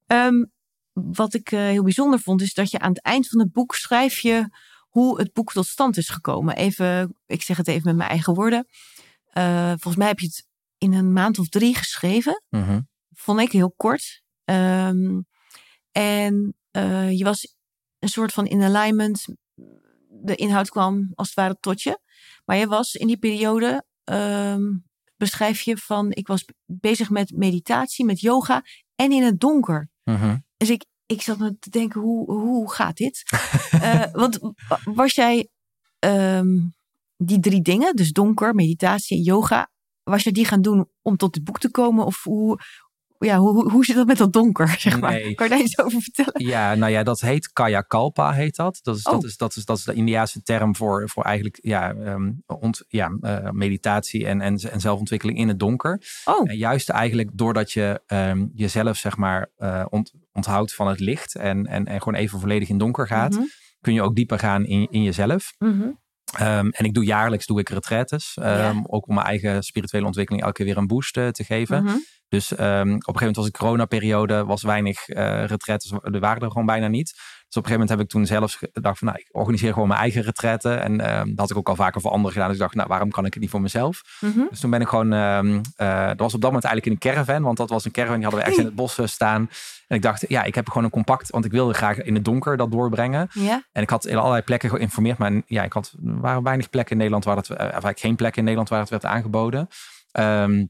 Um, 0.05 0.51
wat 0.93 1.33
ik 1.33 1.51
uh, 1.51 1.59
heel 1.59 1.83
bijzonder 1.83 2.19
vond, 2.19 2.41
is 2.41 2.53
dat 2.53 2.71
je 2.71 2.79
aan 2.79 2.89
het 2.89 3.01
eind 3.01 3.27
van 3.27 3.39
het 3.39 3.51
boek 3.51 3.75
schrijf 3.75 4.19
je 4.19 4.49
hoe 4.89 5.19
het 5.19 5.33
boek 5.33 5.51
tot 5.51 5.65
stand 5.65 5.97
is 5.97 6.09
gekomen. 6.09 6.55
Even, 6.55 7.15
ik 7.25 7.41
zeg 7.41 7.57
het 7.57 7.67
even 7.67 7.81
met 7.83 7.95
mijn 7.95 8.09
eigen 8.09 8.33
woorden. 8.33 8.67
Uh, 9.33 9.67
volgens 9.67 9.95
mij 9.95 10.07
heb 10.07 10.19
je 10.19 10.25
het 10.25 10.47
in 10.77 10.93
een 10.93 11.13
maand 11.13 11.39
of 11.39 11.49
drie 11.49 11.75
geschreven. 11.75 12.43
Mm 12.49 12.63
-hmm. 12.63 12.87
Vond 13.13 13.39
ik 13.39 13.51
heel 13.51 13.73
kort. 13.77 14.23
Um, 14.43 15.25
en 15.91 16.55
uh, 16.71 17.17
je 17.17 17.23
was 17.23 17.55
een 17.99 18.09
soort 18.09 18.33
van 18.33 18.45
in 18.45 18.63
alignment. 18.63 19.25
De 20.07 20.35
inhoud 20.35 20.69
kwam 20.69 21.11
als 21.15 21.27
het 21.27 21.35
ware 21.35 21.57
tot 21.59 21.81
je. 21.81 21.99
Maar 22.45 22.57
je 22.57 22.67
was 22.67 22.93
in 22.93 23.07
die 23.07 23.17
periode 23.17 23.85
um, 24.11 24.85
beschrijf 25.17 25.61
je 25.61 25.77
van, 25.77 26.11
ik 26.11 26.27
was 26.27 26.45
bezig 26.65 27.09
met 27.09 27.31
meditatie, 27.31 28.05
met 28.05 28.19
yoga 28.19 28.63
en 28.95 29.11
in 29.11 29.23
het 29.23 29.39
donker. 29.39 29.89
-hmm. 30.03 30.45
Dus 30.57 30.69
ik, 30.69 30.85
ik 31.05 31.21
zat 31.21 31.37
me 31.37 31.57
te 31.59 31.69
denken, 31.69 32.01
hoe, 32.01 32.31
hoe 32.31 32.71
gaat 32.71 32.97
dit? 32.97 33.23
uh, 33.73 34.05
want 34.21 34.39
was 34.83 35.13
jij 35.13 35.49
um, 35.99 36.73
die 37.17 37.39
drie 37.39 37.61
dingen, 37.61 37.95
dus 37.95 38.11
donker, 38.11 38.55
meditatie 38.55 39.17
en 39.17 39.23
yoga, 39.23 39.69
was 40.03 40.23
je 40.23 40.31
die 40.31 40.45
gaan 40.45 40.61
doen 40.61 40.89
om 41.01 41.17
tot 41.17 41.35
het 41.35 41.43
boek 41.43 41.59
te 41.59 41.71
komen? 41.71 42.05
Of 42.05 42.23
hoe, 42.23 42.59
ja, 43.19 43.37
hoe, 43.37 43.71
hoe 43.71 43.85
zit 43.85 43.95
dat 43.95 44.07
met 44.07 44.17
dat 44.17 44.33
donker, 44.33 44.75
zeg 44.79 44.99
maar? 44.99 45.11
Nee. 45.11 45.35
Kan 45.35 45.45
je 45.47 45.51
daar 45.53 45.61
iets 45.63 45.79
over 45.79 46.01
vertellen? 46.01 46.45
Ja, 46.45 46.75
nou 46.75 46.91
ja, 46.91 47.03
dat 47.03 47.19
heet 47.21 47.51
Kaya 47.53 47.81
Kalpa, 47.81 48.31
heet 48.31 48.55
dat. 48.55 48.79
Dat 48.81 48.95
is, 48.95 49.03
Oh. 49.05 49.11
dat 49.13 49.23
is, 49.23 49.37
dat 49.37 49.55
is, 49.55 49.65
dat 49.65 49.77
is 49.77 49.83
de 49.83 49.93
Indiaanse 49.93 50.41
term 50.41 50.75
voor, 50.75 51.09
voor 51.09 51.23
eigenlijk 51.23 51.57
ja, 51.61 51.89
um, 51.95 52.43
ont, 52.45 52.83
ja, 52.87 53.17
uh, 53.21 53.49
meditatie 53.49 54.25
en, 54.27 54.41
en, 54.41 54.55
en 54.57 54.79
zelfontwikkeling 54.79 55.37
in 55.37 55.47
het 55.47 55.59
donker. 55.59 56.01
Oh. 56.25 56.49
En 56.49 56.57
juist 56.57 56.89
eigenlijk 56.89 57.29
doordat 57.33 57.71
je 57.71 58.01
um, 58.07 58.51
jezelf, 58.53 58.97
zeg 58.97 59.17
maar, 59.17 59.49
uh, 59.57 59.85
ont, 59.89 60.11
onthoudt 60.31 60.73
van 60.75 60.87
het 60.87 60.99
licht 60.99 61.35
en, 61.35 61.65
en, 61.65 61.85
en 61.85 62.01
gewoon 62.01 62.19
even 62.19 62.39
volledig 62.39 62.69
in 62.69 62.77
donker 62.77 63.07
gaat, 63.07 63.33
Mhm. 63.33 63.43
kun 63.81 63.93
je 63.93 64.01
ook 64.01 64.15
dieper 64.15 64.39
gaan 64.39 64.65
in, 64.65 64.87
in 64.91 65.03
jezelf. 65.03 65.53
Mhm. 65.57 65.89
Um, 66.39 66.69
en 66.69 66.85
ik 66.85 66.93
doe 66.93 67.05
jaarlijks 67.05 67.45
doe 67.45 67.59
ik 67.59 67.69
retraites. 67.69 68.37
Um, 68.39 68.45
Ja. 68.45 68.73
Ook 68.83 69.07
om 69.07 69.13
mijn 69.13 69.27
eigen 69.27 69.63
spirituele 69.63 70.05
ontwikkeling 70.05 70.43
elke 70.43 70.57
keer 70.57 70.65
weer 70.65 70.77
een 70.77 70.87
boost 70.87 71.17
uh, 71.17 71.27
te 71.27 71.43
geven. 71.43 71.83
Mhm. 71.83 71.95
Dus 72.29 72.51
um, 72.51 72.57
op 72.57 72.63
een 72.63 72.89
gegeven 72.91 73.13
moment 73.13 73.35
was 73.35 73.45
de 73.45 73.51
coronaperiode, 73.51 74.45
was 74.45 74.63
weinig 74.63 75.07
uh, 75.07 75.45
retraites, 75.45 75.91
er 75.91 76.19
waren 76.19 76.41
er 76.41 76.51
gewoon 76.51 76.65
bijna 76.65 76.87
niet. 76.87 77.19
Dus 77.47 77.55
op 77.55 77.63
een 77.63 77.69
gegeven 77.69 77.87
moment 77.87 77.89
heb 77.89 77.99
ik 77.99 78.09
toen 78.09 78.25
zelfs 78.25 78.55
gedacht 78.73 78.97
van, 78.97 79.07
nou, 79.07 79.19
ik 79.19 79.29
organiseer 79.31 79.73
gewoon 79.73 79.87
mijn 79.87 79.99
eigen 79.99 80.21
retraite. 80.21 80.73
En 80.73 81.19
um, 81.19 81.29
dat 81.29 81.39
had 81.39 81.49
ik 81.49 81.57
ook 81.57 81.69
al 81.69 81.75
vaker 81.75 82.01
voor 82.01 82.11
anderen 82.11 82.31
gedaan. 82.31 82.47
Dus 82.47 82.57
ik 82.57 82.61
dacht, 82.61 82.75
nou, 82.75 82.87
waarom 82.87 83.11
kan 83.11 83.25
ik 83.25 83.33
het 83.33 83.41
niet 83.41 83.51
voor 83.51 83.61
mezelf? 83.61 84.01
Mhm. 84.19 84.39
Dus 84.49 84.59
toen 84.59 84.69
ben 84.69 84.81
ik 84.81 84.87
gewoon, 84.87 85.13
uh, 85.13 86.07
dat 86.07 86.19
was 86.19 86.33
op 86.33 86.41
dat 86.41 86.51
moment 86.51 86.63
eigenlijk 86.63 86.85
in 86.85 86.91
een 86.91 86.97
caravan. 86.97 87.43
Want 87.43 87.57
dat 87.57 87.69
was 87.69 87.85
een 87.85 87.91
caravan, 87.91 88.15
die 88.15 88.23
hadden 88.23 88.43
we 88.43 88.45
ergens 88.45 88.65
in 88.65 88.69
het 88.71 88.81
bos 88.81 88.97
uh, 88.97 89.05
staan. 89.05 89.49
En 89.87 89.95
ik 89.95 90.01
dacht, 90.01 90.25
ja, 90.27 90.43
ik 90.43 90.55
heb 90.55 90.67
gewoon 90.67 90.83
een 90.83 90.89
compact, 90.89 91.29
want 91.29 91.45
ik 91.45 91.51
wilde 91.51 91.73
graag 91.73 92.01
in 92.01 92.15
het 92.15 92.25
donker 92.25 92.57
dat 92.57 92.71
doorbrengen. 92.71 93.29
En 93.71 93.81
ik 93.81 93.89
had 93.89 94.05
in 94.05 94.17
allerlei 94.17 94.41
plekken 94.41 94.69
geïnformeerd. 94.69 95.17
Maar 95.17 95.41
ja, 95.45 95.63
ik 95.63 95.73
had, 95.73 95.93
er 96.05 96.19
waren 96.19 96.43
weinig 96.43 96.69
plekken 96.69 96.91
in 96.91 96.97
Nederland 96.97 97.25
waar 97.25 97.35
het, 97.35 97.49
uh, 97.49 97.59
eigenlijk 97.59 97.99
geen 97.99 98.15
plekken 98.15 98.37
in 98.37 98.43
Nederland 98.43 98.69
waar 98.69 98.79
het 98.79 98.89
werd 98.89 99.05
aangeboden. 99.05 99.67
Um, 100.11 100.69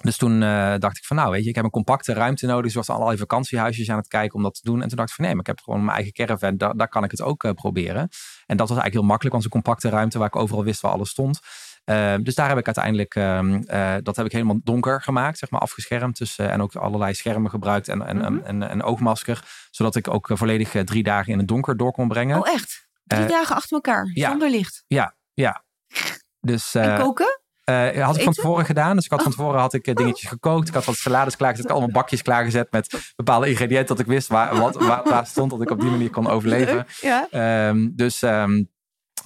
dus 0.00 0.16
toen 0.16 0.42
uh, 0.42 0.74
dacht 0.78 0.96
ik 0.96 1.04
van 1.04 1.16
nou 1.16 1.30
weet 1.30 1.42
je, 1.42 1.48
ik 1.48 1.54
heb 1.54 1.64
een 1.64 1.70
compacte 1.70 2.12
ruimte 2.12 2.46
nodig. 2.46 2.64
Dus 2.64 2.74
was 2.74 2.88
allerlei 2.90 3.18
vakantiehuisjes 3.18 3.90
aan 3.90 3.96
het 3.96 4.08
kijken 4.08 4.36
om 4.36 4.42
dat 4.42 4.54
te 4.54 4.60
doen. 4.62 4.82
En 4.82 4.88
toen 4.88 4.96
dacht 4.96 5.08
ik 5.08 5.14
van 5.14 5.24
nee, 5.24 5.34
maar 5.34 5.42
ik 5.42 5.46
heb 5.46 5.60
gewoon 5.60 5.84
mijn 5.84 5.96
eigen 5.96 6.12
caravan. 6.12 6.56
Daar, 6.56 6.76
daar 6.76 6.88
kan 6.88 7.04
ik 7.04 7.10
het 7.10 7.22
ook 7.22 7.44
uh, 7.44 7.52
proberen. 7.52 8.08
En 8.46 8.56
dat 8.56 8.68
was 8.68 8.78
eigenlijk 8.78 8.94
heel 8.94 9.02
makkelijk, 9.02 9.32
want 9.32 9.44
een 9.44 9.50
compacte 9.50 9.88
ruimte 9.88 10.18
waar 10.18 10.26
ik 10.26 10.36
overal 10.36 10.64
wist 10.64 10.80
waar 10.80 10.92
alles 10.92 11.10
stond. 11.10 11.40
Uh, 11.84 12.14
dus 12.22 12.34
daar 12.34 12.48
heb 12.48 12.58
ik 12.58 12.66
uiteindelijk, 12.66 13.14
um, 13.14 13.64
dat 14.02 14.16
heb 14.16 14.26
ik 14.26 14.32
helemaal 14.32 14.60
donker 14.62 15.02
gemaakt, 15.02 15.38
zeg 15.38 15.50
maar 15.50 15.60
afgeschermd. 15.60 16.18
Dus, 16.18 16.38
en 16.38 16.62
ook 16.62 16.74
allerlei 16.74 17.14
schermen 17.14 17.50
gebruikt 17.50 17.88
en, 17.88 18.06
en, 18.06 18.16
Mhm. 18.16 18.24
en, 18.26 18.44
en, 18.44 18.62
en 18.62 18.82
oogmasker. 18.82 19.44
Zodat 19.70 19.96
ik 19.96 20.08
ook 20.08 20.30
volledig 20.32 20.84
drie 20.84 21.02
dagen 21.02 21.32
in 21.32 21.38
het 21.38 21.48
donker 21.48 21.76
door 21.76 21.92
kon 21.92 22.08
brengen. 22.08 22.38
Oh 22.38 22.48
echt? 22.48 22.88
Drie 23.04 23.26
dagen 23.26 23.56
achter 23.56 23.72
elkaar, 23.72 24.10
ja. 24.14 24.30
zonder 24.30 24.50
licht? 24.50 24.84
Ja, 24.86 25.14
ja. 25.34 25.64
Dus, 26.40 26.74
en 26.74 26.98
koken? 26.98 27.39
Uh, 27.64 28.04
had 28.04 28.16
ik 28.16 28.22
van 28.22 28.32
tevoren 28.32 28.64
gedaan. 28.64 28.96
Dus 28.96 29.04
ik 29.04 29.10
had 29.10 29.18
Oh. 29.20 29.26
van 29.26 29.34
tevoren 29.34 29.60
had 29.60 29.74
ik 29.74 29.86
uh, 29.86 29.94
dingetjes 29.94 30.28
gekookt. 30.28 30.68
Ik 30.68 30.74
had 30.74 30.84
wat 30.84 30.96
salades 30.96 31.36
klaargezet. 31.36 31.64
Ik 31.64 31.70
had 31.70 31.80
allemaal 31.80 32.02
bakjes 32.02 32.22
klaargezet 32.22 32.72
met 32.72 33.12
bepaalde 33.16 33.48
ingrediënten. 33.48 33.86
Dat 33.96 33.98
ik 33.98 34.06
wist 34.06 34.28
waar, 34.28 34.56
wat, 34.56 34.74
waar, 34.74 35.00
waar 35.04 35.26
stond. 35.26 35.50
Dat 35.50 35.62
ik 35.62 35.70
op 35.70 35.80
die 35.80 35.90
manier 35.90 36.10
kon 36.10 36.28
overleven. 36.28 36.86
Ja. 37.00 37.68
Um, 37.68 37.92
dus, 37.96 38.22
um, 38.22 38.70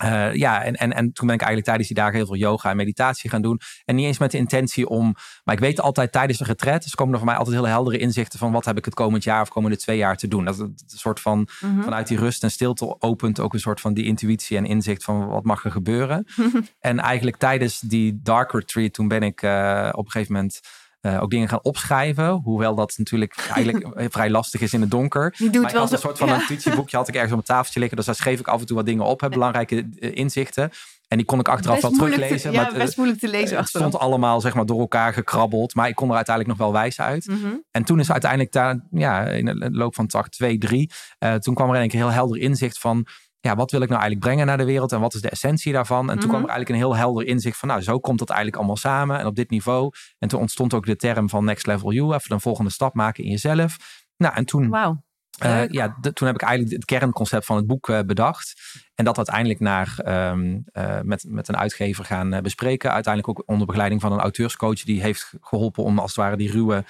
Uh, 0.03 0.35
ja, 0.35 0.63
en, 0.63 0.75
en, 0.75 0.93
en 0.93 1.13
toen 1.13 1.27
ben 1.27 1.35
ik 1.35 1.43
eigenlijk 1.43 1.65
tijdens 1.65 1.89
die 1.89 1.97
dagen 1.97 2.15
heel 2.15 2.27
veel 2.27 2.37
yoga 2.37 2.71
en 2.71 2.77
meditatie 2.77 3.31
gaan 3.31 3.43
doen. 3.43 3.61
En 3.85 3.95
niet 3.95 4.07
eens 4.07 4.19
met 4.19 4.31
de 4.31 4.39
intentie 4.39 4.89
om. 4.89 5.15
Maar 5.45 5.55
ik 5.55 5.61
weet 5.61 5.81
altijd 5.81 6.13
tijdens 6.13 6.39
de 6.39 6.45
retret. 6.45 6.83
Dus 6.83 6.95
komen 6.95 7.13
er 7.13 7.19
voor 7.19 7.29
mij 7.29 7.39
altijd 7.39 7.57
heel 7.57 7.67
heldere 7.67 7.99
inzichten 7.99 8.39
van 8.39 8.53
wat 8.53 8.65
heb 8.65 8.77
ik 8.77 8.85
het 8.85 8.95
komend 8.95 9.25
jaar 9.25 9.41
of 9.41 9.49
komende 9.49 9.77
twee 9.77 9.97
jaar 9.97 10.17
te 10.17 10.29
doen. 10.29 10.45
Dat 10.45 10.59
het 10.59 10.85
een 10.93 10.99
soort 10.99 11.21
van 11.21 11.49
mhm. 11.61 11.83
vanuit 11.83 12.09
die 12.09 12.19
rust 12.19 12.43
en 12.43 12.51
stilte 12.51 13.01
opent 13.01 13.41
ook 13.41 13.53
een 13.53 13.61
soort 13.61 13.81
van 13.81 13.95
die 13.95 14.05
intuïtie 14.05 14.57
en 14.57 14.67
inzicht 14.67 15.05
van 15.05 15.27
wat 15.27 15.45
mag 15.45 15.65
er 15.65 15.71
gebeuren. 15.71 16.27
en 16.81 16.99
eigenlijk 16.99 17.37
tijdens 17.37 17.81
die 17.81 18.21
dark 18.23 18.53
retreat, 18.53 18.93
toen 18.93 19.09
ben 19.09 19.23
ik 19.23 19.43
uh, 19.43 19.89
op 19.93 20.05
een 20.05 20.11
gegeven 20.11 20.33
moment 20.33 20.61
uh, 21.07 21.23
ook 21.23 21.31
dingen 21.31 21.49
gaan 21.49 21.63
opschrijven. 21.63 22.31
Hoewel 22.31 22.75
dat 22.75 22.95
natuurlijk 22.97 23.49
eigenlijk 23.55 23.87
vrij 24.15 24.31
lastig 24.31 24.61
is 24.61 24.73
in 24.73 24.81
het 24.81 24.91
donker. 24.91 25.35
Je 25.39 25.51
doet 25.51 25.63
maar 25.63 25.73
wel 25.73 25.93
een 25.93 25.99
soort 25.99 26.19
van 26.19 26.29
ja. 26.29 26.37
notitieboekje 26.37 26.97
had 26.97 27.09
ik 27.09 27.15
ergens 27.15 27.33
op 27.33 27.37
mijn 27.37 27.59
tafeltje 27.59 27.81
liggen. 27.81 27.97
Dus 27.97 28.07
daar 28.07 28.15
schreef 28.15 28.41
ik 28.41 28.49
af 28.49 28.61
en 28.61 28.67
toe 28.67 28.77
wat 28.77 28.87
dingen 28.87 29.05
op. 29.05 29.27
Belangrijke 29.31 29.75
uh, 29.77 30.11
inzichten. 30.15 30.71
En 31.09 31.17
die 31.17 31.27
kon 31.27 31.39
ik 31.39 31.49
achteraf 31.49 31.81
wel 31.81 31.91
teruglezen. 31.91 32.51
Te, 32.51 32.57
ja, 32.57 32.63
maar, 32.63 32.73
best 32.73 32.97
moeilijk 32.97 33.21
te 33.21 33.29
lezen. 33.29 33.57
Het 33.57 33.69
stond 33.69 33.99
allemaal 33.99 34.41
zeg 34.41 34.55
maar, 34.55 34.67
door 34.67 34.81
elkaar 34.81 35.13
gekrabbeld. 35.13 35.75
Maar 35.75 35.89
ik 35.89 35.95
kon 35.95 36.09
er 36.09 36.17
uiteindelijk 36.17 36.59
nog 36.59 36.67
wel 36.67 36.81
wijs 36.81 37.01
uit. 37.01 37.27
Mm 37.27 37.43
-hmm. 37.43 37.65
En 37.71 37.85
toen 37.85 38.01
is 38.01 38.13
uiteindelijk 38.13 38.53
daar, 38.53 38.81
ja, 38.91 39.27
in 39.27 39.45
de 39.45 39.71
loop 39.71 39.95
van 39.95 40.07
dag 40.07 40.29
2, 40.29 40.59
3. 40.59 40.91
Uh, 41.19 41.35
toen 41.35 41.55
kwam 41.55 41.71
er 41.71 41.83
een 41.83 41.91
heel 41.91 42.11
helder 42.11 42.39
inzicht 42.41 42.79
van 42.79 43.07
ja, 43.45 43.57
wat 43.57 43.71
wil 43.71 43.81
ik 43.81 43.89
nou 43.89 44.01
eigenlijk 44.01 44.31
brengen 44.31 44.47
naar 44.47 44.57
de 44.57 44.65
wereld 44.73 44.93
en 44.93 45.01
wat 45.01 45.15
is 45.15 45.21
de 45.21 45.31
essentie 45.31 45.73
daarvan? 45.73 46.11
En 46.11 46.19
toen 46.19 46.29
kwam 46.29 46.43
er 46.43 46.49
eigenlijk 46.49 46.69
een 46.69 46.87
heel 46.87 46.97
helder 46.97 47.27
inzicht 47.27 47.59
van, 47.59 47.69
nou, 47.69 47.81
zo 47.81 47.99
komt 47.99 48.19
dat 48.19 48.29
eigenlijk 48.29 48.59
allemaal 48.59 48.77
samen 48.77 49.19
en 49.19 49.27
op 49.27 49.35
dit 49.35 49.51
niveau. 49.51 49.93
En 50.19 50.29
toen 50.29 50.41
ontstond 50.41 50.75
ook 50.75 50.87
de 50.87 50.97
term 50.97 51.29
van 51.29 51.45
next 51.45 51.67
level 51.67 51.93
you, 51.93 52.15
even 52.15 52.33
een 52.33 52.41
volgende 52.41 52.71
stap 52.71 52.95
maken 52.95 53.25
in 53.25 53.31
jezelf. 53.31 53.77
Nou, 54.17 54.35
en 54.35 54.45
toen, 54.45 54.69
wow. 54.69 54.97
uh, 55.45 55.69
ja, 55.69 55.99
toen 56.01 56.27
heb 56.27 56.35
ik 56.35 56.43
eigenlijk 56.43 56.73
het 56.77 56.85
kernconcept 56.85 57.47
van 57.47 57.57
het 57.57 57.67
boek 57.67 57.89
uh, 57.89 58.01
bedacht. 58.01 58.55
En 58.95 59.05
dat 59.05 59.17
uiteindelijk 59.17 59.61
naar, 59.61 59.99
um, 60.31 60.65
uh, 60.73 61.01
met, 61.01 61.25
met 61.29 61.49
een 61.49 61.57
uitgever 61.57 62.05
gaan 62.05 62.43
bespreken. 62.43 62.93
Uiteindelijk 62.93 63.39
ook 63.39 63.49
onder 63.49 63.67
begeleiding 63.67 64.01
van 64.01 64.13
een 64.13 64.21
auteurscoach 64.21 64.83
die 64.83 65.03
heeft 65.03 65.33
geholpen 65.41 65.85
om 65.85 65.99
als 65.99 66.11
het 66.11 66.25
ware 66.25 66.37
die 66.37 66.51
ruwe 66.51 66.85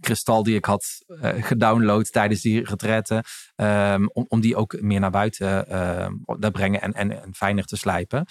kristal 0.00 0.42
die 0.42 0.54
ik 0.54 0.64
had 0.64 1.04
uh, 1.08 1.28
gedownload 1.40 2.12
tijdens 2.12 2.40
die 2.40 2.64
retraite. 2.64 3.24
Um, 3.56 4.10
om, 4.12 4.24
om 4.28 4.40
die 4.40 4.56
ook 4.56 4.80
meer 4.80 5.00
naar 5.00 5.10
buiten 5.10 5.64
uh, 5.68 6.06
te 6.38 6.50
brengen 6.50 6.80
en, 6.80 6.92
en, 6.92 7.22
en, 7.22 7.34
fijner 7.34 7.64
te 7.64 7.76
slijpen. 7.76 8.18
Um, 8.18 8.26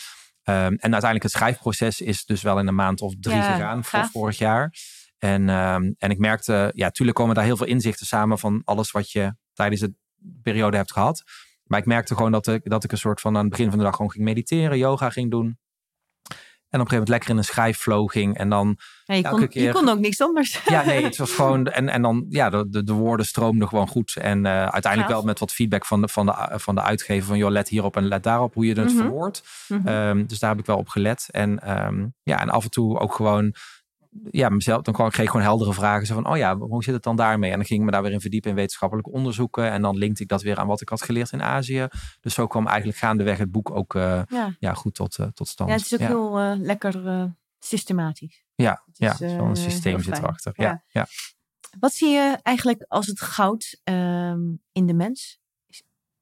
en 0.55 0.77
uiteindelijk 0.79 1.23
het 1.23 1.31
schrijfproces 1.31 2.01
is 2.01 2.25
dus 2.25 2.41
wel 2.41 2.59
in 2.59 2.67
een 2.67 2.75
maand 2.75 3.01
of 3.01 3.13
drie 3.19 3.35
ja, 3.35 3.53
gegaan 3.53 3.83
voor 3.83 4.05
vorig 4.05 4.37
jaar. 4.37 4.73
En, 5.17 5.49
um, 5.49 5.95
en 5.97 6.09
ik 6.09 6.17
merkte, 6.17 6.71
ja, 6.73 6.89
tuurlijk 6.89 7.17
komen 7.17 7.35
daar 7.35 7.43
heel 7.43 7.57
veel 7.57 7.65
inzichten 7.65 8.05
samen 8.05 8.39
van 8.39 8.61
alles 8.63 8.91
wat 8.91 9.11
je 9.11 9.35
tijdens 9.53 9.81
de 9.81 9.93
periode 10.41 10.77
hebt 10.77 10.91
gehad. 10.91 11.23
Maar 11.63 11.79
ik 11.79 11.85
merkte 11.85 12.15
gewoon 12.15 12.31
dat 12.31 12.47
ik, 12.47 12.69
dat 12.69 12.83
ik 12.83 12.91
een 12.91 12.97
soort 12.97 13.21
van 13.21 13.35
aan 13.35 13.41
het 13.41 13.49
begin 13.49 13.69
van 13.69 13.77
de 13.77 13.83
dag 13.83 13.95
gewoon 13.95 14.11
ging 14.11 14.23
mediteren, 14.23 14.77
yoga 14.77 15.09
ging 15.09 15.31
doen. 15.31 15.57
En 16.69 16.79
op 16.79 16.85
een 16.85 16.91
gegeven 16.91 16.93
moment 16.93 17.09
lekker 17.09 17.29
in 17.29 17.37
een 17.37 17.43
schrijfflow 17.43 18.09
ging. 18.11 18.37
En 18.37 18.49
dan 18.49 18.77
ja, 19.03 19.15
je, 19.15 19.29
kon, 19.29 19.47
keer... 19.47 19.63
je 19.63 19.71
kon 19.71 19.89
ook 19.89 19.99
niks 19.99 20.21
anders. 20.21 20.61
Ja, 20.65 20.85
nee, 20.85 21.03
het 21.03 21.17
was 21.23 21.31
gewoon. 21.31 21.67
En, 21.67 21.89
en 21.89 22.01
dan, 22.01 22.25
ja, 22.29 22.49
de, 22.49 22.69
de, 22.69 22.83
de 22.83 22.93
woorden 22.93 23.25
stroomden 23.25 23.67
gewoon 23.67 23.87
goed. 23.87 24.15
En 24.15 24.45
uh, 24.45 24.65
uiteindelijk 24.65 25.11
wel 25.11 25.23
met 25.23 25.39
wat 25.39 25.51
feedback 25.51 25.85
van 25.85 26.01
de, 26.01 26.07
van 26.07 26.25
de, 26.25 26.49
van 26.55 26.75
de 26.75 26.81
uitgever. 26.81 27.27
Van 27.27 27.37
joh, 27.37 27.51
let 27.51 27.69
hierop 27.69 27.95
en 27.95 28.07
let 28.07 28.23
daarop 28.23 28.53
hoe 28.53 28.65
je 28.65 28.73
het 28.73 28.79
mm 28.79 28.87
-hmm. 28.87 28.97
verwoordt. 28.97 29.43
Mm 29.67 29.81
-hmm. 29.85 29.87
um, 29.87 30.27
dus 30.27 30.39
daar 30.39 30.49
heb 30.49 30.59
ik 30.59 30.65
wel 30.65 30.77
op 30.77 30.89
gelet. 30.89 31.27
En 31.31 31.71
um, 31.85 32.13
ja, 32.23 32.39
en 32.39 32.49
af 32.49 32.63
en 32.63 32.69
toe 32.69 32.99
ook 32.99 33.13
gewoon 33.13 33.53
ja, 34.31 34.49
mezelf, 34.49 34.81
dan 34.81 34.93
kreeg 34.93 35.19
ik 35.19 35.29
gewoon 35.29 35.45
heldere 35.45 35.73
vragen. 35.73 36.07
Zo 36.07 36.13
van, 36.13 36.27
oh 36.27 36.37
ja, 36.37 36.57
hoe 36.57 36.83
zit 36.83 36.93
het 36.93 37.03
dan 37.03 37.15
daarmee? 37.15 37.51
En 37.51 37.57
dan 37.57 37.65
ging 37.65 37.79
ik 37.79 37.85
me 37.85 37.91
daar 37.91 38.01
weer 38.01 38.11
in 38.11 38.21
verdiepen 38.21 38.49
in 38.49 38.55
wetenschappelijke 38.55 39.11
onderzoeken. 39.11 39.71
En 39.71 39.81
dan 39.81 39.97
linkte 39.97 40.23
ik 40.23 40.29
dat 40.29 40.41
weer 40.41 40.57
aan 40.57 40.67
wat 40.67 40.81
ik 40.81 40.89
had 40.89 41.01
geleerd 41.01 41.31
in 41.31 41.43
Azië. 41.43 41.87
Dus 42.21 42.33
zo 42.33 42.47
kwam 42.47 42.67
eigenlijk 42.67 42.97
gaandeweg 42.97 43.37
het 43.37 43.51
boek 43.51 43.71
ook 43.71 43.93
uh, 43.93 44.21
ja. 44.27 44.55
ja. 44.59 44.73
goed 44.73 44.95
tot, 44.95 45.17
uh, 45.17 45.27
tot 45.27 45.47
stand. 45.47 45.69
Ja, 45.69 45.75
het 45.75 45.85
is 45.85 45.93
ook 45.93 45.99
ja. 45.99 46.07
heel 46.07 46.41
uh, 46.41 46.51
lekker 46.57 47.33
systematisch. 47.59 48.43
Ja, 48.55 48.83
is, 48.91 48.97
ja 48.97 49.15
zo'n 49.15 49.49
een 49.49 49.55
systeem 49.55 50.01
zit 50.01 50.17
erachter. 50.17 50.53
Ja. 50.55 50.83
Ja. 50.87 51.07
Wat 51.79 51.93
zie 51.93 52.09
je 52.09 52.37
eigenlijk 52.41 52.85
als 52.87 53.07
het 53.07 53.21
goud 53.21 53.81
um, 53.83 54.61
in 54.71 54.85
de 54.85 54.93
mens? 54.93 55.39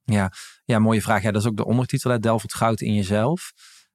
Ja, 0.04 0.32
ja, 0.66 0.80
mooie 0.80 1.02
vraag. 1.02 1.22
Ja, 1.22 1.32
dat 1.32 1.42
is 1.42 1.48
ook 1.48 1.58
de 1.58 1.66
ondertitel. 1.66 2.12
Hè? 2.12 2.20
Delf 2.20 2.42
het 2.42 2.54
goud 2.54 2.82
in 2.82 2.94
jezelf. 2.94 3.54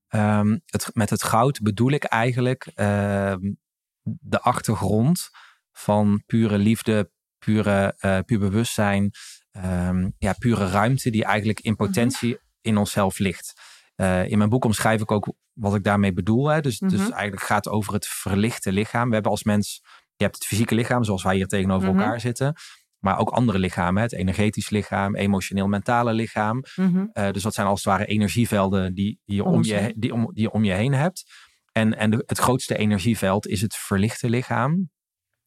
Um, 0.08 0.60
het, 0.66 0.90
met 0.92 1.10
het 1.10 1.22
goud 1.22 1.60
bedoel 1.60 1.90
ik 1.90 2.04
eigenlijk 2.04 2.72
um, 2.74 3.60
de 4.02 4.40
achtergrond 4.40 5.30
van 5.72 6.22
pure 6.26 6.58
liefde, 6.58 7.10
pure, 7.38 7.96
uh, 8.00 8.18
puur 8.26 8.38
bewustzijn, 8.38 9.10
um, 9.52 10.14
ja, 10.18 10.32
pure 10.38 10.66
ruimte 10.66 11.10
die 11.10 11.24
eigenlijk 11.24 11.60
in 11.60 11.76
potentie 11.76 12.28
mm 12.28 12.34
-hmm. 12.34 12.48
in 12.60 12.76
onszelf 12.76 13.18
ligt. 13.18 13.52
Uh, 13.96 14.30
in 14.30 14.38
mijn 14.38 14.50
boek 14.50 14.64
omschrijf 14.64 15.00
ik 15.00 15.10
ook 15.10 15.34
wat 15.52 15.74
ik 15.74 15.84
daarmee 15.84 16.12
bedoel. 16.12 16.46
Hè. 16.46 16.60
Dus, 16.60 16.80
mm 16.80 16.88
-hmm. 16.88 16.96
dus 16.96 17.10
eigenlijk 17.10 17.42
gaat 17.42 17.64
het 17.64 17.74
over 17.74 17.92
het 17.92 18.06
verlichte 18.06 18.72
lichaam. 18.72 19.08
We 19.08 19.14
hebben 19.14 19.32
als 19.32 19.44
mens, 19.44 19.80
je 20.16 20.24
hebt 20.24 20.34
het 20.34 20.46
fysieke 20.46 20.74
lichaam 20.74 21.04
zoals 21.04 21.22
wij 21.22 21.34
hier 21.34 21.46
tegenover 21.46 21.88
mm 21.88 21.94
-hmm. 21.94 22.02
elkaar 22.02 22.20
zitten. 22.20 22.54
Maar 22.98 23.18
ook 23.18 23.30
andere 23.30 23.58
lichamen, 23.58 24.02
het 24.02 24.12
energetisch 24.12 24.70
lichaam, 24.70 25.16
emotioneel-mentale 25.16 26.12
lichaam. 26.12 26.62
Uh, 26.76 27.30
dus 27.30 27.42
dat 27.42 27.54
zijn 27.54 27.66
als 27.66 27.84
het 27.84 27.92
ware 27.92 28.06
energievelden 28.06 28.94
die, 28.94 29.20
die, 29.24 29.36
je 29.36 29.44
om 29.44 29.62
je, 29.62 29.94
die, 29.96 30.12
om, 30.12 30.30
die 30.32 30.42
je 30.42 30.50
om 30.50 30.64
je 30.64 30.72
heen 30.72 30.92
hebt. 30.92 31.24
En, 31.72 31.96
en 31.98 32.10
de, 32.10 32.22
het 32.26 32.38
grootste 32.38 32.76
energieveld 32.76 33.46
is 33.46 33.60
het 33.60 33.76
verlichte 33.76 34.28
lichaam. 34.28 34.90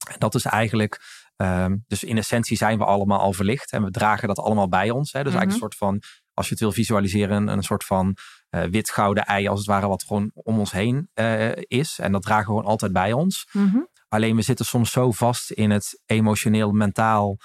En 0.08 0.16
dat 0.18 0.36
is 0.36 0.46
eigenlijk, 0.46 1.02
um, 1.36 1.84
dus 1.88 2.04
in 2.04 2.18
essentie 2.18 2.58
zijn 2.58 2.78
we 2.78 2.86
allemaal 2.86 3.20
al 3.20 3.34
verlicht 3.34 3.72
en 3.72 3.84
we 3.84 3.92
dragen 3.92 4.28
dat 4.28 4.40
allemaal 4.40 4.70
bij 4.70 4.90
ons. 4.90 5.12
Hè. 5.12 5.24
Dus 5.24 5.34
mm 5.34 5.38
-hmm. 5.38 5.48
eigenlijk 5.48 5.52
een 5.52 5.60
soort 5.60 5.76
van, 5.76 6.02
als 6.34 6.46
je 6.46 6.52
het 6.52 6.62
wil 6.62 6.72
visualiseren, 6.72 7.48
een 7.48 7.64
soort 7.64 7.84
van 7.84 8.16
uh, 8.50 8.64
wit-gouden 8.64 9.24
ei 9.24 9.48
als 9.48 9.60
het 9.60 9.68
ware, 9.68 9.88
wat 9.88 10.04
gewoon 10.04 10.32
om 10.34 10.60
ons 10.60 10.72
heen 10.72 11.10
uh, 11.14 11.52
is. 11.56 12.00
En 12.00 12.12
dat 12.12 12.22
dragen 12.22 12.46
we 12.46 12.50
gewoon 12.50 12.66
altijd 12.66 12.94
bij 12.94 13.14
ons. 13.14 13.48
Mm 13.52 13.70
-hmm. 13.70 13.88
Alleen 14.08 14.36
we 14.36 14.42
zitten 14.42 14.66
soms 14.66 14.92
zo 14.92 15.12
vast 15.12 15.52
in 15.52 15.72
het 15.72 16.02
emotioneel-mentaal 16.06 17.38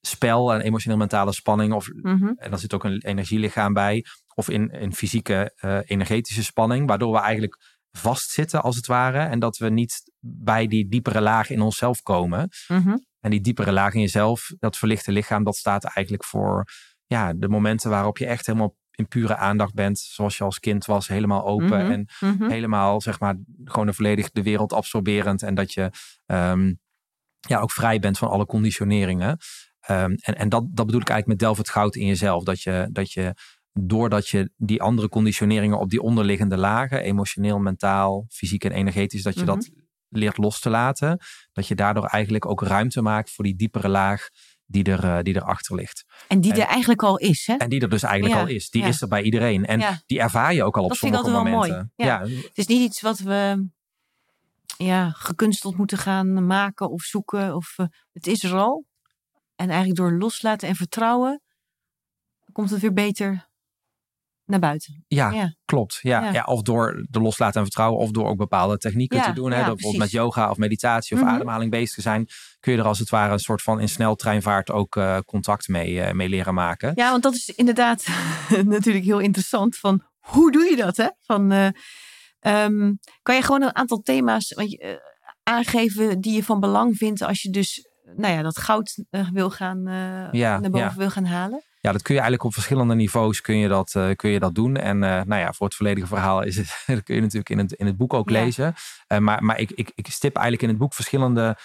spel 0.00 0.54
en 0.54 0.60
emotioneel-mentale 0.60 1.32
spanning. 1.32 1.72
Of, 1.72 1.88
mm 1.92 2.18
-hmm. 2.18 2.34
En 2.36 2.50
dan 2.50 2.58
zit 2.58 2.74
ook 2.74 2.84
een 2.84 3.02
energielichaam 3.02 3.72
bij. 3.72 4.04
Of 4.34 4.48
in, 4.48 4.70
in 4.70 4.94
fysieke 4.94 5.56
uh, 5.64 5.78
energetische 5.84 6.44
spanning, 6.44 6.88
waardoor 6.88 7.12
we 7.12 7.18
eigenlijk 7.18 7.79
vastzitten 7.92 8.62
als 8.62 8.76
het 8.76 8.86
ware. 8.86 9.18
En 9.18 9.38
dat 9.38 9.56
we 9.56 9.68
niet 9.68 10.12
bij 10.20 10.66
die 10.66 10.88
diepere 10.88 11.20
laag 11.20 11.50
in 11.50 11.60
onszelf 11.60 12.02
komen. 12.02 12.48
Mm 12.68 12.82
-hmm. 12.82 13.04
En 13.20 13.30
die 13.30 13.40
diepere 13.40 13.72
laag 13.72 13.94
in 13.94 14.00
jezelf, 14.00 14.52
dat 14.58 14.76
verlichte 14.76 15.12
lichaam, 15.12 15.44
dat 15.44 15.56
staat 15.56 15.84
eigenlijk 15.84 16.24
voor 16.24 16.64
ja, 17.06 17.32
de 17.32 17.48
momenten 17.48 17.90
waarop 17.90 18.18
je 18.18 18.26
echt 18.26 18.46
helemaal 18.46 18.76
in 18.90 19.08
pure 19.08 19.36
aandacht 19.36 19.74
bent. 19.74 19.98
Zoals 19.98 20.36
je 20.36 20.44
als 20.44 20.58
kind 20.58 20.84
was, 20.84 21.08
helemaal 21.08 21.46
open. 21.46 21.66
Mm 21.66 21.72
-hmm. 21.72 21.90
En 21.90 22.08
mm 22.20 22.36
-hmm. 22.38 22.50
helemaal, 22.50 23.00
zeg 23.00 23.20
maar, 23.20 23.36
gewoon 23.64 23.86
een 23.86 23.94
volledig 23.94 24.30
de 24.30 24.42
wereld 24.42 24.72
absorberend. 24.72 25.42
En 25.42 25.54
dat 25.54 25.72
je 25.72 25.90
um, 26.26 26.80
ja, 27.40 27.58
ook 27.58 27.70
vrij 27.70 27.98
bent 27.98 28.18
van 28.18 28.28
alle 28.28 28.46
conditioneringen. 28.46 29.38
Um, 29.90 30.14
en 30.14 30.34
en 30.34 30.48
dat, 30.48 30.64
dat 30.70 30.86
bedoel 30.86 31.00
ik 31.00 31.08
eigenlijk 31.08 31.26
met 31.26 31.38
delf 31.38 31.58
het 31.58 31.70
goud 31.70 31.96
in 31.96 32.06
jezelf. 32.06 32.44
Dat 32.44 32.62
je, 32.62 32.88
dat 32.92 33.12
je 33.12 33.34
doordat 33.82 34.28
je 34.28 34.52
die 34.56 34.82
andere 34.82 35.08
conditioneringen 35.08 35.78
op 35.78 35.90
die 35.90 36.02
onderliggende 36.02 36.56
lagen, 36.56 37.02
emotioneel, 37.02 37.58
mentaal, 37.58 38.26
fysiek 38.28 38.64
en 38.64 38.72
energetisch, 38.72 39.22
dat 39.22 39.34
je 39.34 39.40
mm 39.40 39.48
-hmm. 39.48 39.56
dat 39.56 39.70
leert 40.08 40.36
los 40.36 40.60
te 40.60 40.70
laten. 40.70 41.18
Dat 41.52 41.66
je 41.66 41.74
daardoor 41.74 42.04
eigenlijk 42.04 42.46
ook 42.46 42.62
ruimte 42.62 43.02
maakt 43.02 43.30
voor 43.30 43.44
die 43.44 43.56
diepere 43.56 43.88
laag 43.88 44.28
die, 44.66 44.84
er, 44.84 45.04
uh, 45.04 45.18
die 45.22 45.36
erachter 45.36 45.74
ligt. 45.74 46.04
En 46.28 46.40
die 46.40 46.52
en, 46.52 46.60
er 46.60 46.66
eigenlijk 46.66 47.02
al 47.02 47.18
is, 47.18 47.46
hè? 47.46 47.54
En 47.54 47.68
die 47.68 47.80
er 47.80 47.88
dus 47.88 48.02
eigenlijk 48.02 48.34
ja, 48.34 48.40
al 48.40 48.48
is. 48.48 48.70
Die 48.70 48.82
ja. 48.82 48.88
is 48.88 49.00
er 49.00 49.08
bij 49.08 49.22
iedereen. 49.22 49.66
En 49.66 49.78
ja. 49.78 50.00
die 50.06 50.20
ervaar 50.20 50.54
je 50.54 50.64
ook 50.64 50.76
al 50.76 50.82
op 50.82 50.88
dat 50.88 50.98
sommige 50.98 51.22
vind 51.22 51.36
ik 51.36 51.42
momenten. 51.42 51.92
Wel 51.96 52.08
mooi. 52.18 52.30
Ja. 52.36 52.42
Het 52.46 52.58
is 52.58 52.66
niet 52.66 52.80
iets 52.80 53.00
wat 53.00 53.18
we 53.18 53.68
ja, 54.76 55.10
gekunsteld 55.10 55.76
moeten 55.76 55.98
gaan 55.98 56.46
maken 56.46 56.90
of 56.90 57.02
zoeken. 57.02 57.54
Of, 57.54 57.74
uh, 57.78 57.86
het 58.12 58.26
is 58.26 58.42
er 58.42 58.54
al. 58.54 58.84
En 59.56 59.68
eigenlijk 59.68 59.98
door 59.98 60.12
loslaten 60.12 60.68
en 60.68 60.74
vertrouwen 60.74 61.42
komt 62.52 62.70
het 62.70 62.80
weer 62.80 62.92
beter 62.92 63.49
naar 64.50 64.60
buiten. 64.60 65.04
Ja, 65.08 65.30
ja. 65.30 65.54
klopt. 65.64 65.98
Ja. 66.02 66.22
Ja. 66.22 66.32
ja. 66.32 66.42
of 66.42 66.62
door 66.62 67.06
de 67.10 67.20
loslaten 67.20 67.56
en 67.56 67.66
vertrouwen, 67.66 68.00
of 68.00 68.10
door 68.10 68.28
ook 68.28 68.36
bepaalde 68.36 68.78
technieken 68.78 69.18
ja, 69.18 69.24
te 69.24 69.32
doen. 69.32 69.50
Hè, 69.50 69.56
dat 69.56 69.66
bijvoorbeeld 69.66 70.02
met 70.02 70.10
yoga 70.10 70.50
of 70.50 70.56
meditatie 70.56 71.16
of 71.16 71.22
mm 71.22 71.26
-hmm. 71.26 71.36
ademhaling 71.36 71.70
bezig 71.70 71.94
te 71.94 72.00
zijn, 72.00 72.26
kun 72.60 72.72
je 72.72 72.78
er 72.78 72.84
als 72.84 72.98
het 72.98 73.10
ware 73.10 73.32
een 73.32 73.38
soort 73.38 73.62
van 73.62 73.80
in 73.80 73.88
sneltreinvaart 73.88 74.70
ook 74.70 74.96
uh, 74.96 75.18
contact 75.18 75.68
mee, 75.68 75.92
uh, 75.92 76.10
mee 76.10 76.28
leren 76.28 76.54
maken. 76.54 76.92
Ja, 76.94 77.10
want 77.10 77.22
dat 77.22 77.34
is 77.34 77.48
inderdaad 77.48 78.06
natuurlijk 78.64 79.04
heel 79.04 79.18
interessant. 79.18 79.76
Van 79.76 80.02
hoe 80.18 80.52
doe 80.52 80.64
je 80.64 80.76
dat? 80.76 80.96
Hè? 80.96 81.08
Van, 81.20 81.52
uh, 81.52 81.68
um, 82.40 82.98
kan 83.22 83.34
je 83.34 83.42
gewoon 83.42 83.62
een 83.62 83.76
aantal 83.76 84.00
thema's 84.00 84.54
aangeven 85.42 86.20
die 86.20 86.34
je 86.34 86.44
van 86.44 86.60
belang 86.60 86.96
vindt 86.96 87.22
als 87.22 87.42
je 87.42 87.50
dus 87.50 87.88
nou 88.16 88.34
ja, 88.34 88.42
dat 88.42 88.58
goud 88.58 89.04
wil 89.32 89.50
gaan, 89.50 89.82
naar 89.82 90.70
boven 90.70 90.98
wil 90.98 91.10
gaan 91.10 91.24
halen? 91.24 91.62
Ja, 91.80 91.92
dat 91.92 92.02
kun 92.02 92.14
je 92.14 92.20
eigenlijk 92.20 92.44
op 92.44 92.52
verschillende 92.52 92.94
niveaus 92.94 93.40
kun 93.40 93.56
je 93.56 93.68
dat, 93.68 93.94
uh, 93.96 94.10
kun 94.16 94.30
je 94.30 94.38
dat 94.38 94.54
doen. 94.54 94.76
En 94.76 94.96
uh, 94.96 95.00
nou 95.00 95.40
ja, 95.40 95.52
voor 95.52 95.66
het 95.66 95.76
volledige 95.76 96.06
verhaal 96.06 96.42
is 96.42 96.56
het, 96.56 96.82
dat 96.86 97.02
kun 97.02 97.14
je 97.14 97.20
natuurlijk 97.20 97.50
in 97.50 97.58
het, 97.58 97.72
in 97.72 97.86
het 97.86 97.96
boek 97.96 98.14
ook 98.14 98.30
ja. 98.30 98.42
lezen. 98.42 98.74
Uh, 99.08 99.18
maar 99.18 99.44
maar 99.44 99.58
ik, 99.58 99.70
ik, 99.70 99.92
ik 99.94 100.06
stip 100.06 100.34
eigenlijk 100.34 100.62
in 100.62 100.68
het 100.68 100.78
boek 100.78 100.94
verschillende 100.94 101.56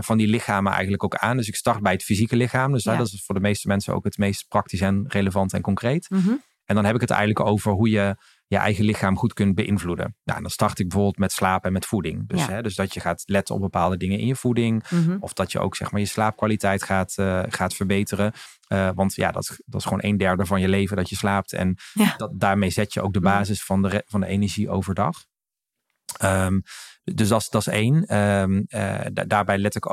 van 0.00 0.18
die 0.18 0.26
lichamen 0.26 0.72
eigenlijk 0.72 1.04
ook 1.04 1.14
aan. 1.14 1.36
Dus 1.36 1.48
ik 1.48 1.56
start 1.56 1.82
bij 1.82 1.92
het 1.92 2.02
fysieke 2.02 2.36
lichaam. 2.36 2.72
Dus 2.72 2.84
ja. 2.84 2.96
dat 2.96 3.06
is 3.06 3.22
voor 3.24 3.34
de 3.34 3.40
meeste 3.40 3.68
mensen 3.68 3.94
ook 3.94 4.04
het 4.04 4.18
meest 4.18 4.48
praktisch 4.48 4.80
en 4.80 5.04
relevant 5.08 5.52
en 5.52 5.60
concreet. 5.60 6.10
Mm 6.10 6.20
-hmm. 6.20 6.42
En 6.64 6.74
dan 6.74 6.84
heb 6.84 6.94
ik 6.94 7.00
het 7.00 7.10
eigenlijk 7.10 7.48
over 7.48 7.72
hoe 7.72 7.90
je 7.90 8.16
je 8.48 8.56
eigen 8.56 8.84
lichaam 8.84 9.16
goed 9.16 9.32
kunt 9.32 9.54
beïnvloeden. 9.54 10.16
Nou, 10.24 10.40
dan 10.40 10.50
start 10.50 10.78
ik 10.78 10.84
bijvoorbeeld 10.88 11.18
met 11.18 11.32
slapen 11.32 11.66
en 11.66 11.72
met 11.72 11.86
voeding. 11.86 12.28
Dus, 12.28 12.46
hè, 12.46 12.62
dus 12.62 12.74
dat 12.74 12.94
je 12.94 13.00
gaat 13.00 13.22
letten 13.26 13.54
op 13.54 13.60
bepaalde 13.60 13.96
dingen 13.96 14.18
in 14.18 14.26
je 14.26 14.36
voeding. 14.36 14.84
Mhm. 14.90 15.16
Of 15.20 15.32
dat 15.32 15.52
je 15.52 15.58
ook 15.58 15.76
zeg 15.76 15.90
maar, 15.90 16.00
je 16.00 16.06
slaapkwaliteit 16.06 16.82
gaat, 16.82 17.18
eh, 17.18 17.42
gaat 17.48 17.74
verbeteren. 17.74 18.32
Eh, 18.68 18.90
want 18.94 19.14
ja, 19.14 19.30
dat, 19.30 19.56
dat 19.64 19.80
is 19.80 19.86
gewoon 19.86 20.04
een 20.04 20.16
derde 20.16 20.46
van 20.46 20.60
je 20.60 20.68
leven 20.68 20.96
dat 20.96 21.08
je 21.08 21.16
slaapt. 21.16 21.52
En 21.52 21.76
Ja. 21.92 22.14
dat, 22.16 22.30
daarmee 22.40 22.70
zet 22.70 22.92
je 22.92 23.02
ook 23.02 23.12
de 23.12 23.20
Mhm. 23.20 23.28
basis 23.28 23.64
van 23.64 23.82
de, 23.82 24.02
van 24.06 24.20
de 24.20 24.26
energie 24.26 24.70
overdag. 24.70 25.24
Ehm, 26.18 26.60
dus 27.04 27.28
dat 27.28 27.40
is, 27.40 27.48
dat 27.48 27.66
is 27.66 27.72
één. 27.72 28.04
Ehm, 28.06 28.62
eh, 28.68 29.06
da- 29.12 29.24
daarbij 29.24 29.58
let 29.58 29.74
ik, 29.74 29.84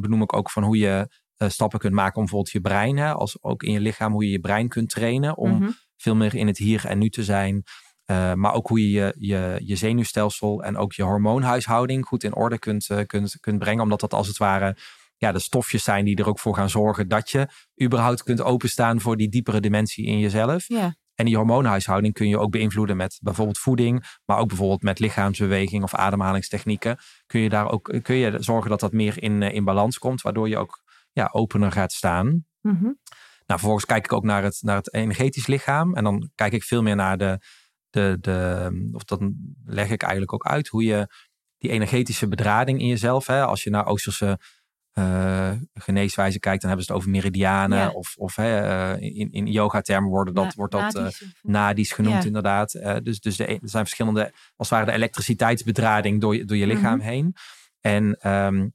benoem 0.00 0.22
ik 0.22 0.32
ook 0.32 0.50
van 0.50 0.62
hoe 0.62 0.76
je 0.78 1.08
stappen 1.36 1.78
kunt 1.78 1.94
maken 1.94 2.14
om 2.16 2.20
bijvoorbeeld 2.22 2.52
je 2.52 2.60
brein, 2.60 2.96
hè, 2.96 3.12
als 3.12 3.42
ook 3.42 3.62
in 3.62 3.72
je 3.72 3.80
lichaam, 3.80 4.12
hoe 4.12 4.24
je 4.24 4.30
je 4.30 4.40
brein 4.40 4.68
kunt 4.68 4.88
trainen 4.90 5.36
om 5.36 5.50
Mhm. 5.50 5.70
veel 5.96 6.16
meer 6.16 6.34
in 6.34 6.46
het 6.46 6.58
hier 6.58 6.86
en 6.86 6.98
nu 6.98 7.08
te 7.08 7.24
zijn. 7.24 7.62
Eh, 8.10 8.32
maar 8.32 8.52
ook 8.52 8.68
hoe 8.68 8.90
je 8.90 9.14
je, 9.18 9.60
je 9.64 9.76
zenuwstelsel 9.76 10.62
en 10.62 10.76
ook 10.76 10.92
je 10.92 11.02
hormoonhuishouding 11.02 12.06
goed 12.06 12.24
in 12.24 12.34
orde 12.34 12.58
kunt, 12.58 12.90
eh, 12.90 13.06
kunt, 13.06 13.36
kunt 13.40 13.58
brengen. 13.58 13.82
Omdat 13.82 14.00
dat 14.00 14.14
als 14.14 14.26
het 14.26 14.36
ware 14.36 14.76
ja, 15.16 15.32
de 15.32 15.38
stofjes 15.38 15.84
zijn 15.84 16.04
die 16.04 16.16
er 16.16 16.28
ook 16.28 16.38
voor 16.38 16.54
gaan 16.54 16.70
zorgen 16.70 17.08
dat 17.08 17.30
je 17.30 17.48
überhaupt 17.82 18.22
kunt 18.22 18.42
openstaan 18.42 19.00
voor 19.00 19.16
die 19.16 19.28
diepere 19.28 19.60
dimensie 19.60 20.06
in 20.06 20.18
jezelf. 20.18 20.68
Ja. 20.68 20.94
En 21.14 21.24
die 21.24 21.36
hormoonhuishouding 21.36 22.14
kun 22.14 22.28
je 22.28 22.38
ook 22.38 22.50
beïnvloeden 22.50 22.96
met 22.96 23.18
bijvoorbeeld 23.22 23.58
voeding, 23.58 24.18
maar 24.24 24.38
ook 24.38 24.48
bijvoorbeeld 24.48 24.82
met 24.82 24.98
lichaamsbeweging 24.98 25.82
of 25.82 25.94
ademhalingstechnieken. 25.94 26.98
Kun 27.26 27.40
je 27.40 27.48
daar 27.48 27.70
ook 27.70 27.98
kun 28.02 28.16
je 28.16 28.36
zorgen 28.40 28.70
dat 28.70 28.80
dat 28.80 28.92
meer 28.92 29.22
in, 29.22 29.42
eh, 29.42 29.54
in 29.54 29.64
balans 29.64 29.98
komt, 29.98 30.22
waardoor 30.22 30.48
je 30.48 30.56
ook 30.56 30.82
ja, 31.12 31.28
opener 31.32 31.72
gaat 31.72 31.92
staan. 31.92 32.46
Mhm. 32.60 32.82
Nou, 33.46 33.60
vervolgens 33.60 33.84
kijk 33.84 34.04
ik 34.04 34.12
ook 34.12 34.24
naar 34.24 34.42
het, 34.42 34.58
naar 34.62 34.76
het 34.76 34.94
energetisch 34.94 35.46
lichaam. 35.46 35.94
En 35.94 36.04
dan 36.04 36.30
kijk 36.34 36.52
ik 36.52 36.62
veel 36.62 36.82
meer 36.82 36.96
naar 36.96 37.18
de, 37.18 37.38
de, 37.90 38.16
de. 38.20 38.90
Of 38.92 39.04
dan 39.04 39.34
leg 39.64 39.90
ik 39.90 40.02
eigenlijk 40.02 40.32
ook 40.32 40.46
uit 40.46 40.68
hoe 40.68 40.84
je 40.84 41.06
die 41.58 41.70
energetische 41.70 42.28
bedrading 42.28 42.80
in 42.80 42.86
jezelf. 42.86 43.26
Hè, 43.26 43.44
als 43.44 43.62
je 43.62 43.70
naar 43.70 43.86
Oosterse 43.86 44.38
eh 44.92 45.52
geneeswijze 45.74 46.38
kijkt, 46.38 46.60
dan 46.60 46.68
hebben 46.68 46.86
ze 46.86 46.92
het 46.92 47.00
over 47.00 47.12
meridianen. 47.14 47.78
Ja. 47.78 47.88
Of, 47.90 48.14
of 48.16 48.36
hè, 48.36 48.60
eh, 48.60 49.02
in, 49.16 49.32
in 49.32 49.46
yoga-termen 49.46 50.10
worden 50.10 50.34
dat, 50.34 50.44
Na- 50.44 50.52
wordt 50.56 50.72
dat 50.72 50.94
eh, 50.94 51.06
nadies 51.42 51.92
genoemd, 51.92 52.20
Ja. 52.22 52.26
inderdaad. 52.26 52.72
Dus 53.02 53.20
dus 53.20 53.36
de, 53.36 53.46
er 53.46 53.58
zijn 53.62 53.84
verschillende, 53.84 54.22
als 54.56 54.68
het 54.70 54.78
ware, 54.78 54.84
de 54.84 54.92
elektriciteitsbedrading 54.92 56.20
door 56.20 56.36
je, 56.36 56.44
door 56.44 56.56
je 56.56 56.66
lichaam 56.66 56.96
Mhm. 56.98 57.06
heen. 57.08 57.34
En, 57.80 58.16
ehm, 58.20 58.68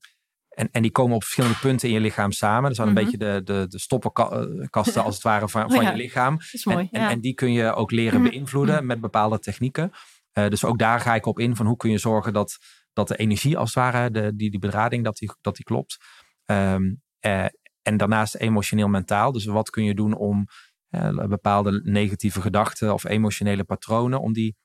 en, 0.56 0.70
en 0.72 0.82
die 0.82 0.92
komen 0.92 1.16
op 1.16 1.22
verschillende 1.24 1.58
punten 1.60 1.88
in 1.88 1.94
je 1.94 2.00
lichaam 2.00 2.32
samen. 2.32 2.64
Dat 2.64 2.76
zijn 2.76 2.88
een 2.88 2.94
Mhm. 2.94 3.04
beetje 3.04 3.18
de, 3.18 3.42
de, 3.44 3.66
de 3.68 3.80
stoppenkasten, 3.80 5.04
als 5.06 5.14
het 5.16 5.24
ware, 5.24 5.50
van, 5.50 5.62
van 5.70 5.78
Oh 5.78 5.84
ja. 5.84 5.90
je 5.92 5.98
lichaam. 5.98 6.36
Dat 6.38 6.50
is 6.52 6.66
mooi. 6.66 6.78
En, 6.80 6.88
en, 6.92 7.02
ja. 7.02 7.10
en 7.10 7.22
die 7.22 7.34
kun 7.34 7.52
je 7.52 7.74
ook 7.74 7.92
leren 7.92 8.22
Mhm. 8.22 8.30
beïnvloeden 8.30 8.86
met 8.86 9.02
bepaalde 9.02 9.40
technieken. 9.40 9.92
Eh, 10.32 10.48
dus 10.48 10.64
ook 10.66 10.78
daar 10.80 11.00
ga 11.00 11.16
ik 11.16 11.26
op 11.26 11.40
in 11.40 11.56
van 11.56 11.66
hoe 11.66 11.78
kun 11.78 11.92
je 11.92 11.98
zorgen 11.98 12.34
dat, 12.34 12.58
dat 12.94 13.08
de 13.08 13.16
energie, 13.18 13.58
als 13.58 13.74
het 13.74 13.84
ware, 13.84 14.12
de, 14.12 14.36
die, 14.36 14.50
die 14.52 14.60
bedrading, 14.60 15.04
dat 15.04 15.18
die, 15.18 15.32
dat 15.42 15.56
die 15.56 15.66
klopt. 15.66 15.98
Ehm, 16.46 16.94
eh, 17.20 17.46
en 17.82 17.98
daarnaast 17.98 18.36
emotioneel-mentaal. 18.36 19.32
Dus 19.32 19.46
wat 19.46 19.70
kun 19.70 19.84
je 19.84 19.94
doen 19.96 20.14
om 20.16 20.46
eh, 20.90 21.26
bepaalde 21.28 21.82
negatieve 21.84 22.42
gedachten 22.42 22.94
of 22.94 23.04
emotionele 23.04 23.64
patronen, 23.64 24.20
om 24.22 24.34
die 24.34 24.56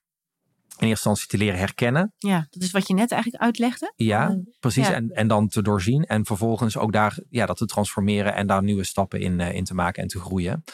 in 0.81 0.87
eerste 0.89 1.09
instantie 1.09 1.27
te 1.27 1.45
leren 1.45 1.59
herkennen. 1.59 2.15
ja, 2.19 2.47
dat 2.51 2.63
is 2.63 2.71
wat 2.71 2.89
je 2.89 2.95
net 2.95 3.13
eigenlijk 3.13 3.43
uitlegde. 3.43 3.93
Ja, 3.97 4.29
Oh, 4.29 4.47
precies. 4.61 4.89
ja. 4.89 4.95
En, 4.95 5.11
en 5.11 5.29
dan 5.29 5.49
te 5.49 5.63
doorzien. 5.63 6.03
En 6.05 6.27
vervolgens 6.27 6.77
ook 6.77 6.93
daar 6.93 7.19
ja, 7.31 7.47
dat 7.47 7.57
te 7.57 7.67
transformeren 7.67 8.35
en 8.35 8.47
daar 8.47 8.63
nieuwe 8.63 8.85
stappen 8.85 9.21
in, 9.21 9.41
eh, 9.41 9.55
in 9.55 9.65
te 9.65 9.75
maken 9.75 10.03
en 10.03 10.09
te 10.09 10.21
groeien. 10.21 10.65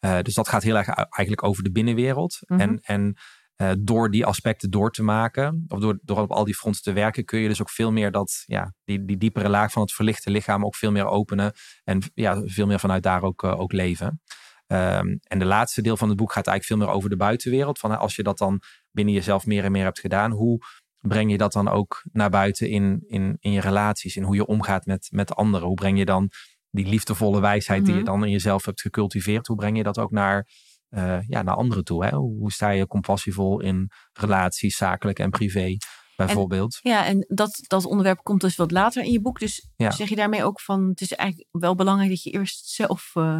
Eh, 0.00 0.18
dus 0.22 0.34
dat 0.34 0.48
gaat 0.48 0.62
heel 0.62 0.76
erg 0.76 0.88
eigenlijk 0.88 1.42
over 1.42 1.62
de 1.62 1.70
binnenwereld. 1.70 2.38
Mhm. 2.46 2.60
En, 2.60 2.80
en 2.82 3.16
eh, 3.56 3.70
door 3.78 4.10
die 4.10 4.26
aspecten 4.26 4.70
door 4.70 4.90
te 4.92 5.02
maken, 5.02 5.64
of 5.68 5.80
door, 5.80 5.98
door 6.02 6.18
op 6.20 6.30
al 6.30 6.44
die 6.44 6.54
fronten 6.54 6.82
te 6.82 6.92
werken, 6.92 7.24
kun 7.24 7.38
je 7.40 7.48
dus 7.48 7.60
ook 7.60 7.70
veel 7.70 7.92
meer 7.92 8.10
dat, 8.10 8.42
ja, 8.46 8.74
die, 8.84 9.04
die 9.04 9.16
diepere 9.16 9.48
laag 9.48 9.72
van 9.72 9.82
het 9.82 9.92
verlichte 9.92 10.30
lichaam 10.30 10.64
ook 10.64 10.76
veel 10.76 10.90
meer 10.90 11.06
openen. 11.06 11.52
En 11.84 12.02
ja, 12.14 12.42
veel 12.44 12.66
meer 12.66 12.80
vanuit 12.80 13.02
daar 13.02 13.22
ook, 13.22 13.44
ook 13.44 13.72
leven. 13.72 14.20
Ehm, 14.68 15.16
en 15.22 15.38
de 15.38 15.44
laatste 15.44 15.82
deel 15.82 15.96
van 15.96 16.08
het 16.08 16.16
boek 16.16 16.32
gaat 16.32 16.46
eigenlijk 16.46 16.64
veel 16.80 16.88
meer 16.88 16.96
over 16.96 17.10
de 17.10 17.16
buitenwereld. 17.16 17.78
Van 17.78 17.98
als 17.98 18.16
je 18.16 18.22
dat 18.22 18.38
dan 18.38 18.60
binnen 18.90 19.14
jezelf 19.14 19.46
meer 19.46 19.64
en 19.64 19.72
meer 19.72 19.84
hebt 19.84 20.00
gedaan, 20.00 20.30
hoe 20.30 20.58
breng 20.98 21.30
je 21.30 21.38
dat 21.38 21.52
dan 21.52 21.68
ook 21.68 22.02
naar 22.12 22.30
buiten 22.30 22.68
in, 22.68 23.04
in, 23.06 23.36
in 23.40 23.52
je 23.52 23.60
relaties, 23.60 24.16
in 24.16 24.22
hoe 24.22 24.34
je 24.34 24.46
omgaat 24.46 24.86
met, 24.86 25.08
met 25.10 25.34
anderen? 25.34 25.66
Hoe 25.66 25.76
breng 25.76 25.98
je 25.98 26.04
dan 26.04 26.30
die 26.70 26.86
liefdevolle 26.86 27.40
wijsheid 27.40 27.84
die 27.84 27.94
je 27.94 28.00
Mhm. 28.00 28.10
dan 28.10 28.24
in 28.24 28.30
jezelf 28.30 28.64
hebt 28.64 28.80
gecultiveerd, 28.80 29.46
hoe 29.46 29.56
breng 29.56 29.76
je 29.76 29.82
dat 29.82 29.98
ook 29.98 30.10
naar, 30.10 30.48
eh, 30.88 31.18
ja, 31.26 31.42
naar 31.42 31.54
anderen 31.54 31.84
toe? 31.84 32.04
Hè? 32.04 32.16
Hoe 32.16 32.52
sta 32.52 32.70
je 32.70 32.86
compassievol 32.86 33.60
in 33.60 33.90
relaties, 34.12 34.76
zakelijk 34.76 35.18
en 35.18 35.30
privé, 35.30 35.76
bijvoorbeeld? 36.16 36.78
Ja, 36.82 37.04
en 37.04 37.24
dat, 37.28 37.58
dat 37.66 37.84
onderwerp 37.84 38.22
komt 38.22 38.40
dus 38.40 38.56
wat 38.56 38.70
later 38.70 39.04
in 39.04 39.12
je 39.12 39.20
boek. 39.20 39.38
Dus 39.38 39.68
Ja. 39.76 39.90
zeg 39.90 40.08
je 40.08 40.16
daarmee 40.16 40.44
ook 40.44 40.60
van, 40.60 40.88
het 40.88 41.00
is 41.00 41.12
eigenlijk 41.12 41.48
wel 41.52 41.74
belangrijk 41.74 42.10
dat 42.10 42.22
je 42.22 42.30
eerst 42.30 42.66
zelf 42.68 43.10
eh, 43.14 43.38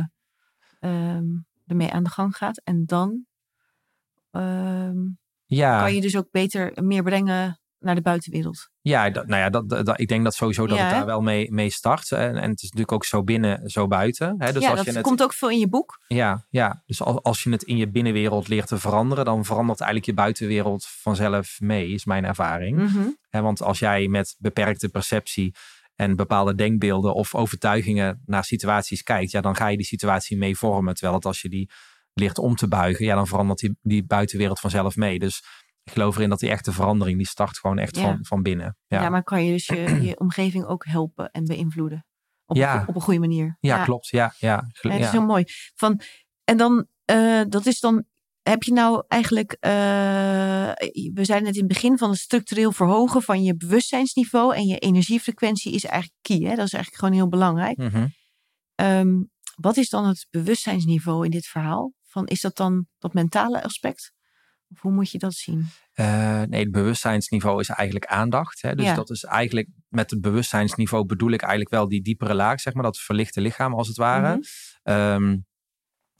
ehm, 0.78 1.26
ermee 1.66 1.90
aan 1.90 2.02
de 2.02 2.10
gang 2.10 2.36
gaat. 2.36 2.60
En 2.64 2.86
dan 2.86 3.26
ehm, 4.30 4.96
ja, 5.46 5.80
kan 5.80 5.94
je 5.94 6.00
dus 6.00 6.16
ook 6.16 6.30
beter 6.30 6.72
meer 6.82 7.02
brengen 7.02 7.60
naar 7.78 7.94
de 7.94 8.00
buitenwereld. 8.00 8.70
ja 8.80 9.10
dat, 9.10 9.26
nou 9.26 9.40
ja, 9.40 9.50
dat, 9.50 9.86
dat, 9.86 10.00
ik 10.00 10.08
denk 10.08 10.24
dat 10.24 10.34
sowieso 10.34 10.66
dat 10.66 10.76
Ja, 10.76 10.84
het 10.84 10.94
daar 10.94 11.06
wel 11.06 11.20
mee, 11.20 11.52
mee 11.52 11.70
start. 11.70 12.12
En, 12.12 12.36
en 12.36 12.50
het 12.50 12.62
is 12.62 12.70
natuurlijk 12.70 12.92
ook 12.92 13.04
zo 13.04 13.22
binnen, 13.22 13.70
zo 13.70 13.86
buiten. 13.86 14.34
Hè? 14.38 14.52
Dus 14.52 14.62
ja, 14.62 14.68
als 14.68 14.78
dat 14.78 14.86
je 14.86 14.92
het, 14.92 15.02
komt 15.02 15.22
ook 15.22 15.32
veel 15.32 15.50
in 15.50 15.58
je 15.58 15.68
boek. 15.68 16.04
Ja, 16.06 16.46
ja. 16.50 16.82
dus 16.86 17.02
als, 17.02 17.22
als 17.22 17.42
je 17.42 17.50
het 17.50 17.62
in 17.62 17.76
je 17.76 17.90
binnenwereld 17.90 18.48
leert 18.48 18.66
te 18.66 18.78
veranderen, 18.78 19.24
dan 19.24 19.44
verandert 19.44 19.80
eigenlijk 19.80 20.10
je 20.10 20.22
buitenwereld 20.22 20.86
vanzelf 20.86 21.60
mee, 21.60 21.88
is 21.88 22.04
mijn 22.04 22.24
ervaring. 22.24 22.78
Mhm. 22.78 23.08
Want 23.30 23.62
als 23.62 23.78
jij 23.78 24.08
met 24.08 24.36
beperkte 24.38 24.88
perceptie 24.88 25.54
en 25.98 26.16
bepaalde 26.16 26.54
denkbeelden 26.54 27.14
of 27.14 27.34
overtuigingen 27.34 28.22
naar 28.26 28.44
situaties 28.44 29.02
kijkt, 29.02 29.30
ja, 29.30 29.40
dan 29.40 29.56
ga 29.56 29.66
je 29.68 29.76
die 29.76 29.86
situatie 29.86 30.36
mee 30.36 30.56
vormen. 30.56 30.94
Terwijl 30.94 31.14
het 31.16 31.24
als 31.26 31.40
je 31.42 31.48
die 31.48 31.70
leert 32.12 32.38
om 32.38 32.54
te 32.56 32.68
buigen, 32.68 33.04
ja, 33.04 33.14
dan 33.14 33.26
verandert 33.26 33.58
die, 33.58 33.78
die 33.82 34.04
buitenwereld 34.06 34.60
vanzelf 34.60 34.96
mee. 34.96 35.18
Dus 35.18 35.42
ik 35.82 35.92
geloof 35.92 36.16
erin 36.16 36.28
dat 36.28 36.38
die 36.40 36.50
echte 36.50 36.72
verandering, 36.72 37.16
die 37.18 37.26
start 37.26 37.58
gewoon 37.58 37.78
echt 37.78 37.96
Ja. 37.96 38.02
van, 38.02 38.18
van 38.22 38.42
binnen. 38.42 38.76
Ja. 38.86 39.02
Ja, 39.02 39.08
maar 39.08 39.22
kan 39.22 39.44
je 39.44 39.52
dus 39.52 39.66
je, 39.66 39.98
je 40.08 40.18
omgeving 40.18 40.64
ook 40.64 40.84
helpen 40.86 41.30
en 41.30 41.44
beïnvloeden. 41.44 42.06
Op, 42.46 42.56
Ja. 42.56 42.80
een, 42.80 42.88
op 42.88 42.94
een 42.94 43.00
goede 43.00 43.20
manier. 43.20 43.56
ja, 43.60 43.84
klopt. 43.84 44.08
Ja, 44.08 44.34
ja, 44.38 44.64
het 44.80 45.00
is 45.00 45.10
heel 45.10 45.26
mooi. 45.26 45.44
Van, 45.74 46.00
en 46.44 46.56
dan, 46.56 46.86
eh, 47.04 47.42
dat 47.48 47.66
is 47.66 47.80
dan, 47.80 48.04
heb 48.48 48.62
je 48.62 48.72
nou 48.72 49.04
eigenlijk, 49.08 49.56
eh, 49.60 49.70
we 51.12 51.24
zeiden 51.24 51.42
net 51.42 51.54
in 51.54 51.64
het 51.64 51.72
begin 51.72 51.98
van 51.98 52.10
het 52.10 52.18
structureel 52.18 52.72
verhogen 52.72 53.22
van 53.22 53.42
je 53.42 53.56
bewustzijnsniveau 53.56 54.54
en 54.54 54.66
je 54.66 54.78
energiefrequentie 54.78 55.72
is 55.72 55.84
eigenlijk 55.84 56.20
key. 56.22 56.36
Hè? 56.38 56.54
Dat 56.56 56.66
is 56.66 56.72
eigenlijk 56.72 56.94
gewoon 56.94 57.14
heel 57.14 57.28
belangrijk. 57.28 57.76
Mhm. 57.76 58.06
Ehm, 58.74 59.22
wat 59.56 59.76
is 59.76 59.88
dan 59.88 60.06
het 60.06 60.26
bewustzijnsniveau 60.30 61.24
in 61.24 61.30
dit 61.30 61.46
verhaal? 61.46 61.92
Van, 62.02 62.26
is 62.26 62.40
dat 62.40 62.56
dan 62.56 62.86
dat 62.98 63.14
mentale 63.14 63.62
aspect? 63.62 64.12
Of 64.70 64.80
hoe 64.80 64.92
moet 64.92 65.10
je 65.10 65.18
dat 65.18 65.34
zien? 65.34 65.66
Eh, 65.92 66.42
nee, 66.42 66.60
het 66.62 66.70
bewustzijnsniveau 66.70 67.60
is 67.60 67.68
eigenlijk 67.68 68.06
aandacht. 68.06 68.62
Hè? 68.62 68.74
Dus 68.74 68.84
Ja. 68.84 68.94
dat 68.94 69.10
is 69.10 69.24
eigenlijk, 69.24 69.68
met 69.88 70.10
het 70.10 70.20
bewustzijnsniveau 70.20 71.04
bedoel 71.06 71.30
ik 71.30 71.40
eigenlijk 71.40 71.70
wel 71.70 71.88
die 71.88 72.02
diepere 72.02 72.34
laag, 72.34 72.60
zeg 72.60 72.74
maar, 72.74 72.82
dat 72.82 72.98
verlichte 72.98 73.40
lichaam 73.40 73.74
als 73.74 73.88
het 73.88 73.96
ware. 73.96 74.44
Ehm, 74.82 75.36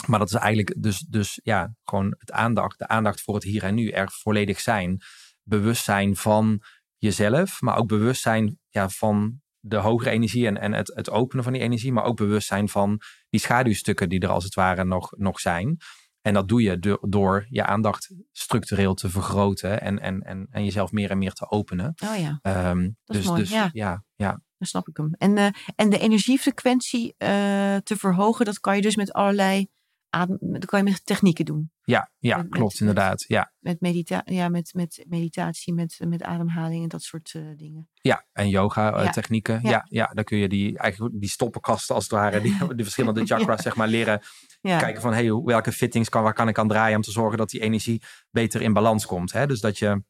maar 0.07 0.19
dat 0.19 0.29
is 0.29 0.35
eigenlijk 0.35 0.83
dus, 0.83 0.99
dus 0.99 1.41
ja, 1.43 1.75
gewoon 1.85 2.15
het 2.19 2.33
aandacht, 2.33 2.79
de 2.79 2.89
aandacht 2.89 3.21
voor 3.21 3.35
het 3.35 3.45
hier 3.45 3.63
en 3.63 3.75
nu, 3.75 3.89
er 3.89 4.11
volledig 4.11 4.61
zijn. 4.61 5.01
Bewustzijn 5.43 6.17
van 6.17 6.63
jezelf, 6.97 7.61
maar 7.61 7.77
ook 7.77 7.89
bewustzijn 7.89 8.59
ja, 8.69 8.89
van 8.89 9.41
de 9.61 9.77
hogere 9.77 10.11
energie 10.11 10.47
en, 10.47 10.59
en 10.59 10.73
het, 10.73 10.93
het 10.95 11.11
openen 11.11 11.45
van 11.45 11.53
die 11.53 11.63
energie, 11.63 11.93
maar 11.93 12.05
ook 12.05 12.17
bewustzijn 12.17 12.69
van 12.69 13.01
die 13.29 13.41
schaduwstukken 13.41 14.09
die 14.09 14.21
er 14.21 14.29
als 14.29 14.45
het 14.45 14.55
ware 14.55 14.85
nog, 14.85 15.11
nog 15.17 15.41
zijn. 15.41 15.77
En 16.21 16.35
dat 16.35 16.49
doe 16.49 16.63
je 16.63 16.79
door, 16.79 16.99
door 17.09 17.47
je 17.49 17.65
aandacht 17.65 18.15
structureel 18.33 18.95
te 18.95 19.11
vergroten 19.11 19.81
en, 19.81 19.99
en, 19.99 20.21
en, 20.21 20.47
en 20.51 20.65
jezelf 20.65 20.93
meer 20.93 21.11
en 21.11 21.19
meer 21.19 21.33
te 21.33 21.51
openen. 21.51 21.95
Oh 22.05 22.19
ja, 22.19 22.39
Ehm, 22.43 22.91
Dat 23.05 23.17
is 23.17 23.23
dus, 23.23 23.27
mooi, 23.27 23.41
dus 23.41 23.51
ja. 23.51 23.71
ja, 23.73 24.05
ja, 24.15 24.31
dan 24.59 24.67
snap 24.67 24.89
ik 24.89 24.97
hem. 24.97 25.15
En, 25.19 25.37
eh, 25.39 25.49
en 25.75 25.91
de 25.91 25.99
energiefrequentie 25.99 27.15
eh, 27.17 27.77
te 27.77 27.97
verhogen, 27.97 28.45
dat 28.45 28.61
kan 28.61 28.77
je 28.77 28.83
dus 28.83 28.97
met 28.97 29.13
allerlei 29.13 29.69
adem, 30.11 30.39
dat 30.41 30.65
kan 30.65 30.79
je 30.85 30.91
met 30.91 31.07
technieken 31.07 31.45
doen. 31.45 31.71
ja, 31.83 32.11
ja 32.19 32.37
Met- 32.37 32.49
klopt 32.49 32.71
met- 32.73 32.81
inderdaad. 32.81 33.25
Ja, 33.29 33.53
Met, 33.59 33.81
medita 33.81 34.23
ja, 34.25 34.49
met, 34.49 34.75
met 34.75 35.05
meditatie, 35.09 35.75
met, 35.75 35.99
met 36.07 36.23
ademhaling 36.23 36.83
en 36.83 36.89
dat 36.89 37.03
soort 37.03 37.33
eh, 37.35 37.43
dingen. 37.57 37.89
Ja, 37.93 38.27
en 38.33 38.49
yoga 38.49 38.93
eh, 38.95 39.05
Ja. 39.05 39.11
technieken. 39.11 39.61
Ja. 39.63 39.71
Ja. 39.71 39.85
Ja, 39.89 40.07
dan 40.07 40.25
kun 40.25 40.39
je 40.39 40.49
die, 40.49 40.79
eigenlijk 40.79 41.21
die 41.21 41.29
stoppenkasten 41.31 41.95
als 41.95 42.05
het 42.05 42.13
ware, 42.13 42.41
die, 42.41 42.57
de 42.77 42.83
verschillende 42.83 43.27
chakras 43.27 43.63
zeg 43.63 43.77
maar 43.77 43.89
leren 43.89 44.21
kijken 44.61 45.01
van 45.03 45.13
hey, 45.13 45.33
welke 45.33 45.73
fittings 45.73 46.09
kan, 46.09 46.23
waar 46.23 46.35
kan 46.35 46.49
ik 46.49 46.59
aan 46.59 46.69
draaien 46.69 46.97
om 46.97 47.03
te 47.03 47.11
zorgen 47.11 47.39
dat 47.39 47.51
die 47.51 47.61
energie 47.61 48.03
beter 48.31 48.63
in 48.63 48.73
balans 48.73 49.07
komt. 49.07 49.33
Hè? 49.33 49.47
Dus 49.47 49.61
dat 49.61 49.79
je 49.79 50.03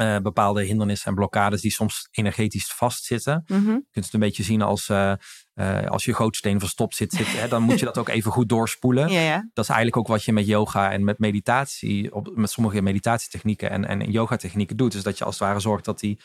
uh, 0.00 0.18
bepaalde 0.18 0.62
hindernissen 0.64 1.08
en 1.08 1.14
blokkades 1.14 1.60
die 1.60 1.70
soms 1.70 2.08
energetisch 2.10 2.72
vastzitten. 2.72 3.42
Mhm. 3.46 3.70
Je 3.70 3.86
kunt 3.90 4.04
het 4.04 4.14
een 4.14 4.20
beetje 4.20 4.42
zien 4.42 4.62
als 4.62 4.88
uh, 4.88 5.12
uh, 5.56 5.86
als 5.86 6.04
je 6.04 6.14
gootsteen 6.14 6.60
verstopt 6.60 6.96
zit, 6.96 7.12
zit 7.12 7.40
hè, 7.40 7.48
dan 7.48 7.62
moet 7.62 7.78
je 7.78 7.84
dat 7.84 7.98
ook 7.98 8.08
even 8.08 8.32
goed 8.32 8.48
doorspoelen. 8.48 9.08
Ja, 9.16 9.20
ja. 9.20 9.48
Dat 9.52 9.64
is 9.64 9.70
eigenlijk 9.70 9.96
ook 9.96 10.06
wat 10.06 10.24
je 10.24 10.32
met 10.32 10.46
yoga 10.46 10.92
en 10.92 11.04
met 11.04 11.18
meditatie, 11.18 12.14
op, 12.14 12.30
met 12.34 12.50
sommige 12.50 12.82
meditatietechnieken 12.82 13.70
en, 13.70 13.84
en 13.84 14.10
yoga-technieken 14.10 14.76
doet. 14.76 14.92
Dus 14.92 15.02
dat 15.02 15.18
je 15.18 15.24
als 15.24 15.38
het 15.38 15.48
ware 15.48 15.60
zorgt 15.60 15.84
dat 15.84 16.00
die, 16.00 16.20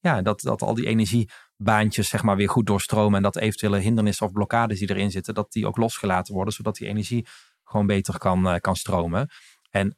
ja, 0.00 0.22
dat, 0.22 0.40
dat 0.40 0.62
al 0.62 0.74
die 0.74 0.86
energiebaantjes 0.86 2.08
zeg 2.08 2.22
maar 2.22 2.36
weer 2.36 2.48
goed 2.48 2.66
doorstromen 2.66 3.16
en 3.16 3.22
dat 3.22 3.36
eventuele 3.36 3.78
hindernissen 3.78 4.26
of 4.26 4.32
blokkades 4.32 4.78
die 4.78 4.90
erin 4.90 5.10
zitten, 5.10 5.34
dat 5.34 5.52
die 5.52 5.66
ook 5.66 5.76
losgelaten 5.76 6.34
worden, 6.34 6.54
zodat 6.54 6.76
die 6.76 6.88
energie 6.88 7.26
gewoon 7.64 7.86
beter 7.86 8.18
kan, 8.18 8.60
kan 8.60 8.76
stromen. 8.76 9.28
En, 9.70 9.96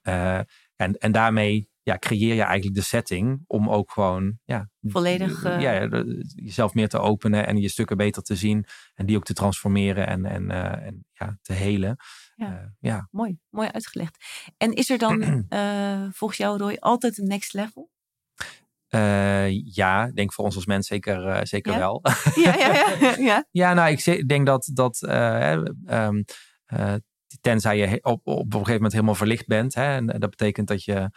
en, 0.77 0.99
en 0.99 1.13
daarmee 1.13 1.70
ja, 1.83 1.99
creëer 1.99 2.35
je 2.35 2.43
eigenlijk 2.43 2.75
de 2.75 2.85
setting 2.85 3.45
om 3.47 3.69
ook 3.69 3.93
gewoon 3.93 4.39
ja, 4.45 4.71
volledig 4.81 5.45
uh... 5.45 5.61
ja, 5.61 5.89
jezelf 6.35 6.75
meer 6.75 6.89
te 6.89 6.99
openen 6.99 7.47
en 7.47 7.57
je 7.57 7.69
stukken 7.69 7.97
beter 7.97 8.23
te 8.23 8.37
zien 8.37 8.65
en 8.95 9.07
die 9.07 9.17
ook 9.17 9.25
te 9.25 9.33
transformeren 9.33 10.07
en, 10.07 10.25
en, 10.25 10.51
uh, 10.51 10.87
en 10.87 11.07
ja, 11.13 11.39
te 11.43 11.53
helen. 11.53 11.97
Ja. 12.35 12.53
Uh, 12.53 12.67
ja. 12.79 13.09
Mooi, 13.11 13.39
mooi 13.51 13.69
uitgelegd. 13.69 14.17
En 14.57 14.73
is 14.73 14.91
er 14.91 14.99
dan 14.99 15.47
volgens 16.19 16.39
jou, 16.39 16.59
Roy, 16.59 16.77
altijd 16.79 17.19
een 17.19 17.29
next 17.29 17.53
level? 17.53 17.91
ja, 19.65 20.07
ik 20.07 20.15
denk 20.15 20.33
voor 20.33 20.45
ons 20.45 20.55
als 20.55 20.67
mens 20.67 20.87
zeker, 20.87 21.47
zeker 21.47 21.73
ja? 21.73 21.79
wel. 21.79 22.01
ja, 22.45 22.57
ja, 22.57 22.95
ja, 23.01 23.17
ja. 23.31 23.47
ja, 23.51 23.75
nou, 23.75 23.91
ik 23.91 24.29
denk 24.29 24.47
dat, 24.47 24.71
dat 24.73 25.03
um, 25.87 26.25
tenzij 27.41 27.77
je 27.77 28.05
op, 28.05 28.27
op 28.27 28.45
een 28.45 28.53
gegeven 28.53 28.73
moment 28.73 28.93
helemaal 28.93 29.15
verlicht 29.15 29.47
bent. 29.47 29.75
Hè, 29.75 29.95
en 29.95 30.07
dat 30.07 30.31
betekent 30.31 30.69
dat 30.69 30.85
je 30.85 31.11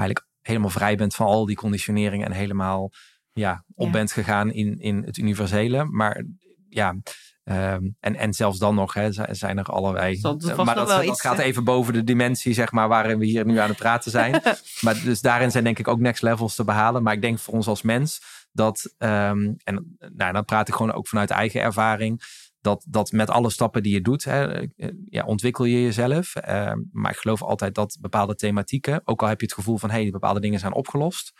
eigenlijk 0.00 0.28
helemaal 0.40 0.70
vrij 0.70 0.96
bent 0.96 1.14
van 1.14 1.26
al 1.26 1.46
die 1.46 1.56
conditioneringen 1.56 2.26
en 2.26 2.32
helemaal 2.32 2.90
ja, 3.32 3.64
op 3.74 3.86
Ja. 3.86 3.92
bent 3.92 4.12
gegaan 4.12 4.52
in, 4.52 4.78
in 4.78 5.02
het 5.02 5.16
universele. 5.16 5.84
Maar 5.84 6.24
ja, 6.68 6.96
ehm, 7.44 7.82
en, 8.00 8.16
en 8.16 8.32
zelfs 8.32 8.58
dan 8.58 8.74
nog 8.74 8.94
hè, 8.94 9.12
zi- 9.12 9.22
zijn 9.30 9.58
er 9.58 9.64
allerlei. 9.64 10.18
Er 10.22 10.50
eh, 10.50 10.56
maar 10.56 10.74
dat, 10.74 10.88
wel 10.88 10.96
dat 10.96 11.04
iets, 11.04 11.20
gaat 11.20 11.38
even 11.38 11.64
boven 11.64 11.92
de 11.92 12.04
dimensie, 12.04 12.52
zeg 12.54 12.72
maar, 12.72 12.88
waarin 12.88 13.18
we 13.18 13.24
hier 13.24 13.44
nu 13.46 13.58
aan 13.58 13.68
het 13.68 13.78
praten 13.78 14.10
zijn. 14.10 14.42
maar 14.84 15.00
dus 15.04 15.20
daarin 15.20 15.50
zijn 15.50 15.64
denk 15.64 15.78
ik 15.78 15.88
ook 15.88 15.98
next 15.98 16.22
levels 16.22 16.54
te 16.54 16.64
behalen. 16.64 17.02
Maar 17.02 17.14
ik 17.14 17.22
denk 17.22 17.38
voor 17.38 17.54
ons 17.54 17.66
als 17.66 17.82
mens 17.82 18.20
dat, 18.52 18.94
ehm, 18.98 19.52
en 19.64 19.96
nou, 20.14 20.32
dan 20.32 20.44
praat 20.44 20.68
ik 20.68 20.74
gewoon 20.74 20.92
ook 20.92 21.08
vanuit 21.08 21.30
eigen 21.30 21.60
ervaring 21.60 22.22
dat, 22.60 22.86
dat 22.88 23.12
met 23.12 23.30
alle 23.30 23.50
stappen 23.50 23.82
die 23.82 23.92
je 23.92 24.00
doet, 24.00 24.24
hè, 24.24 24.68
eh, 24.68 24.88
ja, 25.08 25.24
ontwikkel 25.24 25.64
je 25.64 25.82
jezelf. 25.82 26.34
Eh, 26.34 26.72
maar 26.92 27.10
ik 27.10 27.16
geloof 27.16 27.42
altijd 27.42 27.74
dat 27.74 27.96
bepaalde 28.00 28.34
thematieken, 28.34 29.00
ook 29.04 29.22
al 29.22 29.28
heb 29.28 29.40
je 29.40 29.46
het 29.46 29.54
gevoel 29.54 29.78
van 29.78 29.90
hé, 29.90 30.00
hey, 30.02 30.10
bepaalde 30.10 30.40
dingen 30.40 30.58
zijn 30.58 30.74
opgelost. 30.74 31.32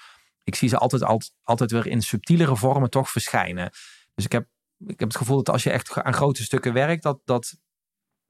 Ik 0.45 0.55
zie 0.55 0.69
ze 0.69 0.79
altijd, 0.79 1.03
altijd, 1.03 1.33
altijd 1.43 1.71
weer 1.71 1.87
in 1.87 2.03
subtielere 2.03 2.57
vormen 2.57 2.91
toch 2.91 3.11
verschijnen. 3.11 3.71
Dus 4.15 4.25
ik 4.25 4.33
heb, 4.33 4.49
ik 4.79 5.01
heb 5.01 5.09
het 5.09 5.17
gevoel 5.17 5.37
dat 5.37 5.49
als 5.49 5.63
je 5.63 5.71
echt 5.71 6.03
aan 6.03 6.13
grote 6.15 6.43
stukken 6.43 6.73
werkt, 6.73 7.03
dat, 7.03 7.21
dat, 7.25 7.57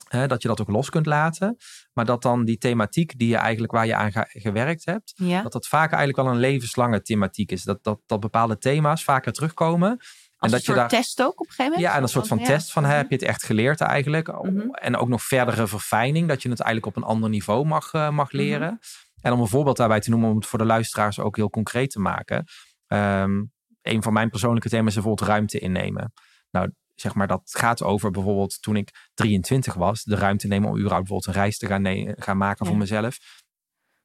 hè, 0.09 0.27
dat 0.27 0.43
je 0.43 0.49
dat 0.49 0.61
ook 0.61 0.69
los 0.69 0.91
kunt 0.91 1.07
laten. 1.07 1.57
Maar 1.93 2.05
dat 2.05 2.23
dan 2.23 2.45
die 2.45 2.59
thematiek 2.59 3.19
die 3.19 3.29
je 3.29 3.37
eigenlijk 3.37 3.73
waar 3.73 3.87
je 3.87 3.95
aan 3.95 4.13
ge- 4.13 4.29
gewerkt 4.41 4.85
hebt, 4.85 5.13
ja. 5.17 5.43
dat 5.43 5.53
dat 5.53 5.67
vaak 5.67 5.93
eigenlijk 5.93 6.23
wel 6.23 6.35
een 6.35 6.41
levenslange 6.41 7.03
thematiek 7.03 7.53
is. 7.53 7.63
Dat, 7.63 7.85
dat, 7.85 8.01
dat 8.07 8.21
bepaalde 8.21 8.59
thema's 8.59 9.05
vaker 9.05 9.33
terugkomen. 9.33 9.99
En 10.41 10.47
een 10.47 10.51
dat 10.55 10.63
soort 10.65 10.77
je 10.77 10.83
daar, 10.83 10.89
test 11.01 11.23
ook 11.23 11.31
op 11.31 11.39
een 11.39 11.45
gegeven 11.47 11.65
moment? 11.65 11.83
ja, 11.91 11.97
en 11.97 12.03
een 12.03 12.09
soort 12.09 12.27
van 12.27 12.43
test 12.43 12.73
van 12.73 12.83
hè, 12.83 12.89
Mhm. 12.89 12.99
heb 12.99 13.09
je 13.09 13.15
het 13.15 13.25
echt 13.25 13.45
geleerd 13.45 13.81
eigenlijk. 13.81 14.43
Mhm. 14.43 14.71
En 14.71 14.97
ook 14.97 15.09
nog 15.09 15.23
verdere 15.23 15.67
verfijning, 15.67 16.29
dat 16.29 16.43
je 16.43 16.49
het 16.49 16.61
eigenlijk 16.61 16.97
op 16.97 17.03
een 17.03 17.09
ander 17.09 17.31
niveau 17.31 17.67
mag, 17.67 17.93
eh, 17.93 18.11
mag 18.11 18.27
Mhm. 18.33 18.37
leren. 18.37 18.79
En 19.21 19.33
om 19.33 19.41
een 19.41 19.47
voorbeeld 19.49 19.77
daarbij 19.77 20.01
te 20.01 20.11
noemen, 20.11 20.31
om 20.31 20.37
het 20.37 20.47
voor 20.47 20.59
de 20.59 20.65
luisteraars 20.65 21.19
ook 21.19 21.37
heel 21.37 21.51
concreet 21.51 21.91
te 21.91 22.01
maken. 22.01 22.45
Ehm, 22.87 23.43
een 23.83 24.03
van 24.03 24.13
mijn 24.13 24.31
persoonlijke 24.31 24.69
thema's 24.69 24.89
is 24.89 24.95
bijvoorbeeld 24.95 25.29
ruimte 25.29 25.59
innemen. 25.59 26.13
Nou, 26.51 26.71
zeg 26.95 27.15
maar, 27.15 27.27
dat 27.27 27.43
gaat 27.45 27.83
over 27.83 28.11
bijvoorbeeld 28.11 28.63
toen 28.63 28.77
ik 28.77 29.09
23 29.15 29.75
was, 29.75 30.03
de 30.03 30.17
ruimte 30.17 30.47
nemen 30.47 30.69
om 30.69 30.77
überhaupt 30.79 31.03
bijvoorbeeld 31.09 31.37
een 31.37 31.43
reis 31.43 31.59
te 31.59 31.67
gaan, 31.67 31.83
ne- 31.83 32.15
gaan 32.19 32.37
maken 32.37 32.65
Ja. 32.65 32.71
voor 32.71 32.81
mezelf. 32.81 33.17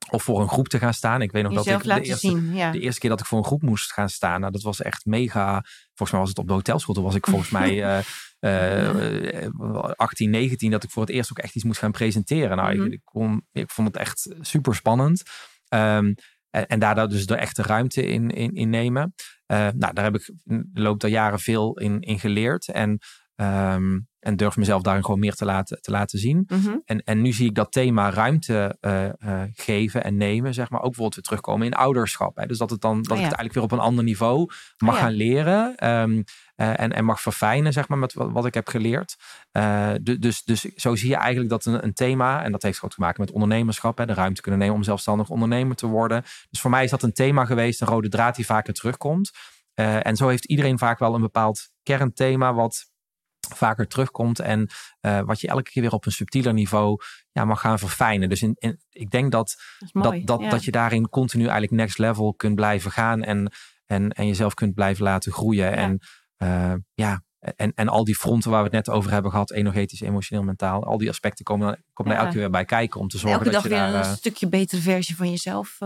Of 0.10 0.24
voor 0.24 0.42
een 0.42 0.50
groep 0.50 0.68
te 0.68 0.80
gaan 0.80 0.94
staan. 0.94 1.22
Ik 1.22 1.32
weet 1.32 1.44
nog 1.44 1.54
dat 1.54 1.68
ik 1.68 1.84
de 1.84 2.02
eerste, 2.02 2.28
zien, 2.28 2.56
ja. 2.56 2.72
de 2.72 2.80
eerste 2.80 3.00
keer 3.00 3.10
dat 3.10 3.20
ik 3.20 3.26
voor 3.26 3.38
een 3.38 3.46
groep 3.46 3.62
moest 3.62 3.94
gaan 3.94 4.10
staan, 4.10 4.40
nou, 4.40 4.52
dat 4.52 4.62
was 4.62 4.82
echt 4.82 5.06
mega. 5.06 5.64
Volgens 5.86 6.12
mij 6.12 6.20
was 6.20 6.30
het 6.30 6.38
op 6.38 6.48
de 6.48 6.54
hotelschool. 6.54 6.96
Toen 6.96 7.04
was 7.04 7.16
ik 7.16 7.26
volgens 7.26 7.50
mij 7.60 8.04
eh, 8.40 8.86
eh, 8.86 9.90
18, 9.96 10.30
19, 10.30 10.72
dat 10.72 10.84
ik 10.84 10.90
voor 10.90 11.02
het 11.02 11.12
eerst 11.12 11.32
ook 11.32 11.40
echt 11.40 11.56
iets 11.56 11.66
moest 11.66 11.80
gaan 11.80 11.92
presenteren. 11.92 12.58
Nou, 12.58 12.76
Mhm. 12.76 12.86
ik, 12.86 12.94
ik, 12.94 13.02
kon, 13.04 13.46
ik 13.52 13.72
vond 13.72 13.88
het 13.88 13.98
echt 13.98 14.36
super 14.42 14.76
spannend. 14.76 15.24
Ehm, 15.68 16.14
en, 16.50 16.68
en 16.68 16.80
daar 16.80 17.08
dus 17.10 17.26
de 17.26 17.36
echte 17.36 17.62
ruimte 17.62 18.06
in, 18.06 18.30
in, 18.30 18.54
in 18.54 18.70
nemen. 18.70 19.14
Eh, 19.46 19.58
nou, 19.76 19.94
daar 19.94 20.04
heb 20.04 20.16
ik 20.16 20.34
in 20.44 20.70
de 20.74 20.82
loop 20.82 21.00
der 21.00 21.10
jaren 21.10 21.40
veel 21.40 21.78
in, 21.78 22.00
in 22.00 22.20
geleerd. 22.20 22.68
En, 22.68 22.98
ehm, 23.36 24.00
en 24.26 24.36
durf 24.36 24.56
mezelf 24.56 24.82
daarin 24.82 25.04
gewoon 25.04 25.20
meer 25.20 25.34
te 25.34 25.46
laten, 25.46 25.82
te 25.82 25.92
laten 25.92 26.20
zien. 26.20 26.44
Mhm. 26.48 26.78
En, 26.86 27.04
en 27.04 27.22
nu 27.22 27.32
zie 27.32 27.50
ik 27.50 27.56
dat 27.56 27.72
thema 27.72 28.10
ruimte 28.10 28.78
eh, 28.80 29.06
eh, 29.06 29.50
geven 29.54 30.04
en 30.04 30.18
nemen, 30.18 30.54
zeg 30.54 30.70
maar, 30.70 30.80
ook 30.80 30.86
bijvoorbeeld 30.86 31.16
weer 31.16 31.24
terugkomen 31.24 31.68
in 31.68 31.74
ouderschap. 31.74 32.36
Hè? 32.36 32.46
Dus 32.46 32.58
dat, 32.58 32.70
het 32.70 32.82
dan, 32.82 33.02
dat 33.02 33.12
Oh 33.12 33.18
ja. 33.18 33.24
ik 33.24 33.30
het 33.30 33.38
eigenlijk 33.38 33.54
weer 33.54 33.64
op 33.64 33.72
een 33.72 33.90
ander 33.90 34.04
niveau 34.04 34.50
mag 34.78 34.94
Oh 34.94 35.00
ja. 35.00 35.06
gaan 35.06 35.14
leren 35.14 35.76
ehm, 35.76 36.22
eh, 36.56 36.80
en, 36.80 36.94
en 36.94 37.06
mag 37.06 37.22
verfijnen, 37.22 37.74
zeg 37.74 37.88
maar, 37.88 37.98
met 37.98 38.14
wat, 38.14 38.32
wat 38.32 38.46
ik 38.46 38.54
heb 38.54 38.68
geleerd. 38.68 39.16
Du- 40.02 40.20
dus, 40.20 40.44
dus 40.44 40.62
zo 40.62 40.96
zie 40.96 41.10
je 41.10 41.16
eigenlijk 41.16 41.50
dat 41.50 41.66
een, 41.66 41.84
een 41.84 41.94
thema, 41.94 42.44
en 42.44 42.52
dat 42.52 42.62
heeft 42.62 42.82
ook 42.82 42.92
te 42.92 43.00
maken 43.02 43.22
met 43.22 43.32
ondernemerschap, 43.32 43.98
hè, 43.98 44.06
de 44.06 44.14
ruimte 44.14 44.42
kunnen 44.42 44.60
nemen 44.60 44.76
om 44.76 44.84
zelfstandig 44.84 45.30
ondernemer 45.30 45.76
te 45.76 45.88
worden. 45.88 46.24
Dus 46.50 46.62
voor 46.62 46.72
mij 46.72 46.84
is 46.84 46.90
dat 46.90 47.04
een 47.04 47.14
thema 47.14 47.46
geweest, 47.46 47.82
een 47.82 47.88
rode 47.88 48.10
draad 48.10 48.36
die 48.36 48.46
vaker 48.46 48.74
terugkomt. 48.74 49.32
En 49.74 50.16
zo 50.16 50.28
heeft 50.28 50.46
iedereen 50.46 50.78
vaak 50.78 51.00
wel 51.00 51.16
een 51.16 51.22
bepaald 51.22 51.70
kernthema 51.84 52.54
wat 52.54 52.94
vaker 53.54 53.88
terugkomt 53.88 54.40
en 54.40 54.70
eh, 55.00 55.20
wat 55.22 55.42
je 55.42 55.48
elke 55.48 55.72
keer 55.72 55.82
weer 55.84 55.92
op 55.92 56.06
een 56.06 56.12
subtieler 56.12 56.54
niveau 56.54 56.98
ja, 57.32 57.46
mag 57.46 57.60
gaan 57.60 57.80
verfijnen. 57.80 58.30
Dus 58.30 58.42
in, 58.42 58.56
in, 58.58 58.80
ik 58.90 59.10
denk 59.12 59.32
dat, 59.32 59.56
Dat 59.80 59.94
mooi. 59.94 60.18
dat, 60.18 60.28
dat, 60.28 60.40
ja. 60.42 60.50
dat 60.50 60.64
je 60.64 60.72
daarin 60.72 61.10
continu 61.10 61.44
eigenlijk 61.44 61.72
next 61.72 61.98
level 61.98 62.34
kunt 62.34 62.56
blijven 62.56 62.92
gaan 62.92 63.24
en, 63.24 63.52
en, 63.86 64.10
en 64.12 64.28
jezelf 64.28 64.54
kunt 64.54 64.74
blijven 64.74 65.04
laten 65.04 65.32
groeien. 65.32 65.76
En, 65.76 66.00
eh, 66.38 66.74
ja, 66.94 67.24
en, 67.56 67.72
en 67.76 67.88
al 67.88 68.04
die 68.04 68.16
fronten 68.16 68.50
waar 68.52 68.60
we 68.60 68.66
het 68.76 68.86
net 68.86 68.96
over 68.96 69.12
hebben 69.12 69.32
gehad, 69.32 69.52
energetisch, 69.52 70.02
emotioneel, 70.02 70.44
mentaal, 70.46 70.84
al 70.84 70.98
die 70.98 71.10
aspecten 71.10 71.46
komen, 71.46 71.68
dan- 71.68 71.78
komen 71.94 72.14
Ja. 72.14 72.18
elke 72.20 72.32
keer 72.32 72.40
weer 72.42 72.50
bij 72.50 72.66
kijken 72.66 73.00
om 73.00 73.08
te 73.08 73.18
zorgen 73.18 73.40
Elke 73.40 73.52
dag 73.52 73.62
dat 73.62 73.72
je 73.72 73.78
weer 73.78 73.88
daar... 73.88 73.94
een 74.04 74.10
eh, 74.10 74.16
stukje 74.16 74.48
betere 74.50 74.82
versie 74.82 75.16
van 75.16 75.30
jezelf 75.30 75.78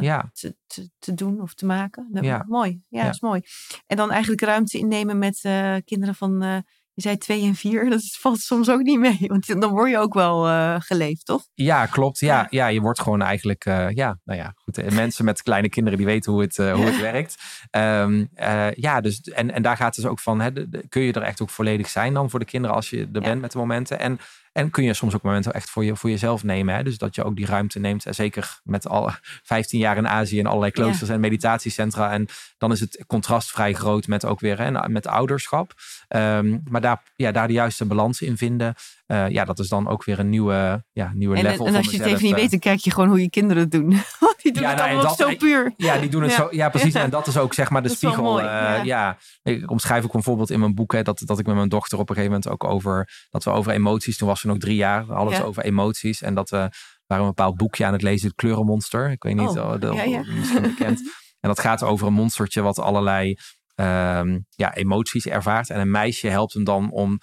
ja, 0.00 0.30
te, 0.32 0.56
te, 0.66 0.90
te 0.98 1.14
doen 1.14 1.40
of 1.40 1.54
te 1.54 1.66
maken. 1.66 2.08
Nou, 2.10 2.26
Ja. 2.26 2.44
Mooi, 2.48 2.82
ja, 2.88 3.04
dat 3.04 3.14
is 3.14 3.20
mooi. 3.20 3.40
En 3.86 3.96
dan 3.96 4.10
eigenlijk 4.10 4.42
ruimte 4.42 4.78
innemen 4.78 5.18
met 5.18 5.40
kinderen 5.84 6.14
van, 6.14 6.64
je 6.94 7.02
zei 7.02 7.16
twee 7.18 7.42
en 7.42 7.54
vier. 7.54 7.88
Dat 7.90 8.02
valt 8.20 8.40
soms 8.40 8.70
ook 8.70 8.82
niet 8.82 8.98
mee, 8.98 9.16
want 9.26 9.60
dan 9.60 9.70
word 9.70 9.90
je 9.90 9.98
ook 9.98 10.14
wel 10.14 10.46
eh, 10.48 10.74
geleefd, 10.78 11.26
toch? 11.26 11.42
Ja, 11.54 11.86
klopt. 11.86 12.18
Ja, 12.18 12.36
Ja. 12.36 12.46
ja. 12.50 12.66
je 12.66 12.80
wordt 12.80 13.00
gewoon 13.00 13.22
eigenlijk, 13.22 13.64
eh, 13.64 13.90
ja, 13.90 14.18
nou 14.24 14.38
ja, 14.38 14.52
goed. 14.56 14.78
eh, 14.78 14.90
Mensen 14.90 15.24
met 15.24 15.42
kleine 15.42 15.68
kinderen 15.68 15.98
die 15.98 16.06
weten 16.06 16.32
hoe 16.32 16.40
het, 16.42 16.56
hoe 16.56 16.66
het 16.84 17.00
werkt. 17.00 17.36
Ehm, 17.70 18.24
eh, 18.34 18.72
ja, 18.72 19.00
dus 19.00 19.20
en, 19.20 19.50
en 19.50 19.62
daar 19.62 19.76
gaat 19.76 19.94
het 19.94 20.04
dus 20.04 20.12
ook 20.12 20.20
van, 20.20 20.40
hè, 20.40 20.52
de- 20.52 20.68
de- 20.68 20.88
kun 20.88 21.02
je 21.02 21.12
er 21.12 21.22
echt 21.22 21.42
ook 21.42 21.50
volledig 21.50 21.88
zijn 21.88 22.14
dan 22.14 22.30
voor 22.30 22.38
de 22.38 22.44
kinderen 22.44 22.76
als 22.76 22.90
je 22.90 22.96
er 22.98 23.08
Ja. 23.12 23.20
bent 23.20 23.40
met 23.40 23.52
de 23.52 23.58
momenten. 23.58 23.98
En, 23.98 24.18
en 24.54 24.70
kun 24.70 24.84
je 24.84 24.94
soms 24.94 25.14
ook 25.14 25.22
momenten 25.22 25.52
echt 25.52 25.70
voor, 25.70 25.84
je, 25.84 25.96
voor 25.96 26.10
jezelf 26.10 26.42
nemen. 26.42 26.74
Hè? 26.74 26.82
Dus 26.82 26.98
dat 26.98 27.14
je 27.14 27.24
ook 27.24 27.36
die 27.36 27.46
ruimte 27.46 27.78
neemt. 27.78 28.06
En 28.06 28.14
zeker 28.14 28.60
met 28.64 28.88
al 28.88 29.10
15 29.42 29.78
jaar 29.78 29.96
in 29.96 30.08
Azië 30.08 30.38
en 30.38 30.46
allerlei 30.46 30.72
kloosters 30.72 31.10
en 31.10 31.20
meditatiecentra. 31.20 32.12
En 32.12 32.26
dan 32.58 32.72
is 32.72 32.80
het 32.80 33.04
contrast 33.06 33.50
vrij 33.50 33.72
groot 33.72 34.06
met 34.06 34.24
ook 34.24 34.40
weer 34.40 34.58
hè, 34.58 34.88
met 34.88 35.06
ouderschap. 35.06 35.72
Ehm, 36.08 36.58
maar 36.64 36.80
daar, 36.80 37.02
ja, 37.16 37.32
daar 37.32 37.46
de 37.46 37.52
juiste 37.52 37.84
balans 37.84 38.20
in 38.20 38.36
vinden. 38.36 38.74
Eh, 39.06 39.28
ja, 39.28 39.44
dat 39.44 39.58
is 39.58 39.68
dan 39.68 39.88
ook 39.88 40.04
weer 40.04 40.18
een 40.18 40.28
nieuwe, 40.28 40.84
ja, 40.92 41.10
nieuwe 41.14 41.36
En, 41.36 41.42
level 41.42 41.66
en 41.66 41.72
voor 41.72 41.82
als 41.82 41.90
je 41.90 41.96
het 41.98 42.06
even 42.06 42.22
niet 42.22 42.32
eh. 42.32 42.38
weet, 42.40 42.50
dan 42.50 42.58
kijk 42.58 42.78
je 42.78 42.90
gewoon 42.90 43.08
hoe 43.08 43.20
je 43.20 43.30
kinderen 43.30 43.62
het 43.62 43.70
doen. 43.72 43.88
Die 44.42 44.52
doen 44.52 44.62
Ja, 44.62 44.68
het 44.68 44.78
nou, 44.78 44.88
en 44.90 44.96
allemaal 44.96 45.16
dat- 45.16 45.28
zo 45.28 45.36
puur. 45.36 45.72
Ja, 45.76 45.98
die 45.98 46.08
doen 46.10 46.22
het 46.22 46.30
Ja. 46.30 46.36
zo. 46.36 46.48
Ja, 46.50 46.68
precies. 46.68 46.92
Ja. 46.92 47.02
En 47.02 47.10
dat 47.10 47.26
is 47.26 47.36
ook 47.36 47.54
zeg 47.54 47.70
maar 47.70 47.82
de 47.82 47.88
Dat 47.88 47.96
spiegel. 47.96 48.22
mooi, 48.22 48.44
eh, 48.44 48.84
ja. 48.84 49.16
Ik 49.42 49.70
omschrijf 49.70 50.04
ook 50.04 50.14
een 50.14 50.22
voorbeeld 50.22 50.50
in 50.50 50.60
mijn 50.60 50.74
boek. 50.74 50.92
Hè, 50.92 51.02
dat, 51.02 51.22
dat 51.24 51.38
ik 51.38 51.46
met 51.46 51.54
mijn 51.54 51.68
dochter 51.68 51.98
op 51.98 52.08
een 52.08 52.14
gegeven 52.14 52.36
moment 52.36 52.52
ook 52.52 52.64
over. 52.70 53.08
Dat 53.30 53.44
we 53.44 53.50
over 53.50 53.72
emoties. 53.72 54.16
Toen 54.16 54.28
was 54.28 54.40
ze 54.40 54.46
nog 54.46 54.58
drie 54.58 54.76
jaar. 54.76 55.04
Ja. 55.06 55.40
over 55.42 55.62
emoties. 55.64 56.22
En 56.22 56.34
dat 56.34 56.50
we 56.50 56.68
waren 57.06 57.24
een 57.24 57.30
bepaald 57.34 57.56
boekje 57.56 57.84
aan 57.86 57.92
het 57.92 58.02
lezen. 58.02 58.26
Het 58.26 58.36
kleurenmonster. 58.36 59.10
Ik 59.10 59.22
weet 59.22 59.34
niet. 59.34 59.48
Oh, 59.48 59.70
oh, 59.82 59.94
ja, 59.94 60.02
ja. 60.02 60.22
Misschien 60.38 60.62
bekend. 60.62 61.00
En 61.40 61.50
dat 61.50 61.60
gaat 61.60 61.82
over 61.82 62.06
een 62.06 62.12
monstertje 62.12 62.62
wat 62.62 62.78
allerlei 62.78 63.36
ehm, 63.74 64.38
ja, 64.50 64.74
emoties 64.74 65.26
ervaart. 65.26 65.70
En 65.70 65.80
een 65.80 65.90
meisje 65.90 66.28
helpt 66.28 66.52
hem 66.52 66.64
dan 66.64 66.90
om 66.90 67.18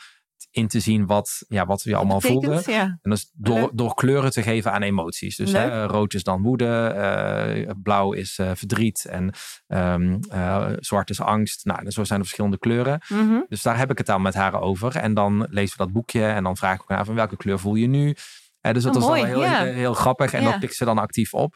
in 0.52 0.68
te 0.68 0.80
zien 0.80 1.06
wat, 1.06 1.44
ja, 1.48 1.66
wat 1.66 1.84
we 1.84 1.96
allemaal 1.96 2.20
Betekent, 2.20 2.44
voelden. 2.46 2.74
Ja. 2.74 2.82
En 2.82 3.10
dat 3.10 3.18
is 3.18 3.32
door, 3.34 3.70
door 3.74 3.94
kleuren 3.94 4.32
te 4.32 4.42
geven 4.42 4.72
aan 4.72 4.82
emoties. 4.82 5.36
Dus 5.36 5.52
hè, 5.52 5.86
rood 5.86 6.14
is 6.14 6.24
dan 6.24 6.42
woede, 6.42 6.86
eh, 6.88 7.72
blauw 7.84 8.12
is 8.12 8.38
eh, 8.40 8.52
verdriet 8.54 9.06
en 9.06 9.34
ehm, 9.68 10.18
eh, 10.30 10.68
zwart 10.80 11.10
is 11.10 11.22
angst. 11.22 11.66
Nou, 11.66 11.92
zo 11.92 12.04
zijn 12.04 12.20
er 12.20 12.26
verschillende 12.26 12.58
kleuren. 12.60 13.02
Mhm. 13.08 13.40
Dus 13.48 13.62
daar 13.62 13.78
heb 13.78 13.92
ik 13.92 13.98
het 13.98 14.08
dan 14.08 14.22
met 14.22 14.34
haar 14.34 14.62
over. 14.62 14.96
En 14.96 15.14
dan 15.14 15.48
lezen 15.50 15.78
we 15.78 15.84
dat 15.84 15.94
boekje 15.94 16.26
en 16.26 16.44
dan 16.44 16.58
vraag 16.58 16.76
ik 16.76 16.84
haar 16.88 17.06
van 17.06 17.16
welke 17.16 17.38
kleur 17.38 17.60
voel 17.60 17.76
je 17.76 17.88
nu? 17.88 18.16
Dus 18.62 18.84
dat 18.84 18.96
Oh, 18.96 19.02
is 19.02 19.08
dan 19.08 19.18
mooi, 19.18 19.26
heel, 19.26 19.42
ja. 19.42 19.64
heel, 19.64 19.74
heel 19.74 19.94
grappig 19.94 20.34
en 20.34 20.44
Ja. 20.44 20.52
dat 20.52 20.60
pikt 20.60 20.76
ze 20.76 20.86
dan 20.86 20.98
actief 20.98 21.34
op. 21.34 21.56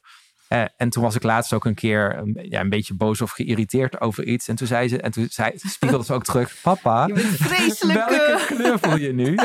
en 0.78 0.90
toen 0.90 1.04
was 1.04 1.16
ik 1.16 1.24
laatst 1.24 1.54
ook 1.54 1.66
een 1.66 1.76
keer 1.76 2.18
een, 2.18 2.38
ja, 2.50 2.60
een 2.60 2.70
beetje 2.70 2.94
boos 2.94 3.22
of 3.22 3.32
geïrriteerd 3.32 4.02
over 4.02 4.24
iets. 4.24 4.48
En 4.48 4.56
toen 4.56 4.68
zei 4.68 4.88
ze, 4.88 5.02
en 5.02 5.12
toen 5.12 5.28
zei, 5.30 5.52
spiegelde 5.56 6.06
ze 6.06 6.14
ook 6.14 6.24
terug: 6.24 6.56
Papa, 6.62 7.08
welke 7.08 8.46
kleur 8.48 8.80
voel 8.80 8.98
je 8.98 9.14
nu? 9.14 9.36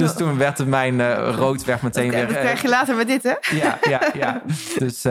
dus 0.00 0.14
toen 0.14 0.38
werd 0.38 0.66
mijn 0.66 0.94
uh, 0.94 1.34
rood 1.36 1.64
werd 1.64 1.82
meteen 1.82 2.10
weer. 2.10 2.26
Dat 2.26 2.36
krijg 2.36 2.62
je 2.62 2.68
later 2.68 2.96
met 2.96 3.06
dit, 3.06 3.22
hè? 3.22 3.56
ja, 3.56 3.78
ja, 3.82 4.10
ja. 4.14 4.42
Dus, 4.78 5.02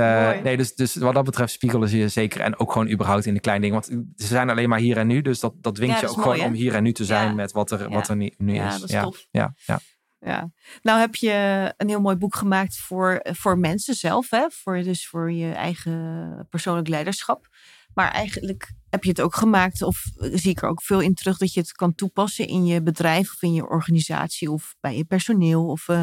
nee, 0.44 0.58
dus, 0.58 0.76
dus 0.76 0.96
wat 0.96 1.14
dat 1.14 1.24
betreft 1.24 1.52
spiegelen 1.52 1.90
ze 1.90 1.98
je 1.98 2.08
zeker. 2.08 2.42
En 2.42 2.60
ook 2.60 2.72
gewoon 2.72 2.90
überhaupt 2.90 3.26
in 3.26 3.34
de 3.34 3.40
kleine 3.40 3.66
dingen. 3.66 3.82
Want 3.82 4.06
ze 4.16 4.28
zijn 4.28 4.50
alleen 4.50 4.70
maar 4.70 4.80
hier 4.80 4.98
en 4.98 5.08
nu. 5.08 5.22
Dus 5.22 5.40
dat, 5.40 5.54
dat 5.62 5.76
dwingt 5.76 6.00
je 6.00 6.08
ook 6.08 6.22
gewoon 6.22 6.42
om 6.42 6.54
hier 6.54 6.76
en 6.76 6.84
nu 6.84 6.92
te 6.92 7.06
zijn 7.06 7.36
met 7.36 7.52
wat 7.52 7.72
er, 7.72 7.90
wat 7.90 8.08
er 8.08 8.16
nu, 8.16 8.34
nu 8.38 8.54
is. 8.54 8.80
Dat 8.80 8.90
is 8.90 9.02
tof. 9.02 9.26
Ja, 9.32 9.54
ja. 9.66 9.80
Ja. 10.26 10.52
Nou 10.82 11.00
heb 11.00 11.16
je 11.16 11.74
een 11.78 11.88
heel 11.88 12.02
mooi 12.02 12.16
boek 12.16 12.36
gemaakt 12.36 12.78
voor, 12.78 13.20
voor 13.24 13.58
mensen 13.58 13.96
zelf. 13.96 14.30
Hè? 14.30 14.46
Voor, 14.50 14.84
dus 14.84 15.08
voor 15.08 15.32
je 15.32 15.52
eigen 15.52 16.48
persoonlijk 16.50 16.88
leiderschap. 16.88 17.48
Maar 17.94 18.12
eigenlijk 18.12 18.74
heb 18.90 19.04
je 19.04 19.10
het 19.10 19.22
ook 19.22 19.36
gemaakt, 19.36 19.82
of 19.82 20.04
zie 20.16 20.52
ik 20.52 20.62
er 20.62 20.70
ook 20.70 20.82
veel 20.82 21.00
in 21.00 21.14
terug, 21.14 21.38
dat 21.38 21.54
je 21.54 21.60
het 21.60 21.72
kan 21.72 21.96
toepassen 21.96 22.48
in 22.48 22.66
je 22.66 22.82
bedrijf 22.82 23.34
of 23.34 23.42
in 23.42 23.54
je 23.54 23.68
organisatie 23.68 24.52
of 24.52 24.76
bij 24.80 24.98
je 24.98 25.06
personeel. 25.06 25.66
Of, 25.66 25.88
uh, 25.88 26.02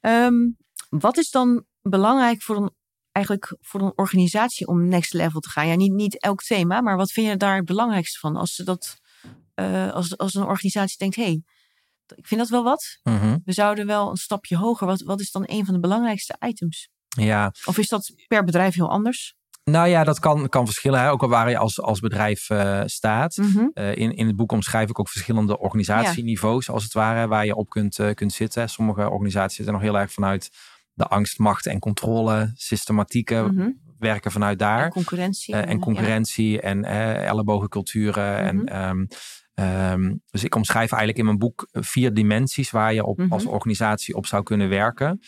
um, 0.00 0.56
wat 0.88 1.16
is 1.16 1.30
dan 1.30 1.64
belangrijk 1.82 2.42
voor 2.42 2.56
een, 2.56 2.70
eigenlijk 3.12 3.56
voor 3.60 3.80
een 3.80 3.92
organisatie 3.96 4.66
om 4.66 4.88
next 4.88 5.12
level 5.12 5.40
te 5.40 5.50
gaan? 5.50 5.66
Ja, 5.66 5.74
niet, 5.74 5.92
niet 5.92 6.20
elk 6.20 6.42
thema, 6.42 6.80
maar 6.80 6.96
wat 6.96 7.12
vind 7.12 7.26
je 7.26 7.36
daar 7.36 7.56
het 7.56 7.64
belangrijkste 7.64 8.18
van? 8.18 8.36
Als, 8.36 8.54
ze 8.54 8.64
dat, 8.64 9.00
als, 9.92 10.18
als 10.18 10.34
een 10.34 10.46
organisatie 10.46 10.98
denkt, 10.98 11.16
hé, 11.16 11.22
hey, 11.22 11.42
ik 12.14 12.26
vind 12.26 12.40
dat 12.40 12.50
wel 12.50 12.64
wat. 12.64 12.98
Mhm. 13.02 13.38
We 13.44 13.52
zouden 13.52 13.86
wel 13.86 14.10
een 14.10 14.16
stapje 14.16 14.56
hoger. 14.56 14.86
Wat, 14.86 15.00
wat 15.00 15.20
is 15.20 15.30
dan 15.30 15.42
een 15.46 15.64
van 15.64 15.74
de 15.74 15.80
belangrijkste 15.80 16.36
items? 16.46 16.88
Ja. 17.08 17.52
Of 17.64 17.78
is 17.78 17.88
dat 17.88 18.12
per 18.26 18.44
bedrijf 18.44 18.74
heel 18.74 18.90
anders? 18.90 19.34
Nou 19.70 19.88
ja, 19.88 20.04
dat 20.04 20.18
kan, 20.18 20.48
kan 20.48 20.64
verschillen. 20.64 21.00
Hè? 21.00 21.10
Ook 21.10 21.22
al 21.22 21.28
waar 21.28 21.50
je 21.50 21.58
als, 21.58 21.80
als 21.80 22.00
bedrijf 22.00 22.50
uh, 22.50 22.82
staat. 22.84 23.36
Mhm. 23.36 23.68
Uh, 23.74 23.96
in, 23.96 24.16
in 24.16 24.26
het 24.26 24.36
boek 24.36 24.52
omschrijf 24.52 24.88
ik 24.88 24.98
ook 24.98 25.08
verschillende 25.08 25.58
organisatieniveaus, 25.58 26.70
als 26.70 26.82
het 26.82 26.92
ware, 26.92 27.26
waar 27.26 27.46
je 27.46 27.54
op 27.54 27.68
kunt, 27.68 27.98
uh, 27.98 28.10
kunt 28.10 28.32
zitten. 28.32 28.68
Sommige 28.68 29.10
organisaties 29.10 29.56
zitten 29.56 29.74
nog 29.74 29.82
heel 29.82 29.98
erg 29.98 30.12
vanuit 30.12 30.50
de 30.92 31.04
angst, 31.04 31.38
macht 31.38 31.66
en 31.66 31.78
controle, 31.78 32.50
systematieken. 32.54 33.50
Mm 33.50 33.58
-hmm. 33.58 33.84
Werken 33.98 34.30
vanuit 34.30 34.58
daar. 34.58 34.84
En 34.84 34.90
concurrentie. 34.90 35.54
en 35.54 35.80
concurrentie 35.80 36.52
ja. 36.52 36.60
en 36.60 36.84
ellebogenculturen. 36.84 38.56
Mhm. 38.56 38.66
En 38.66 38.88
um, 38.88 39.08
Um, 39.60 40.20
dus 40.30 40.44
ik 40.44 40.54
omschrijf 40.54 40.90
eigenlijk 40.90 41.18
in 41.18 41.24
mijn 41.24 41.38
boek 41.38 41.68
vier 41.72 42.14
dimensies 42.14 42.70
waar 42.70 42.94
je 42.94 43.04
op, 43.04 43.18
Mhm. 43.18 43.32
als 43.32 43.44
organisatie 43.46 44.14
op 44.14 44.26
zou 44.26 44.42
kunnen 44.42 44.68
werken. 44.68 45.20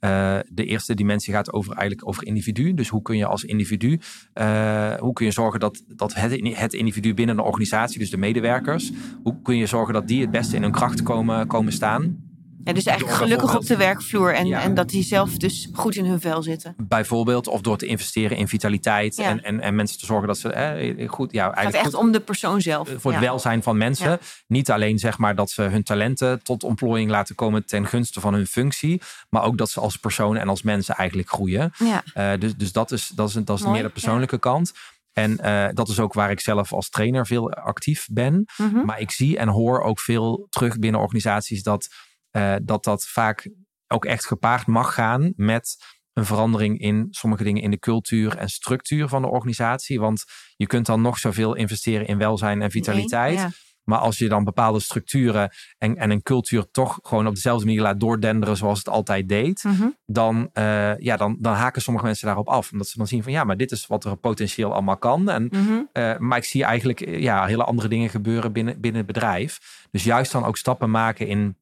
Uh, 0.00 0.38
de 0.48 0.64
eerste 0.64 0.94
dimensie 0.94 1.32
gaat 1.32 1.52
over, 1.52 1.72
eigenlijk 1.72 2.08
over 2.08 2.26
individu. 2.26 2.74
Dus 2.74 2.88
hoe 2.88 3.02
kun 3.02 3.16
je 3.16 3.26
als 3.26 3.44
individu, 3.44 4.00
uh, 4.34 4.94
hoe 4.94 5.12
kun 5.12 5.24
je 5.26 5.32
zorgen 5.32 5.60
dat, 5.60 5.82
dat 5.86 6.14
het, 6.14 6.56
het 6.56 6.72
individu 6.72 7.14
binnen 7.14 7.38
een 7.38 7.44
organisatie, 7.44 7.98
dus 7.98 8.10
de 8.10 8.16
medewerkers, 8.16 8.92
hoe 9.22 9.42
kun 9.42 9.56
je 9.56 9.66
zorgen 9.66 9.94
dat 9.94 10.08
die 10.08 10.20
het 10.20 10.30
beste 10.30 10.56
in 10.56 10.62
hun 10.62 10.72
kracht 10.72 11.02
komen, 11.02 11.46
komen 11.46 11.72
staan? 11.72 12.25
Ja, 12.66 12.72
dus 12.72 12.84
eigenlijk 12.84 13.18
gelukkig 13.18 13.56
op 13.56 13.66
de 13.66 13.76
werkvloer 13.76 14.34
en, 14.34 14.46
ja. 14.46 14.62
en 14.62 14.74
dat 14.74 14.88
die 14.88 15.02
zelf 15.02 15.30
dus 15.30 15.68
goed 15.72 15.94
in 15.96 16.04
hun 16.04 16.20
vel 16.20 16.42
zitten. 16.42 16.74
Bijvoorbeeld, 16.76 17.46
of 17.46 17.60
door 17.60 17.78
te 17.78 17.86
investeren 17.86 18.36
in 18.36 18.48
vitaliteit 18.48 19.16
Ja. 19.16 19.24
en, 19.24 19.42
en, 19.42 19.60
en 19.60 19.74
mensen 19.74 19.98
te 19.98 20.06
zorgen 20.06 20.26
dat 20.26 20.38
ze 20.38 20.52
eh, 20.52 21.08
goed, 21.08 21.32
ja, 21.32 21.44
Het 21.44 21.54
gaat 21.54 21.62
eigenlijk 21.64 21.86
echt 21.86 22.02
om 22.04 22.12
de 22.12 22.20
persoon 22.20 22.60
zelf. 22.60 22.88
voor 22.96 23.12
het 23.12 23.20
welzijn 23.20 23.62
van 23.62 23.76
mensen. 23.76 24.18
Niet 24.46 24.70
alleen 24.70 24.98
zeg 24.98 25.18
maar 25.18 25.34
dat 25.34 25.50
ze 25.50 25.62
hun 25.62 25.82
talenten 25.82 26.42
tot 26.42 26.64
ontplooiing 26.64 27.10
laten 27.10 27.34
komen 27.34 27.66
ten 27.66 27.86
gunste 27.86 28.20
van 28.20 28.34
hun 28.34 28.46
functie, 28.46 29.02
maar 29.30 29.42
ook 29.42 29.58
dat 29.58 29.70
ze 29.70 29.80
als 29.80 29.96
persoon 29.96 30.36
en 30.36 30.48
als 30.48 30.62
mensen 30.62 30.94
eigenlijk 30.94 31.28
groeien. 31.28 31.72
Ja. 31.78 32.02
Eh, 32.14 32.40
dus, 32.40 32.56
dus 32.56 32.72
dat 32.72 32.92
is, 32.92 33.08
dat 33.14 33.28
is, 33.28 33.34
dat 33.34 33.56
is 33.56 33.62
Mooi, 33.62 33.74
meer 33.74 33.82
de 33.82 33.92
persoonlijke 33.92 34.38
kant. 34.38 34.72
En 35.12 35.38
eh, 35.38 35.68
dat 35.74 35.88
is 35.88 36.00
ook 36.00 36.12
waar 36.12 36.30
ik 36.30 36.40
zelf 36.40 36.72
als 36.72 36.88
trainer 36.88 37.26
veel 37.26 37.52
actief 37.52 38.06
ben. 38.10 38.44
Mhm. 38.56 38.84
Maar 38.84 39.00
ik 39.00 39.10
zie 39.10 39.38
en 39.38 39.48
hoor 39.48 39.80
ook 39.82 40.00
veel 40.00 40.46
terug 40.50 40.78
binnen 40.78 41.00
organisaties 41.00 41.62
dat 41.62 41.88
eh, 42.30 42.54
dat, 42.62 42.84
dat 42.84 43.04
vaak 43.06 43.50
ook 43.86 44.04
echt 44.04 44.26
gepaard 44.26 44.66
mag 44.66 44.94
gaan 44.94 45.32
met 45.36 45.76
een 46.12 46.24
verandering 46.24 46.78
in 46.78 47.06
sommige 47.10 47.44
dingen 47.44 47.62
in 47.62 47.70
de 47.70 47.78
cultuur 47.78 48.36
en 48.36 48.48
structuur 48.48 49.08
van 49.08 49.22
de 49.22 49.28
organisatie. 49.28 50.00
Want 50.00 50.24
je 50.56 50.66
kunt 50.66 50.86
dan 50.86 51.00
nog 51.00 51.18
zoveel 51.18 51.54
investeren 51.54 52.06
in 52.06 52.18
welzijn 52.18 52.62
en 52.62 52.70
vitaliteit. 52.70 53.34
Nee, 53.34 53.44
ja. 53.44 53.50
Maar 53.84 53.98
als 53.98 54.18
je 54.18 54.28
dan 54.28 54.44
bepaalde 54.44 54.80
structuren 54.80 55.50
en, 55.78 55.96
en 55.96 56.10
een 56.10 56.22
cultuur 56.22 56.70
toch 56.70 56.98
gewoon 57.02 57.26
op 57.26 57.34
dezelfde 57.34 57.64
manier 57.66 57.80
laat 57.80 58.00
doordenderen 58.00 58.56
zoals 58.56 58.78
het 58.78 58.88
altijd 58.88 59.28
deed, 59.28 59.64
Mhm. 59.64 59.86
dan, 60.06 60.50
eh, 60.52 60.98
ja, 60.98 61.16
dan, 61.16 61.36
dan 61.40 61.54
haken 61.54 61.82
sommige 61.82 62.06
mensen 62.06 62.26
daarop 62.26 62.48
af. 62.48 62.72
Omdat 62.72 62.86
ze 62.88 62.98
dan 62.98 63.06
zien 63.06 63.22
van 63.22 63.32
ja, 63.32 63.44
maar 63.44 63.56
dit 63.56 63.70
is 63.70 63.86
wat 63.86 64.04
er 64.04 64.16
potentieel 64.16 64.72
allemaal 64.72 64.96
kan. 64.98 65.28
En, 65.30 65.48
Mhm. 65.50 65.82
eh, 65.92 66.18
maar 66.18 66.38
ik 66.38 66.44
zie 66.44 66.64
eigenlijk 66.64 67.08
ja, 67.08 67.44
hele 67.46 67.64
andere 67.64 67.88
dingen 67.88 68.10
gebeuren 68.10 68.52
binnen, 68.52 68.80
binnen 68.80 69.02
het 69.04 69.12
bedrijf. 69.12 69.58
Dus 69.90 70.04
juist 70.04 70.32
dan 70.32 70.44
ook 70.44 70.56
stappen 70.56 70.90
maken 70.90 71.26
in 71.26 71.56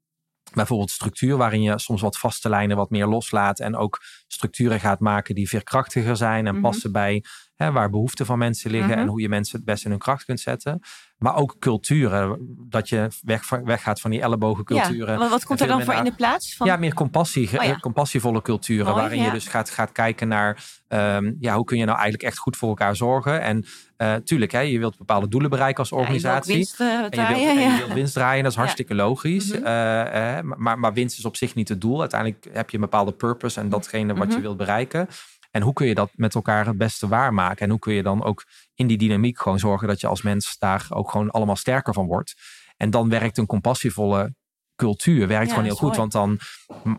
bijvoorbeeld 0.55 0.91
structuur, 0.91 1.37
waarin 1.37 1.63
je 1.63 1.79
soms 1.79 2.01
wat 2.01 2.19
vaste 2.19 2.49
lijnen 2.49 2.77
wat 2.77 2.91
meer 2.91 3.07
loslaat. 3.07 3.61
En 3.61 3.77
ook 3.77 4.01
structuren 4.27 4.81
gaat 4.81 5.01
maken 5.01 5.35
die 5.35 5.49
veerkrachtiger 5.49 6.17
zijn 6.17 6.47
en 6.47 6.53
Mhm. 6.53 6.63
passen 6.63 6.93
bij 6.93 7.25
hè, 7.57 7.73
waar 7.73 7.91
behoeften 7.91 8.27
van 8.27 8.39
mensen 8.39 8.71
liggen 8.71 8.91
Mhm. 8.91 8.99
en 8.99 9.07
hoe 9.07 9.21
je 9.21 9.29
mensen 9.29 9.57
het 9.57 9.65
best 9.67 9.85
in 9.85 9.91
hun 9.91 9.99
kracht 10.01 10.25
kunt 10.25 10.41
zetten. 10.41 10.81
Maar 11.19 11.37
ook 11.37 11.57
culturen, 11.59 12.39
dat 12.69 12.89
je 12.89 13.09
weg, 13.23 13.49
weggaat 13.49 14.01
van 14.01 14.11
die 14.11 14.21
ellebogenculturen. 14.21 15.13
Ja, 15.13 15.19
wat, 15.19 15.31
wat 15.31 15.45
komt 15.45 15.61
er 15.61 15.67
dan 15.67 15.83
voor 15.83 15.95
in 15.95 16.05
de 16.05 16.13
plaats? 16.15 16.57
Van? 16.57 16.67
Ja, 16.67 16.77
meer 16.77 16.95
compassie, 16.95 17.59
Oh 17.59 17.65
ja. 17.65 17.77
compassievolle 17.79 18.43
culturen. 18.43 18.85
Mooi, 18.87 18.97
waarin 19.01 19.19
ja. 19.19 19.25
je 19.25 19.31
dus 19.31 19.47
gaat, 19.47 19.71
gaat 19.71 19.93
kijken 19.93 20.29
naar 20.29 20.65
ehm, 20.89 21.33
ja, 21.41 21.55
hoe 21.55 21.65
kun 21.65 21.77
je 21.79 21.85
nou 21.85 21.97
eigenlijk 21.99 22.29
echt 22.29 22.39
goed 22.39 22.57
voor 22.57 22.69
elkaar 22.69 22.97
zorgen. 22.97 23.41
En 23.41 23.65
eh, 23.97 24.15
tuurlijk, 24.15 24.53
hè, 24.53 24.61
je 24.61 24.79
wilt 24.79 24.99
bepaalde 24.99 25.29
doelen 25.29 25.51
bereiken 25.51 25.79
als 25.79 25.89
Ja, 25.89 25.97
je 25.97 26.03
organisatie. 26.03 26.55
winst, 26.55 26.81
eh, 26.81 26.87
En 26.87 26.95
je, 26.95 27.01
wilt, 27.01 27.13
draaien, 27.13 27.49
en 27.49 27.71
je 27.71 27.77
wilt 27.79 27.93
winst 27.93 28.15
draaien, 28.15 28.43
dat 28.43 28.53
is 28.53 28.59
hartstikke 28.59 28.95
logisch. 28.95 29.53
Mhm. 29.53 29.65
Eh, 29.65 30.37
eh, 30.39 30.45
maar, 30.45 30.79
maar 30.79 30.93
winst 30.93 31.19
is 31.19 31.25
op 31.25 31.37
zich 31.37 31.55
niet 31.55 31.69
het 31.69 31.81
doel. 31.81 32.01
Uiteindelijk 32.01 32.47
heb 32.53 32.71
je 32.71 32.77
een 32.77 32.83
bepaalde 32.83 33.13
purpose 33.13 33.61
en 33.61 33.69
datgene 33.69 34.15
wat 34.15 34.27
Mhm. 34.27 34.37
je 34.37 34.43
wilt 34.43 34.57
bereiken. 34.57 35.09
En 35.55 35.63
hoe 35.63 35.73
kun 35.73 35.87
je 35.87 35.95
dat 35.95 36.11
met 36.15 36.35
elkaar 36.35 36.67
het 36.67 36.79
beste 36.79 37.09
waarmaken? 37.09 37.65
En 37.65 37.71
hoe 37.71 37.79
kun 37.79 37.95
je 37.95 38.03
dan 38.03 38.25
ook 38.25 38.45
in 38.75 38.87
die 38.87 38.99
dynamiek 38.99 39.39
gewoon 39.39 39.59
zorgen 39.59 39.89
dat 39.89 40.01
je 40.01 40.07
als 40.07 40.23
mens 40.23 40.59
daar 40.59 40.87
ook 40.89 41.11
gewoon 41.11 41.31
allemaal 41.31 41.57
sterker 41.57 41.95
van 41.95 42.07
wordt? 42.07 42.35
En 42.77 42.91
dan 42.91 43.09
werkt 43.09 43.39
een 43.39 43.47
compassievolle 43.47 44.35
cultuur 44.77 45.29
werkt 45.29 45.47
Ja, 45.47 45.51
gewoon 45.51 45.65
heel 45.65 45.77
goed. 45.77 45.97
Want 45.97 46.13
dan 46.13 46.39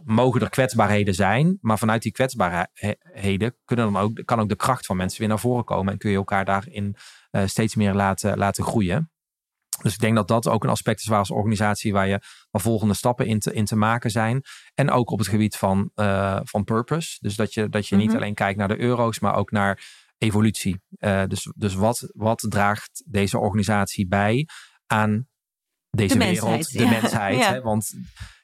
mogen 0.03 0.41
er 0.41 0.49
kwetsbaarheden 0.49 1.13
zijn. 1.13 1.57
Maar 1.61 1.77
vanuit 1.77 2.01
die 2.01 2.11
kwetsbaarheden 2.11 3.55
kunnen 3.65 3.93
dan 3.93 3.97
ook, 3.97 4.21
kan 4.25 4.39
ook 4.39 4.49
de 4.49 4.55
kracht 4.55 4.85
van 4.85 4.97
mensen 4.97 5.19
weer 5.19 5.29
naar 5.29 5.39
voren 5.39 5.63
komen. 5.63 5.93
En 5.93 5.99
kun 5.99 6.11
je 6.11 6.17
elkaar 6.17 6.45
daarin 6.45 6.95
eh, 7.31 7.45
steeds 7.45 7.75
meer 7.75 7.93
laten, 7.93 8.37
laten 8.37 8.63
groeien. 8.63 9.11
Dus 9.82 9.93
ik 9.93 9.99
denk 9.99 10.15
dat 10.15 10.28
dat 10.28 10.47
ook 10.47 10.63
een 10.63 10.69
aspect 10.69 10.99
is 10.99 11.05
waar 11.07 11.19
als 11.19 11.32
organisatie 11.32 11.93
waar 11.93 12.07
je 12.07 12.19
waar 12.51 12.61
volgende 12.61 12.93
stappen 12.93 13.26
in 13.26 13.39
te, 13.39 13.53
in 13.53 13.65
te 13.65 13.76
maken 13.76 14.09
zijn. 14.11 14.41
En 14.73 14.91
ook 14.91 15.09
op 15.11 15.19
het 15.19 15.28
gebied 15.28 15.55
van, 15.55 15.91
eh, 15.95 16.39
van 16.43 16.63
purpose. 16.63 17.17
Dus 17.19 17.36
dat 17.36 17.53
je, 17.53 17.69
dat 17.69 17.88
je 17.88 17.95
niet 17.95 18.07
Mhm. 18.07 18.15
alleen 18.15 18.34
kijkt 18.34 18.57
naar 18.59 18.67
de 18.67 18.80
euro's, 18.80 19.19
maar 19.19 19.36
ook 19.36 19.51
naar 19.51 19.84
evolutie. 20.17 20.82
Eh, 20.97 21.23
dus 21.28 21.51
dus 21.55 21.73
wat, 21.73 22.09
wat 22.13 22.45
draagt 22.49 23.03
deze 23.05 23.38
organisatie 23.39 24.07
bij 24.07 24.47
aan 24.88 25.28
deze 25.89 26.17
De 26.17 26.26
wereld, 26.26 26.49
mensheid, 26.49 26.78
de 26.78 26.84
ja. 26.93 26.99
mensheid. 27.01 27.38
Ja. 27.43 27.51
Hè? 27.53 27.61
Want 27.61 27.93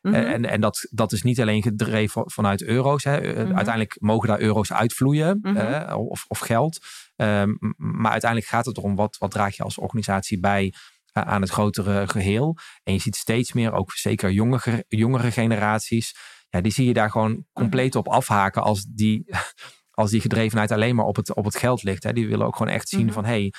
Mhm. 0.02 0.14
eh, 0.16 0.32
en, 0.32 0.46
en 0.46 0.62
dat, 0.62 0.88
dat 0.90 1.12
is 1.12 1.22
niet 1.24 1.42
alleen 1.42 1.62
gedreven 1.62 2.24
vanuit 2.32 2.64
euro's. 2.64 3.04
Hè. 3.04 3.18
Mhm. 3.20 3.38
Uiteindelijk 3.56 3.96
mogen 4.00 4.28
daar 4.28 4.40
euro's 4.40 4.72
uitvloeien 4.74 5.40
Mhm. 5.42 5.94
of, 5.94 6.26
of 6.28 6.40
geld. 6.40 6.80
Ehm, 7.16 7.50
maar 7.78 8.12
uiteindelijk 8.12 8.50
gaat 8.52 8.66
het 8.66 8.78
erom 8.78 8.96
wat, 8.96 9.18
wat 9.18 9.32
draag 9.32 9.56
je 9.56 9.64
als 9.64 9.78
organisatie 9.78 10.40
bij 10.40 10.74
aan 11.12 11.42
het 11.42 11.50
grotere 11.50 12.08
geheel. 12.08 12.58
En 12.84 12.94
je 12.94 13.00
ziet 13.00 13.16
steeds 13.16 13.54
meer, 13.54 13.72
ook 13.74 13.92
zeker 13.92 14.32
jongere, 14.32 14.86
jongere 14.88 15.32
generaties, 15.32 16.16
ja, 16.50 16.62
die 16.62 16.72
zie 16.72 16.86
je 16.88 16.94
daar 16.94 17.12
gewoon 17.12 17.46
compleet 17.54 17.96
op 17.96 18.08
afhaken 18.08 18.64
als 18.64 18.84
die, 18.86 19.26
als 19.92 20.12
die 20.12 20.22
gedrevenheid 20.22 20.72
alleen 20.72 20.96
maar 20.96 21.06
op 21.06 21.16
het, 21.16 21.36
op 21.36 21.46
het 21.46 21.56
geld 21.56 21.84
ligt. 21.84 22.04
Hè. 22.04 22.14
Die 22.14 22.28
willen 22.28 22.46
ook 22.46 22.56
gewoon 22.56 22.74
echt 22.74 22.90
zien 22.90 23.06
Mhm. 23.06 23.14
van 23.14 23.26
hé, 23.26 23.30
hey, 23.32 23.54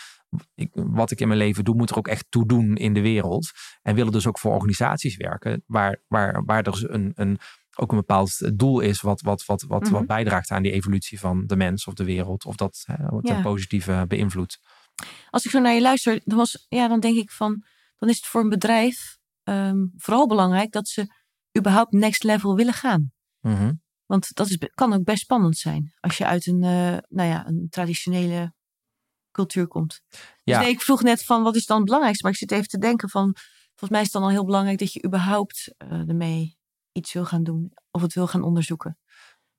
ik, 0.55 0.71
wat 0.73 1.11
ik 1.11 1.21
in 1.21 1.27
mijn 1.29 1.39
leven 1.39 1.65
doe, 1.65 1.75
moet 1.75 1.91
er 1.91 1.97
ook 1.97 2.09
echt 2.09 2.27
toe 2.29 2.47
doen 2.47 2.77
in 2.77 2.95
de 2.95 3.01
wereld. 3.01 3.51
En 3.83 3.95
willen 3.95 4.13
dus 4.13 4.27
ook 4.27 4.39
voor 4.39 4.53
organisaties 4.53 5.17
werken 5.17 5.63
waar, 5.67 6.03
waar, 6.09 6.45
waar 6.45 6.57
er 6.57 6.63
dus 6.73 6.89
een, 6.89 7.13
een, 7.15 7.39
ook 7.77 7.91
een 7.91 7.97
bepaald 7.99 8.59
doel 8.59 8.81
is 8.81 9.01
wat, 9.01 9.21
wat, 9.21 9.45
wat, 9.45 9.63
wat, 9.63 9.83
Mhm. 9.83 9.93
wat 9.93 10.07
bijdraagt 10.07 10.51
aan 10.51 10.63
die 10.63 10.73
evolutie 10.73 11.19
van 11.21 11.47
de 11.47 11.57
mens 11.57 11.87
of 11.87 11.95
de 11.95 12.05
wereld. 12.05 12.45
Of 12.45 12.57
dat 12.57 12.83
hè, 12.87 13.07
wat 13.09 13.29
Ja. 13.29 13.41
positieve 13.43 14.05
beïnvloedt. 14.09 14.59
Als 15.31 15.45
ik 15.45 15.51
zo 15.51 15.61
naar 15.61 15.75
je 15.75 15.81
luister, 15.81 16.21
dan, 16.25 16.39
was, 16.39 16.67
ja, 16.69 16.89
dan 16.89 17.01
denk 17.01 17.17
ik 17.17 17.31
van, 17.31 17.65
dan 17.97 18.09
is 18.09 18.17
het 18.17 18.27
voor 18.27 18.41
een 18.41 18.49
bedrijf 18.49 19.19
ehm, 19.43 19.87
vooral 19.97 20.27
belangrijk 20.27 20.73
dat 20.73 20.89
ze 20.89 21.15
überhaupt 21.59 21.93
next 21.93 22.23
level 22.23 22.55
willen 22.55 22.75
gaan. 22.75 23.13
Mhm. 23.41 23.73
Want 24.07 24.35
dat 24.35 24.49
is, 24.49 24.59
kan 24.75 24.93
ook 24.93 25.05
best 25.05 25.23
spannend 25.23 25.57
zijn 25.57 25.93
als 26.01 26.17
je 26.19 26.27
uit 26.27 26.47
een, 26.47 26.63
eh, 26.63 26.99
nou 27.09 27.29
ja, 27.29 27.47
een 27.47 27.67
traditionele 27.71 28.55
cultuur 29.31 29.67
komt. 29.67 30.01
Ja. 30.11 30.19
Dus 30.45 30.57
nee, 30.57 30.75
ik 30.75 30.81
vroeg 30.81 31.03
net 31.03 31.25
van 31.25 31.43
wat 31.43 31.57
is 31.57 31.67
dan 31.67 31.77
het 31.77 31.85
belangrijkste, 31.85 32.25
maar 32.25 32.33
ik 32.33 32.39
zit 32.39 32.53
even 32.53 32.69
te 32.69 32.79
denken 32.79 33.09
van, 33.09 33.35
volgens 33.69 33.91
mij 33.91 34.01
is 34.01 34.07
het 34.07 34.13
dan 34.13 34.23
al 34.23 34.31
heel 34.31 34.45
belangrijk 34.45 34.79
dat 34.79 34.93
je 34.93 35.05
überhaupt 35.05 35.75
eh, 35.77 36.09
ermee 36.09 36.59
iets 36.93 37.13
wil 37.13 37.25
gaan 37.25 37.43
doen 37.43 37.73
of 37.91 38.03
het 38.03 38.15
wil 38.15 38.27
gaan 38.27 38.43
onderzoeken. 38.43 38.99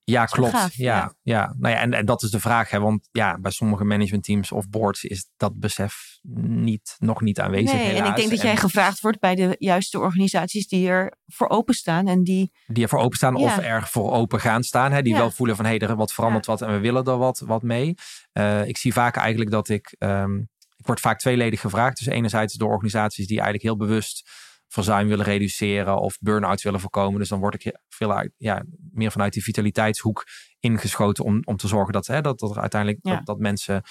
Ja, 0.03 0.25
klopt. 0.25 0.73
ja, 0.73 1.13
ja. 1.21 1.55
Nou 1.57 1.73
ja, 1.73 1.79
en, 1.81 1.93
en 1.93 2.05
dat 2.05 2.23
is 2.23 2.29
de 2.29 2.39
vraag. 2.39 2.69
Hè, 2.69 2.79
want 2.79 3.09
ja, 3.11 3.39
bij 3.39 3.51
sommige 3.51 3.83
managementteams 3.83 4.51
of 4.51 4.69
boards 4.69 5.03
is 5.03 5.29
dat 5.37 5.59
besef 5.59 6.19
niet, 6.21 6.95
nog 6.99 7.21
niet 7.21 7.39
aanwezig. 7.39 7.73
Nee, 7.73 7.95
en 7.95 8.05
ik 8.05 8.15
denk 8.15 8.29
dat 8.29 8.41
jij 8.41 8.57
gevraagd 8.57 8.99
wordt 8.99 9.19
bij 9.19 9.35
de 9.35 9.55
juiste 9.59 9.99
organisaties 9.99 10.67
die 10.67 10.89
er 10.89 11.13
voor 11.27 11.49
openstaan. 11.49 12.07
En 12.07 12.23
die, 12.23 12.51
die 12.67 12.83
er 12.83 12.89
voor 12.89 12.99
openstaan 12.99 13.35
of 13.35 13.57
er 13.57 13.87
voor 13.87 14.11
open 14.11 14.39
gaan 14.39 14.63
staan. 14.63 14.91
Hè, 14.91 15.01
die 15.01 15.15
wel 15.15 15.31
voelen 15.31 15.55
van 15.55 15.65
hé, 15.65 15.77
hey, 15.77 15.87
er 15.87 15.95
wat 15.95 16.13
verandert 16.13 16.45
wat 16.45 16.61
en 16.61 16.71
we 16.71 16.79
willen 16.79 17.03
er 17.03 17.17
wat, 17.17 17.39
wat 17.45 17.61
mee. 17.61 17.95
Uh, 18.33 18.67
ik 18.67 18.77
zie 18.77 18.93
vaak 18.93 19.15
eigenlijk 19.15 19.51
dat 19.51 19.69
ik. 19.69 19.95
Um, 19.99 20.51
ik 20.77 20.89
word 20.89 20.99
vaak 20.99 21.19
tweeledig 21.19 21.59
gevraagd. 21.61 21.97
Dus 21.97 22.07
enerzijds 22.07 22.53
door 22.53 22.71
organisaties 22.71 23.27
die 23.27 23.35
eigenlijk 23.39 23.63
heel 23.63 23.87
bewust 23.87 24.29
verzuim 24.73 25.07
willen 25.07 25.25
reduceren 25.25 25.99
of 25.99 26.17
burn-out 26.19 26.61
willen 26.61 26.79
voorkomen. 26.79 27.19
Dus 27.19 27.29
dan 27.29 27.39
word 27.39 27.53
ik 27.53 27.79
veel 27.89 28.13
uit, 28.13 28.31
ja, 28.37 28.63
meer 28.91 29.11
vanuit 29.11 29.33
die 29.33 29.43
vitaliteitshoek 29.43 30.25
ingeschoten 30.59 31.23
om, 31.23 31.41
om 31.43 31.57
te 31.57 31.67
zorgen 31.67 31.93
dat, 31.93 32.07
hè, 32.07 32.21
dat, 32.21 32.39
dat 32.39 32.55
er 32.55 32.61
uiteindelijk 32.61 33.03
dat, 33.03 33.25
dat 33.25 33.39
mensen 33.39 33.83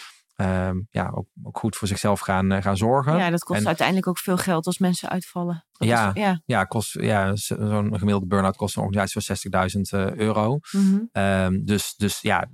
Ehm, 0.42 0.76
ja, 0.90 1.10
ook, 1.14 1.26
ook, 1.42 1.58
goed 1.58 1.76
voor 1.76 1.88
zichzelf 1.88 2.20
gaan, 2.20 2.52
uh, 2.52 2.62
gaan 2.62 2.76
zorgen. 2.76 3.16
Ja, 3.16 3.30
dat 3.30 3.44
kost 3.44 3.66
uiteindelijk 3.66 4.06
ook 4.06 4.18
veel 4.18 4.36
geld 4.36 4.66
als 4.66 4.78
mensen 4.78 5.08
uitvallen. 5.08 5.66
ja, 5.78 6.10
ja. 6.14 6.40
ja, 6.44 6.64
kost, 6.64 7.00
ja 7.00 7.36
zo'n 7.36 7.98
gemiddelde 7.98 8.26
burn-out 8.26 8.56
kost 8.56 8.76
een 8.76 8.82
organisatie 8.82 9.50
van 9.50 9.68
60.000 9.74 9.80
uh, 10.00 10.14
euro. 10.14 10.58
Mm 10.70 11.08
-hmm. 11.12 11.64
dus, 11.64 11.94
dus 11.96 12.20
ja, 12.20 12.48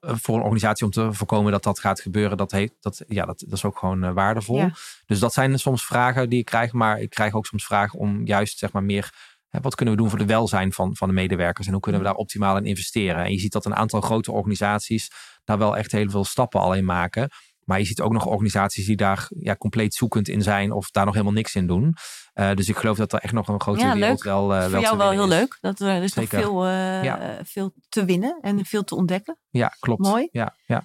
voor 0.00 0.34
een 0.34 0.42
organisatie 0.42 0.84
om 0.84 0.90
te 0.90 1.12
voorkomen 1.12 1.52
dat 1.52 1.62
dat 1.62 1.78
gaat 1.78 2.00
gebeuren, 2.00 2.36
dat, 2.36 2.50
heeft, 2.50 2.72
dat, 2.80 3.04
ja, 3.08 3.24
dat, 3.24 3.38
dat 3.38 3.52
is 3.52 3.64
ook 3.64 3.78
gewoon 3.78 4.04
uh, 4.04 4.12
waardevol. 4.12 4.56
Ja. 4.56 4.70
Dus 5.06 5.18
dat 5.18 5.32
zijn 5.32 5.58
soms 5.58 5.84
vragen 5.86 6.28
die 6.28 6.38
ik 6.38 6.44
krijg, 6.44 6.72
maar 6.72 7.00
ik 7.00 7.10
krijg 7.10 7.34
ook 7.34 7.46
soms 7.46 7.64
vragen 7.64 7.98
om 7.98 8.26
juist 8.26 8.58
zeg 8.58 8.72
maar 8.72 8.84
meer 8.84 9.33
wat 9.60 9.74
kunnen 9.74 9.94
we 9.94 10.00
doen 10.00 10.10
voor 10.10 10.18
de 10.18 10.26
welzijn 10.26 10.72
van, 10.72 10.96
van 10.96 11.08
de 11.08 11.14
medewerkers 11.14 11.66
en 11.66 11.72
hoe 11.72 11.82
kunnen 11.82 12.00
we 12.00 12.06
daar 12.06 12.16
optimaal 12.16 12.56
in 12.56 12.64
investeren? 12.64 13.24
En 13.24 13.32
je 13.32 13.38
ziet 13.38 13.52
dat 13.52 13.64
een 13.64 13.74
aantal 13.74 14.00
grote 14.00 14.32
organisaties 14.32 15.10
daar 15.44 15.58
wel 15.58 15.76
echt 15.76 15.92
heel 15.92 16.10
veel 16.10 16.24
stappen 16.24 16.60
al 16.60 16.74
in 16.74 16.84
maken. 16.84 17.30
Maar 17.64 17.78
je 17.78 17.84
ziet 17.84 18.00
ook 18.00 18.12
nog 18.12 18.26
organisaties 18.26 18.86
die 18.86 18.96
daar 18.96 19.28
ja, 19.38 19.56
compleet 19.56 19.94
zoekend 19.94 20.28
in 20.28 20.42
zijn 20.42 20.72
of 20.72 20.90
daar 20.90 21.04
nog 21.04 21.14
helemaal 21.14 21.34
niks 21.34 21.54
in 21.54 21.66
doen. 21.66 21.94
Uh, 22.34 22.54
dus 22.54 22.68
ik 22.68 22.76
geloof 22.76 22.96
dat 22.96 23.12
er 23.12 23.18
echt 23.18 23.32
nog 23.32 23.48
een 23.48 23.60
grote 23.60 23.80
ja, 23.80 23.94
wereld 23.94 24.22
wel, 24.22 24.54
uh, 24.54 24.62
Voor 24.62 24.70
wel 24.70 24.80
jou 24.80 24.96
wel 24.96 25.10
heel 25.10 25.28
leuk. 25.28 25.58
Dat 25.60 25.80
er 25.80 26.02
is 26.02 26.14
nog 26.14 26.28
veel, 26.28 26.66
uh, 26.66 27.04
ja. 27.04 27.38
veel 27.44 27.72
te 27.88 28.04
winnen 28.04 28.38
en 28.40 28.64
veel 28.64 28.84
te 28.84 28.94
ontdekken. 28.94 29.38
Ja, 29.50 29.76
klopt. 29.78 30.00
Mooi. 30.00 30.28
Ja, 30.32 30.54
ja. 30.66 30.84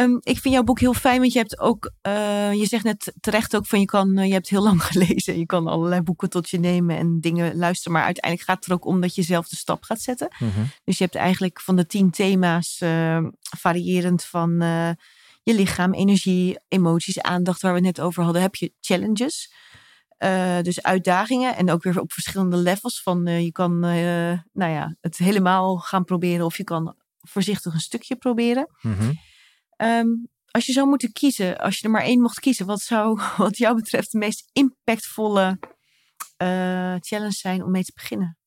Um, 0.00 0.18
ik 0.22 0.38
vind 0.38 0.54
jouw 0.54 0.62
boek 0.62 0.80
heel 0.80 0.94
fijn, 0.94 1.20
want 1.20 1.32
je 1.32 1.38
hebt 1.38 1.58
ook, 1.58 1.92
uh, 2.06 2.52
je 2.52 2.66
zegt 2.66 2.84
net 2.84 3.12
terecht 3.20 3.56
ook 3.56 3.66
van 3.66 3.80
je 3.80 3.86
kan, 3.86 4.18
uh, 4.18 4.26
je 4.26 4.32
hebt 4.32 4.48
heel 4.48 4.62
lang 4.68 4.84
gelezen. 4.84 5.38
Je 5.38 5.46
kan 5.46 5.66
allerlei 5.66 6.00
boeken 6.00 6.30
tot 6.30 6.50
je 6.50 6.58
nemen 6.58 6.96
en 6.96 7.20
dingen 7.20 7.56
luisteren. 7.56 7.92
Maar 7.92 8.04
uiteindelijk 8.04 8.48
gaat 8.48 8.56
het 8.56 8.66
er 8.66 8.72
ook 8.72 8.84
om 8.84 9.00
dat 9.00 9.14
je 9.14 9.22
zelf 9.22 9.48
de 9.48 9.56
stap 9.56 9.82
gaat 9.82 10.00
zetten. 10.00 10.28
Mm 10.38 10.50
-hmm. 10.50 10.70
Dus 10.84 10.98
je 10.98 11.04
hebt 11.04 11.16
eigenlijk 11.16 11.60
van 11.60 11.76
de 11.76 11.86
tien 11.86 12.10
thema's, 12.10 12.80
uh, 12.82 13.24
variërend 13.58 14.24
van 14.24 14.50
je 15.42 15.54
lichaam, 15.54 15.94
energie, 15.94 16.58
emoties, 16.68 17.20
aandacht, 17.20 17.62
waar 17.62 17.70
we 17.72 17.86
het 17.86 17.96
net 17.96 18.00
over 18.06 18.22
hadden, 18.22 18.42
heb 18.42 18.54
je 18.54 18.72
challenges. 18.80 19.52
dus 20.62 20.82
uitdagingen 20.82 21.56
en 21.56 21.70
ook 21.70 21.82
weer 21.82 22.00
op 22.00 22.12
verschillende 22.12 22.56
levels. 22.56 23.02
Van 23.02 23.26
je 23.26 23.52
kan 23.52 23.78
nou 23.78 24.42
ja, 24.52 24.96
het 25.00 25.16
helemaal 25.16 25.76
gaan 25.76 26.04
proberen 26.04 26.44
of 26.44 26.56
je 26.56 26.64
kan 26.64 26.94
voorzichtig 27.20 27.74
een 27.74 27.80
stukje 27.80 28.16
proberen. 28.16 28.68
Mm 28.80 28.94
-hmm. 28.94 29.18
Um, 29.82 30.28
als 30.50 30.66
je 30.66 30.72
zou 30.72 30.88
moeten 30.88 31.12
kiezen, 31.12 31.58
als 31.58 31.78
je 31.78 31.84
er 31.84 31.90
maar 31.90 32.02
één 32.02 32.20
mocht 32.20 32.40
kiezen, 32.40 32.66
wat 32.66 32.80
zou 32.80 33.20
wat 33.36 33.56
jou 33.56 33.74
betreft 33.74 34.12
de 34.12 34.18
meest 34.18 34.48
impactvolle 34.52 35.58
uh, 36.42 36.94
challenge 37.00 37.32
zijn 37.32 37.64
om 37.64 37.70
mee 37.70 37.84
te 37.84 37.92
beginnen? 37.94 38.38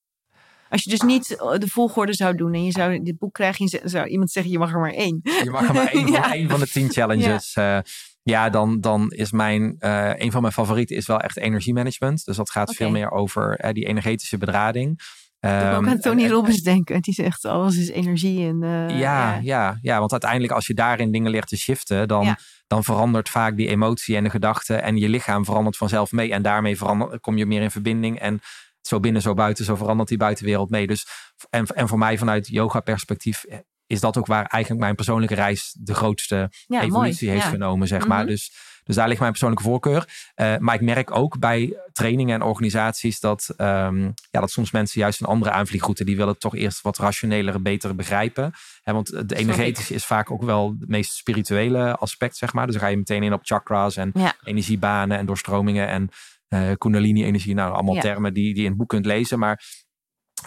Als 0.69 0.83
je 0.83 0.89
dus 0.89 1.01
niet 1.01 1.35
eh, 1.35 1.57
de 1.57 1.67
volgorde 1.67 2.13
zou 2.13 2.35
doen 2.35 2.53
en 2.53 2.63
je 2.63 2.71
zou 2.71 3.03
dit 3.03 3.17
boek 3.17 3.33
krijgen, 3.33 3.67
je 3.69 3.81
zou 3.83 4.07
iemand 4.07 4.31
zeggen 4.31 4.51
je 4.51 4.59
mag 4.59 4.73
er 4.73 4.79
maar 4.79 4.93
één. 4.93 5.19
Je 5.23 5.49
mag 5.51 5.67
er 5.67 5.73
maar 5.73 5.91
één, 5.91 6.11
ja. 6.17 6.33
één 6.33 6.49
van 6.49 6.59
de 6.59 6.67
tien 6.67 6.91
challenges. 6.95 7.53
Ja. 7.53 7.77
Uh, 7.77 7.83
ja, 8.23 8.49
dan, 8.49 8.81
dan 8.81 9.11
is 9.11 9.31
mijn, 9.31 9.75
uh, 9.79 10.11
een 10.15 10.31
van 10.31 10.41
mijn 10.41 10.53
favorieten 10.53 10.95
is 10.95 11.07
wel 11.07 11.19
echt 11.19 11.37
energiemanagement. 11.37 12.25
Dus 12.25 12.35
dat 12.35 12.51
gaat 12.51 12.69
okay. 12.69 12.75
veel 12.75 12.89
meer 12.89 13.11
over 13.11 13.65
uh, 13.65 13.71
die 13.71 13.85
energetische 13.85 14.37
bedrading. 14.37 14.99
Ik 15.43 15.49
um, 15.49 15.73
ook 15.73 15.87
aan 15.87 15.99
Tony 15.99 16.27
Robbins 16.27 16.61
denken. 16.61 17.01
Die 17.01 17.13
zegt 17.13 17.45
alles 17.45 17.77
is 17.77 17.89
energie. 17.89 18.47
En, 18.47 18.63
uh, 18.63 18.69
ja, 18.69 18.95
ja, 18.97 19.39
ja. 19.41 19.77
Ja, 19.81 19.99
want 19.99 20.11
uiteindelijk 20.11 20.51
als 20.51 20.67
je 20.67 20.73
daarin 20.73 21.11
dingen 21.11 21.31
leert 21.31 21.47
te 21.47 21.57
shiften, 21.57 22.07
dan, 22.07 22.25
ja. 22.25 22.37
dan 22.67 22.83
verandert 22.83 23.29
vaak 23.29 23.57
die 23.57 23.67
emotie 23.67 24.15
en 24.15 24.23
de 24.23 24.29
gedachte. 24.29 24.75
En 24.75 24.97
je 24.97 25.09
lichaam 25.09 25.45
verandert 25.45 25.77
vanzelf 25.77 26.11
mee. 26.11 26.31
En 26.31 26.41
daarmee 26.41 26.77
verander, 26.77 27.19
kom 27.19 27.37
je 27.37 27.45
meer 27.45 27.61
in 27.61 27.71
verbinding. 27.71 28.19
En 28.19 28.39
zo 28.81 28.99
binnen, 28.99 29.21
zo 29.21 29.33
buiten, 29.33 29.65
zo 29.65 29.75
verandert 29.75 30.09
die 30.09 30.17
buitenwereld 30.17 30.69
mee. 30.69 30.87
Dus, 30.87 31.05
en, 31.49 31.65
en 31.65 31.87
voor 31.87 31.97
mij 31.97 32.17
vanuit 32.17 32.47
yoga 32.47 32.79
perspectief 32.79 33.45
is 33.87 33.99
dat 33.99 34.17
ook 34.17 34.25
waar 34.25 34.45
eigenlijk 34.45 34.83
mijn 34.83 34.95
persoonlijke 34.95 35.35
reis 35.35 35.75
de 35.79 35.93
grootste 35.93 36.51
ja, 36.65 36.81
evolutie 36.81 37.27
mooi. 37.27 37.39
heeft 37.39 37.51
genomen, 37.51 37.87
zeg 37.87 37.99
-hmm. 37.99 38.09
maar. 38.09 38.25
Dus 38.25 38.51
dus 38.83 38.95
daar 38.95 39.07
ligt 39.07 39.19
mijn 39.19 39.31
persoonlijke 39.31 39.63
voorkeur. 39.63 40.31
Uh, 40.35 40.57
maar 40.57 40.75
ik 40.75 40.81
merk 40.81 41.15
ook 41.15 41.39
bij 41.39 41.77
trainingen 41.93 42.35
en 42.35 42.47
organisaties 42.47 43.19
dat, 43.19 43.53
um, 43.57 44.13
ja, 44.31 44.39
dat 44.39 44.51
soms 44.51 44.71
mensen 44.71 45.01
juist 45.01 45.21
een 45.21 45.27
andere 45.27 45.51
aanvliegroute, 45.51 46.03
die 46.03 46.17
willen 46.17 46.37
toch 46.37 46.55
eerst 46.55 46.81
wat 46.81 46.97
rationeler, 46.97 47.61
beter 47.61 47.95
begrijpen. 47.95 48.51
Want 48.83 49.07
het 49.07 49.31
energetische 49.31 49.93
is 49.93 50.05
vaak 50.05 50.31
ook 50.31 50.43
wel 50.43 50.75
het 50.79 50.89
meest 50.89 51.13
spirituele 51.13 51.95
aspect, 51.95 52.37
zeg 52.37 52.53
maar. 52.53 52.65
Dus 52.65 52.75
dan 52.75 52.83
ga 52.83 52.89
je 52.89 52.97
meteen 52.97 53.23
in 53.23 53.33
op 53.33 53.43
chakras 53.43 53.95
en 53.95 54.11
ja. 54.13 54.33
energiebanen 54.43 55.17
en 55.17 55.25
doorstromingen 55.25 55.87
en 55.87 56.09
uh, 56.49 56.71
kundalini-energie. 56.77 57.53
Nou, 57.53 57.73
allemaal 57.73 57.95
ja. 57.95 58.01
termen 58.01 58.33
die, 58.33 58.43
die 58.43 58.55
je 58.55 58.61
in 58.61 58.67
het 58.67 58.77
boek 58.77 58.89
kunt 58.89 59.05
lezen. 59.05 59.39
Maar 59.39 59.63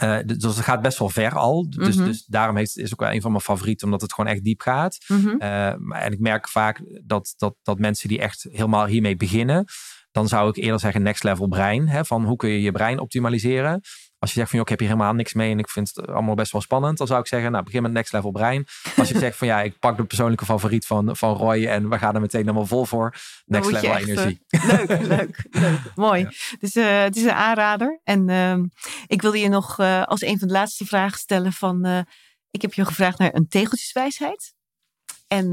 uh, 0.02 0.18
dus 0.24 0.56
het 0.56 0.64
gaat 0.64 0.82
best 0.82 0.98
wel 0.98 1.08
ver 1.08 1.34
al. 1.34 1.70
Dus, 1.70 1.94
mm 1.94 2.02
-hmm. 2.02 2.10
dus 2.10 2.24
daarom 2.24 2.56
heeft, 2.56 2.78
is 2.78 2.92
ook 2.92 3.00
wel 3.00 3.12
een 3.12 3.20
van 3.20 3.30
mijn 3.30 3.42
favorieten, 3.42 3.84
omdat 3.84 4.00
het 4.00 4.12
gewoon 4.12 4.30
echt 4.30 4.44
diep 4.44 4.60
gaat. 4.60 4.98
Mm 5.06 5.20
-hmm. 5.20 5.42
uh, 5.42 6.02
en 6.04 6.12
ik 6.12 6.20
merk 6.20 6.48
vaak 6.48 6.82
dat, 7.04 7.34
dat, 7.36 7.54
dat 7.62 7.78
mensen 7.78 8.08
die 8.08 8.20
echt 8.20 8.46
helemaal 8.50 8.86
hiermee 8.86 9.16
beginnen, 9.16 9.64
dan 10.10 10.28
zou 10.28 10.48
ik 10.48 10.56
eerder 10.56 10.80
zeggen 10.80 11.02
next 11.02 11.24
level 11.24 11.48
brein. 11.48 11.88
Hè, 11.88 12.04
van 12.04 12.24
hoe 12.24 12.36
kun 12.36 12.50
je 12.50 12.60
je 12.60 12.72
brein 12.72 12.98
optimaliseren? 12.98 13.80
Als 14.18 14.30
je 14.30 14.38
zegt 14.38 14.50
van, 14.50 14.58
joh, 14.58 14.68
ik 14.68 14.68
heb 14.68 14.78
hier 14.78 14.88
helemaal 14.88 15.14
niks 15.14 15.32
mee 15.32 15.50
en 15.50 15.58
ik 15.58 15.68
vind 15.68 15.92
het 15.94 16.06
allemaal 16.08 16.34
best 16.34 16.52
wel 16.52 16.60
spannend, 16.60 16.98
dan 16.98 17.06
zou 17.06 17.20
ik 17.20 17.26
zeggen, 17.26 17.52
nou, 17.52 17.64
begin 17.64 17.82
met 17.82 17.92
next 17.92 18.12
level 18.12 18.30
brein. 18.30 18.66
Als 18.96 19.08
je 19.08 19.18
zegt 19.18 19.38
van, 19.38 19.46
ja, 19.46 19.62
ik 19.62 19.78
pak 19.78 19.96
de 19.96 20.04
persoonlijke 20.04 20.44
favoriet 20.44 20.86
van, 20.86 21.16
van 21.16 21.34
Roy 21.36 21.66
en 21.66 21.88
we 21.88 21.98
gaan 21.98 22.14
er 22.14 22.20
meteen 22.20 22.40
helemaal 22.40 22.66
vol 22.66 22.84
voor. 22.84 23.14
Next 23.44 23.70
level 23.70 23.90
echt, 23.90 24.08
energie. 24.08 24.44
Uh, 24.48 24.64
leuk, 24.64 24.88
leuk, 25.12 25.44
leuk. 25.52 25.82
Mooi. 25.94 26.20
Ja. 26.20 26.30
Dus 26.58 26.76
uh, 26.76 27.02
het 27.02 27.16
is 27.16 27.22
een 27.22 27.30
aanrader. 27.30 28.00
En 28.04 28.28
uh, 28.28 28.56
ik 29.06 29.22
wilde 29.22 29.38
je 29.38 29.48
nog 29.48 29.78
uh, 29.78 30.02
als 30.02 30.22
een 30.22 30.38
van 30.38 30.48
de 30.48 30.54
laatste 30.54 30.84
vragen 30.84 31.18
stellen 31.18 31.52
van, 31.52 32.06
ik 32.50 32.62
heb 32.62 32.72
je 32.72 32.84
gevraagd 32.84 33.18
naar 33.18 33.34
een 33.34 33.48
tegeltjeswijsheid. 33.48 34.54
En 35.26 35.52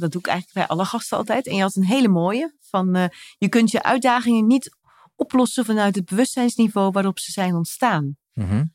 dat 0.00 0.12
doe 0.12 0.20
ik 0.20 0.26
eigenlijk 0.26 0.52
bij 0.52 0.66
alle 0.66 0.84
gasten 0.84 1.18
altijd. 1.18 1.46
En 1.46 1.54
je 1.54 1.62
had 1.62 1.74
een 1.74 1.84
hele 1.84 2.08
mooie 2.08 2.54
van, 2.60 3.10
je 3.38 3.48
kunt 3.48 3.70
je 3.70 3.82
uitdagingen 3.82 4.46
niet 4.46 4.76
oplossen 5.16 5.64
vanuit 5.64 5.94
het 5.94 6.04
bewustzijnsniveau 6.04 6.90
waarop 6.90 7.18
ze 7.18 7.32
zijn 7.32 7.54
ontstaan. 7.54 8.16
Mm 8.32 8.48
-hmm. 8.48 8.74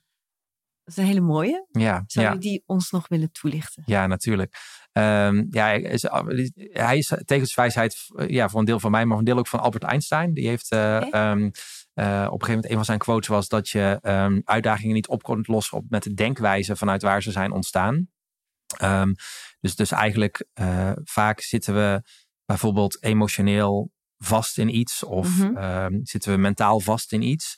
Dat 0.84 0.98
is 0.98 1.04
een 1.04 1.10
hele 1.10 1.26
mooie. 1.26 1.68
Ja, 1.72 2.04
Zou 2.08 2.26
ja. 2.26 2.34
je 2.34 2.40
die 2.40 2.64
ons 2.66 2.92
nog 2.92 3.08
willen 3.08 3.32
toelichten? 3.32 3.84
Ja, 3.86 4.08
natuurlijk. 4.08 4.56
Um, 4.94 5.48
ja, 5.50 5.66
hij 5.66 5.82
is, 5.82 6.06
hij 6.72 6.98
is 6.98 7.14
tegenswijsheid 7.26 8.06
ja, 8.28 8.50
voor 8.50 8.60
een 8.60 8.66
deel 8.66 8.80
van 8.80 8.92
mij, 8.92 9.00
maar 9.00 9.10
voor 9.10 9.20
een 9.20 9.26
deel 9.26 9.38
ook 9.38 9.48
van 9.48 9.60
Albert 9.60 9.84
Einstein. 9.84 10.34
Die 10.34 10.48
heeft 10.48 10.74
uh, 10.74 11.02
okay. 11.06 11.32
um, 11.32 11.42
uh, 11.42 11.46
op 11.46 12.42
een 12.42 12.46
gegeven 12.46 12.48
moment 12.48 12.70
een 12.70 12.76
van 12.76 12.86
zijn 12.86 12.98
quotes 12.98 13.28
was 13.28 13.48
dat 13.48 13.70
je 13.70 14.00
um, 14.02 14.42
uitdagingen 14.46 14.94
niet 14.94 15.08
op 15.08 15.24
kunt 15.24 15.48
lossen 15.48 15.78
op, 15.78 15.86
met 15.90 16.04
de 16.04 16.14
denkwijze 16.14 16.76
vanuit 16.76 17.02
waar 17.02 17.24
ze 17.24 17.32
zijn 17.32 17.52
ontstaan. 17.52 18.10
dus, 19.60 19.76
dus 19.76 19.92
eigenlijk 19.92 20.46
uh, 20.60 20.92
vaak 21.04 21.42
zitten 21.42 21.74
we 21.74 22.02
bijvoorbeeld 22.46 23.04
emotioneel 23.04 23.92
vast 24.24 24.58
in 24.58 24.76
iets 24.76 25.04
of 25.04 25.38
mm 25.38 25.56
-hmm. 25.56 25.58
uh, 25.58 26.00
zitten 26.04 26.32
we 26.32 26.38
mentaal 26.38 26.80
vast 26.80 27.14
in 27.14 27.22
iets. 27.22 27.56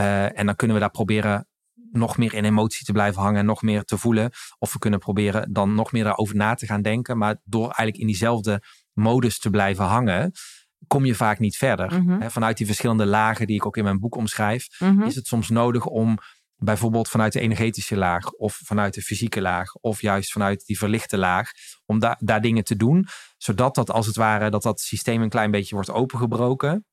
Uh, 0.00 0.38
en 0.38 0.46
dan 0.46 0.56
kunnen 0.56 0.76
we 0.76 0.82
daar 0.82 0.90
proberen 0.90 1.48
nog 1.92 2.16
meer 2.16 2.34
in 2.34 2.44
emotie 2.44 2.84
te 2.84 2.92
blijven 2.92 3.22
hangen 3.22 3.40
en 3.40 3.46
nog 3.46 3.62
meer 3.62 3.84
te 3.84 3.98
voelen. 3.98 4.30
Of 4.58 4.72
we 4.72 4.78
kunnen 4.78 4.98
proberen 4.98 5.52
dan 5.52 5.74
nog 5.74 5.92
meer 5.92 6.04
daarover 6.04 6.36
na 6.36 6.54
te 6.54 6.66
gaan 6.66 6.82
denken. 6.82 7.18
Maar 7.18 7.40
door 7.44 7.64
eigenlijk 7.64 7.96
in 7.96 8.06
diezelfde 8.06 8.62
modus 8.92 9.38
te 9.38 9.50
blijven 9.50 9.84
hangen, 9.84 10.32
kom 10.86 11.04
je 11.04 11.14
vaak 11.14 11.38
niet 11.38 11.56
verder. 11.56 11.92
Mm 11.92 12.08
-hmm. 12.08 12.20
He, 12.20 12.30
vanuit 12.30 12.56
die 12.56 12.66
verschillende 12.66 13.06
lagen 13.06 13.46
die 13.46 13.56
ik 13.56 13.66
ook 13.66 13.76
in 13.76 13.84
mijn 13.84 13.98
boek 13.98 14.16
omschrijf, 14.16 14.66
mm 14.78 14.88
-hmm. 14.88 15.06
is 15.06 15.14
het 15.14 15.26
soms 15.26 15.48
nodig 15.48 15.86
om 15.86 16.18
bijvoorbeeld 16.56 17.08
vanuit 17.08 17.32
de 17.32 17.40
energetische 17.40 17.96
laag 17.96 18.30
of 18.30 18.60
vanuit 18.64 18.94
de 18.94 19.02
fysieke 19.02 19.40
laag 19.40 19.74
of 19.74 20.00
juist 20.00 20.32
vanuit 20.32 20.66
die 20.66 20.78
verlichte 20.78 21.18
laag, 21.18 21.50
om 21.86 21.98
da 21.98 22.16
daar 22.20 22.40
dingen 22.40 22.64
te 22.64 22.76
doen, 22.76 23.06
zodat 23.38 23.74
dat 23.74 23.90
als 23.90 24.06
het 24.06 24.16
ware, 24.16 24.50
dat 24.50 24.62
dat 24.62 24.80
systeem 24.80 25.22
een 25.22 25.28
klein 25.28 25.50
beetje 25.50 25.74
wordt 25.74 25.90
opengebroken 25.90 26.86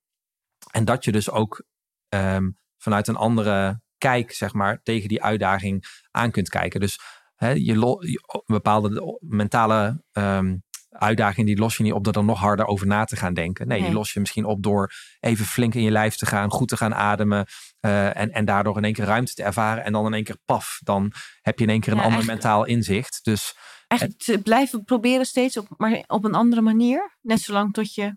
en 0.70 0.84
dat 0.84 1.04
je 1.04 1.12
dus 1.12 1.30
ook 1.30 1.64
um, 2.08 2.58
vanuit 2.76 3.08
een 3.08 3.16
andere 3.16 3.80
kijk, 3.98 4.32
zeg 4.32 4.52
maar, 4.52 4.80
tegen 4.82 5.08
die 5.08 5.22
uitdaging 5.22 5.84
aan 6.10 6.30
kunt 6.30 6.48
kijken. 6.48 6.80
Dus 6.80 6.98
hè, 7.34 7.50
je, 7.50 7.98
je 8.00 8.42
bepaalde 8.46 9.18
mentale 9.20 10.02
um, 10.12 10.64
uitdaging 10.90 11.46
die 11.46 11.58
los 11.58 11.76
je 11.76 11.82
niet 11.82 11.92
op 11.92 12.04
door 12.04 12.12
er 12.12 12.24
nog 12.24 12.38
harder 12.38 12.66
over 12.66 12.86
na 12.86 13.04
te 13.04 13.16
gaan 13.16 13.34
denken. 13.34 13.68
Nee, 13.68 13.82
die 13.82 13.92
los 13.92 14.12
je 14.12 14.20
misschien 14.20 14.44
op 14.44 14.62
door 14.62 14.92
even 15.20 15.44
flink 15.44 15.74
in 15.74 15.82
je 15.82 15.90
lijf 15.90 16.16
te 16.16 16.26
gaan, 16.26 16.50
goed 16.50 16.68
te 16.68 16.76
gaan 16.76 16.94
ademen. 16.94 17.46
Uh, 17.80 18.16
en, 18.16 18.32
en 18.32 18.44
daardoor 18.44 18.76
in 18.76 18.84
één 18.84 18.92
keer 18.92 19.04
ruimte 19.04 19.34
te 19.34 19.42
ervaren. 19.42 19.84
En 19.84 19.92
dan 19.92 20.06
in 20.06 20.14
één 20.14 20.24
keer 20.24 20.38
paf, 20.44 20.80
dan 20.82 21.12
heb 21.40 21.58
je 21.58 21.64
in 21.64 21.70
één 21.70 21.80
keer 21.80 21.92
een 21.92 21.98
ander 21.98 22.24
mentaal 22.24 22.64
inzicht. 22.64 23.24
Dus 23.24 23.56
Eigenlijk 23.86 24.20
te 24.22 24.38
blijven 24.42 24.84
proberen 24.84 25.26
steeds 25.26 25.56
op, 25.56 25.68
maar 25.76 26.04
op 26.06 26.24
een 26.24 26.34
andere 26.34 26.60
manier. 26.60 27.16
Net 27.20 27.40
zolang 27.40 27.72
tot 27.72 27.94
je 27.94 28.16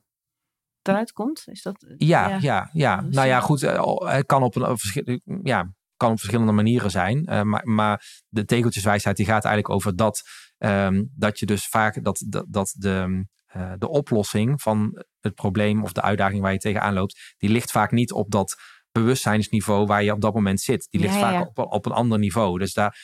eruit 0.82 1.12
komt. 1.12 1.44
Is 1.46 1.62
dat, 1.62 1.86
ja, 1.98 2.38
ja, 2.42 2.70
ja. 2.74 3.02
nou 3.02 3.28
ja, 3.28 3.40
goed. 3.40 3.62
Het 3.62 4.26
kan 4.26 4.44
op, 4.44 4.56
een, 4.56 5.22
ja, 5.44 5.74
kan 5.96 6.12
op 6.12 6.20
verschillende 6.20 6.52
manieren 6.52 6.92
zijn. 6.92 7.18
Uh, 7.18 7.42
maar, 7.42 7.68
maar 7.68 8.24
de 8.28 8.46
tegeltjeswijsheid 8.46 9.18
die 9.18 9.26
gaat 9.26 9.46
eigenlijk 9.46 9.76
over 9.76 9.96
dat, 9.96 10.22
um, 10.58 11.12
dat 11.16 11.40
je 11.40 11.46
dus 11.46 11.68
vaak 11.68 12.04
dat, 12.04 12.26
dat, 12.28 12.46
dat 12.50 12.76
de, 12.78 13.26
uh, 13.56 13.74
de 13.78 13.90
oplossing 13.90 14.62
van 14.62 15.04
het 15.20 15.34
probleem 15.34 15.84
of 15.84 15.92
de 15.92 16.02
uitdaging 16.02 16.42
waar 16.42 16.52
je 16.52 16.58
tegenaan 16.58 16.94
loopt, 16.94 17.36
die 17.38 17.50
ligt 17.50 17.72
vaak 17.72 17.92
niet 17.92 18.12
op 18.12 18.32
dat 18.32 18.56
bewustzijnsniveau 18.92 19.86
waar 19.86 20.04
je 20.04 20.14
op 20.14 20.22
dat 20.22 20.34
moment 20.34 20.62
zit. 20.62 20.88
Die 20.90 21.02
ligt 21.02 21.16
vaak 21.16 21.48
Op, 21.48 21.58
op 21.72 21.86
een 21.86 21.92
ander 21.92 22.20
niveau. 22.20 22.60
Dus 22.60 22.74
daar, 22.74 22.98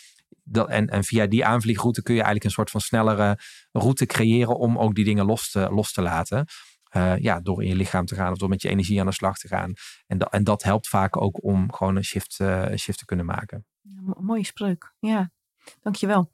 dat, 0.47 0.69
en, 0.69 0.87
en 0.87 1.03
via 1.03 1.25
die 1.25 1.45
aanvliegroute 1.45 2.01
kun 2.01 2.13
je 2.13 2.21
eigenlijk 2.21 2.45
een 2.45 2.55
soort 2.55 2.69
van 2.69 2.81
snellere 2.81 3.39
route 3.71 4.05
creëren 4.05 4.57
om 4.57 4.77
ook 4.77 4.95
die 4.95 5.05
dingen 5.05 5.25
los 5.25 5.51
te, 5.51 5.69
los 5.69 5.91
te 5.91 6.01
laten. 6.01 6.45
Uh, 6.95 7.17
ja, 7.17 7.39
door 7.39 7.63
in 7.63 7.69
je 7.69 7.75
lichaam 7.75 8.05
te 8.05 8.15
gaan 8.15 8.31
of 8.31 8.37
door 8.37 8.49
met 8.49 8.61
je 8.61 8.69
energie 8.69 8.99
aan 8.99 9.05
de 9.05 9.13
slag 9.13 9.37
te 9.37 9.47
gaan. 9.47 9.73
En, 10.07 10.17
dat 10.17 10.31
en 10.31 10.43
dat 10.43 10.63
helpt 10.63 10.87
vaak 10.87 11.21
ook 11.21 11.43
om 11.43 11.73
gewoon 11.73 11.95
een 11.95 12.03
shift, 12.03 12.39
uh, 12.41 12.65
shift 12.75 12.97
te 12.97 13.05
kunnen 13.05 13.25
maken. 13.25 13.65
mooie 14.19 14.45
spreuk, 14.45 14.93
ja. 14.99 15.31
Dankjewel. 15.81 16.31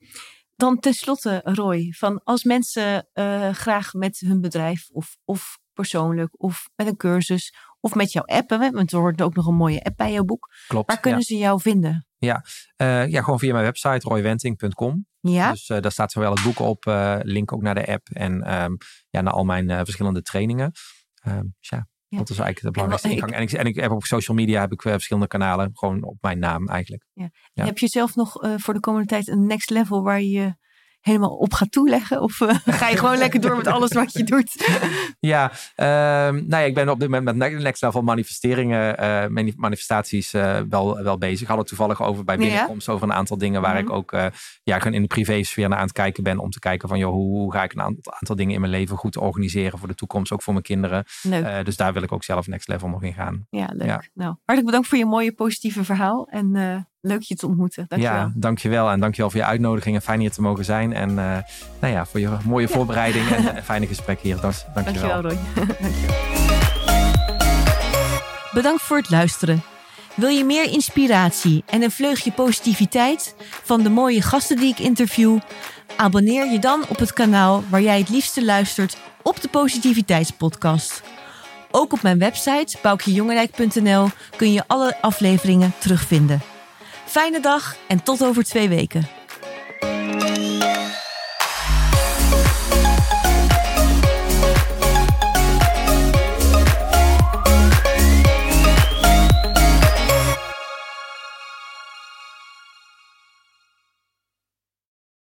Dan 0.56 0.80
tenslotte, 0.80 1.42
Roy, 1.44 1.94
van 1.98 2.24
als 2.24 2.44
mensen 2.44 3.08
uh, 3.14 3.50
graag 3.50 3.94
met 3.94 4.20
hun 4.20 4.42
bedrijf 4.42 4.90
of, 4.90 5.18
of 5.26 5.60
persoonlijk 5.74 6.42
of 6.42 6.70
met 6.76 6.88
een 6.88 6.98
cursus 6.98 7.56
of 7.80 7.96
met 7.96 8.12
jouw 8.12 8.24
app, 8.24 8.50
want 8.50 8.92
er 8.92 9.00
hoort 9.00 9.22
ook 9.22 9.36
nog 9.36 9.48
een 9.48 9.56
mooie 9.56 9.84
app 9.84 9.98
bij 9.98 10.12
jouw 10.12 10.24
boek. 10.24 10.54
Klopt. 10.68 10.88
Waar 10.88 11.00
kunnen 11.00 11.22
ze 11.22 11.38
jou 11.38 11.62
vinden? 11.62 12.06
Ja, 12.26 12.46
uh, 12.78 13.08
ja, 13.08 13.22
gewoon 13.22 13.40
via 13.40 13.54
mijn 13.54 13.66
website 13.66 14.08
roywenting.com. 14.08 15.06
Ja. 15.20 15.52
Dus 15.52 15.70
uh, 15.70 15.80
daar 15.80 15.92
staat 15.92 16.12
zowel 16.12 16.32
het 16.32 16.44
boek 16.44 16.60
op, 16.60 16.86
uh, 16.86 17.18
link 17.22 17.54
ook 17.54 17.62
naar 17.62 17.76
de 17.76 17.88
app 17.88 18.10
en 18.10 18.62
um, 18.62 18.78
ja, 19.10 19.22
naar 19.22 19.34
al 19.34 19.44
mijn 19.44 19.68
verschillende 19.68 20.22
trainingen. 20.22 20.72
Um, 21.28 21.56
dus 21.60 21.70
ja, 21.70 21.88
ja, 22.08 22.18
dat 22.18 22.30
is 22.30 22.40
eigenlijk 22.40 22.66
de 22.66 22.72
belangrijkste 22.72 23.08
en, 23.08 23.14
ingang. 23.14 23.34
En 23.34 23.42
ik, 23.42 23.52
en 23.52 23.66
ik 23.66 23.76
heb 23.76 23.92
op 23.92 24.04
social 24.04 24.38
media 24.38 24.60
heb 24.60 24.72
ik 24.72 24.82
verschillende 24.82 25.28
kanalen, 25.28 25.70
gewoon 25.74 26.04
op 26.04 26.18
mijn 26.22 26.40
naam 26.40 26.68
eigenlijk. 26.68 27.06
Ja. 27.14 27.30
ja. 27.54 27.66
Heb 27.66 27.78
je 27.78 27.88
zelf 27.88 28.16
nog 28.16 28.38
voor 28.56 28.74
de 28.74 28.80
komende 28.80 29.08
tijd 29.08 29.28
een 29.28 29.46
next 29.46 29.70
level 29.70 30.04
waar 30.04 30.22
je 30.22 30.56
helemaal 31.02 31.36
op 31.36 31.54
gaat 31.54 31.72
toeleggen? 31.72 32.22
Of 32.22 32.40
uh, 32.40 32.56
ga 32.80 32.88
je 32.88 32.98
gewoon 32.98 33.18
lekker 33.18 33.42
door 33.42 33.58
met 33.58 33.68
alles 33.68 33.94
wat 33.94 34.14
je 34.14 34.24
doet? 34.24 34.80
ja, 35.20 35.52
uh, 35.52 35.86
nou 36.42 36.48
ja, 36.48 36.58
ik 36.58 36.74
ben 36.74 36.90
op 36.90 37.00
dit 37.00 37.10
moment 37.10 37.38
met 37.38 37.62
Next 37.62 37.82
Level 37.82 38.02
manifesteringen, 38.02 39.04
uh, 39.04 39.54
manifestaties 39.56 40.34
uh, 40.34 40.60
wel, 40.70 41.04
wel 41.04 41.18
bezig. 41.18 41.42
Ik 41.42 41.48
had 41.48 41.58
het 41.58 41.68
toevallig 41.68 42.02
over 42.02 42.24
bij 42.24 42.38
binnenkomst 42.38 42.90
over 42.90 43.08
een 43.08 43.14
aantal 43.14 43.38
dingen 43.38 43.62
waar 43.62 43.72
mm 43.72 43.78
-hmm. 43.78 43.88
ik 43.88 43.94
ook 43.94 44.12
ja, 44.64 44.78
gewoon 44.78 44.94
in 44.94 45.02
de 45.02 45.08
privésfeer 45.08 45.70
naar 45.70 45.78
aan 45.78 45.84
het 45.84 45.94
kijken 45.94 46.24
ben. 46.24 46.40
Om 46.40 46.50
te 46.50 46.60
kijken 46.60 46.90
van, 46.90 46.98
joh, 46.98 47.12
hoe, 47.12 47.52
ga 47.52 47.64
ik 47.64 47.74
een 47.74 47.82
aantal, 47.82 48.14
aantal, 48.14 48.36
dingen 48.36 48.54
in 48.54 48.60
mijn 48.60 48.72
leven 48.72 48.98
goed 48.98 49.18
organiseren 49.18 49.80
voor 49.80 49.88
de 49.88 49.96
toekomst, 49.96 50.32
ook 50.32 50.42
voor 50.42 50.54
mijn 50.54 50.66
kinderen. 50.66 51.06
dus 51.64 51.78
daar 51.78 51.94
wil 51.94 52.04
ik 52.04 52.12
ook 52.12 52.24
zelf 52.24 52.48
Next 52.48 52.68
Level 52.68 52.90
nog 52.90 53.04
in 53.04 53.14
gaan. 53.14 53.46
Ja, 53.50 53.70
leuk. 53.74 53.88
Ja. 53.88 54.04
Nou, 54.14 54.36
hartelijk 54.36 54.66
bedankt 54.66 54.88
voor 54.88 54.98
je 54.98 55.06
mooie 55.06 55.34
positieve 55.34 55.84
verhaal. 55.84 56.28
En 56.28 56.52
leuk 57.02 57.22
je 57.22 57.36
te 57.36 57.48
ontmoeten. 57.48 57.86
Dankjewel. 57.88 58.18
Ja, 58.18 58.32
dankjewel. 58.36 58.90
En 58.90 59.00
dankjewel 59.00 59.30
voor 59.30 59.40
je 59.40 59.46
uitnodiging 59.46 59.96
en 59.96 60.02
fijn 60.02 60.20
hier 60.20 60.32
te 60.32 60.42
mogen 60.42 60.66
zijn. 60.66 60.94
En 60.94 61.10
uh, 61.10 61.16
nou 61.80 61.94
ja, 61.94 62.06
voor 62.06 62.20
je 62.20 62.38
mooie 62.46 62.68
ja. 62.68 62.74
voorbereiding 62.74 63.30
en 63.30 63.64
fijne 63.64 63.88
gesprek 63.88 64.20
hier. 64.20 64.42
Dus, 64.42 64.66
dankjewel. 64.74 65.22
Dankjewel, 65.22 65.22
Roy. 65.22 65.66
dankjewel. 65.82 66.16
Bedankt 68.52 68.82
voor 68.82 68.98
het 68.98 69.10
luisteren. 69.10 69.64
Wil 70.16 70.30
je 70.30 70.44
meer 70.44 70.72
inspiratie 70.72 71.64
en 71.66 71.82
een 71.82 71.92
vleugje 71.92 72.32
positiviteit 72.32 73.36
van 73.64 73.82
de 73.82 73.90
mooie 73.90 74.22
gasten 74.22 74.58
die 74.58 74.72
ik 74.72 74.80
interview? 74.80 75.40
Abonneer 75.96 76.52
je 76.52 76.60
dan 76.60 76.84
op 76.88 76.98
het 76.98 77.14
kanaal 77.14 77.64
waar 77.70 77.82
jij 77.82 78.00
het 78.00 78.10
liefste 78.10 78.46
luistert 78.46 78.98
op 79.22 79.42
de 79.42 79.48
Positiviteitspodcast. 79.48 81.02
Ook 81.72 81.94
op 81.94 82.02
mijn 82.02 82.20
website 82.20 82.78
boukjejongerijk.nl 82.82 84.08
kun 84.36 84.54
je 84.54 84.64
alle 84.68 85.02
afleveringen 85.02 85.74
terugvinden. 85.80 86.51
Fijne 87.12 87.40
dag 87.40 87.76
en 87.88 88.04
tot 88.04 88.24
over 88.24 88.44
twee 88.44 88.70
weken. 88.70 89.21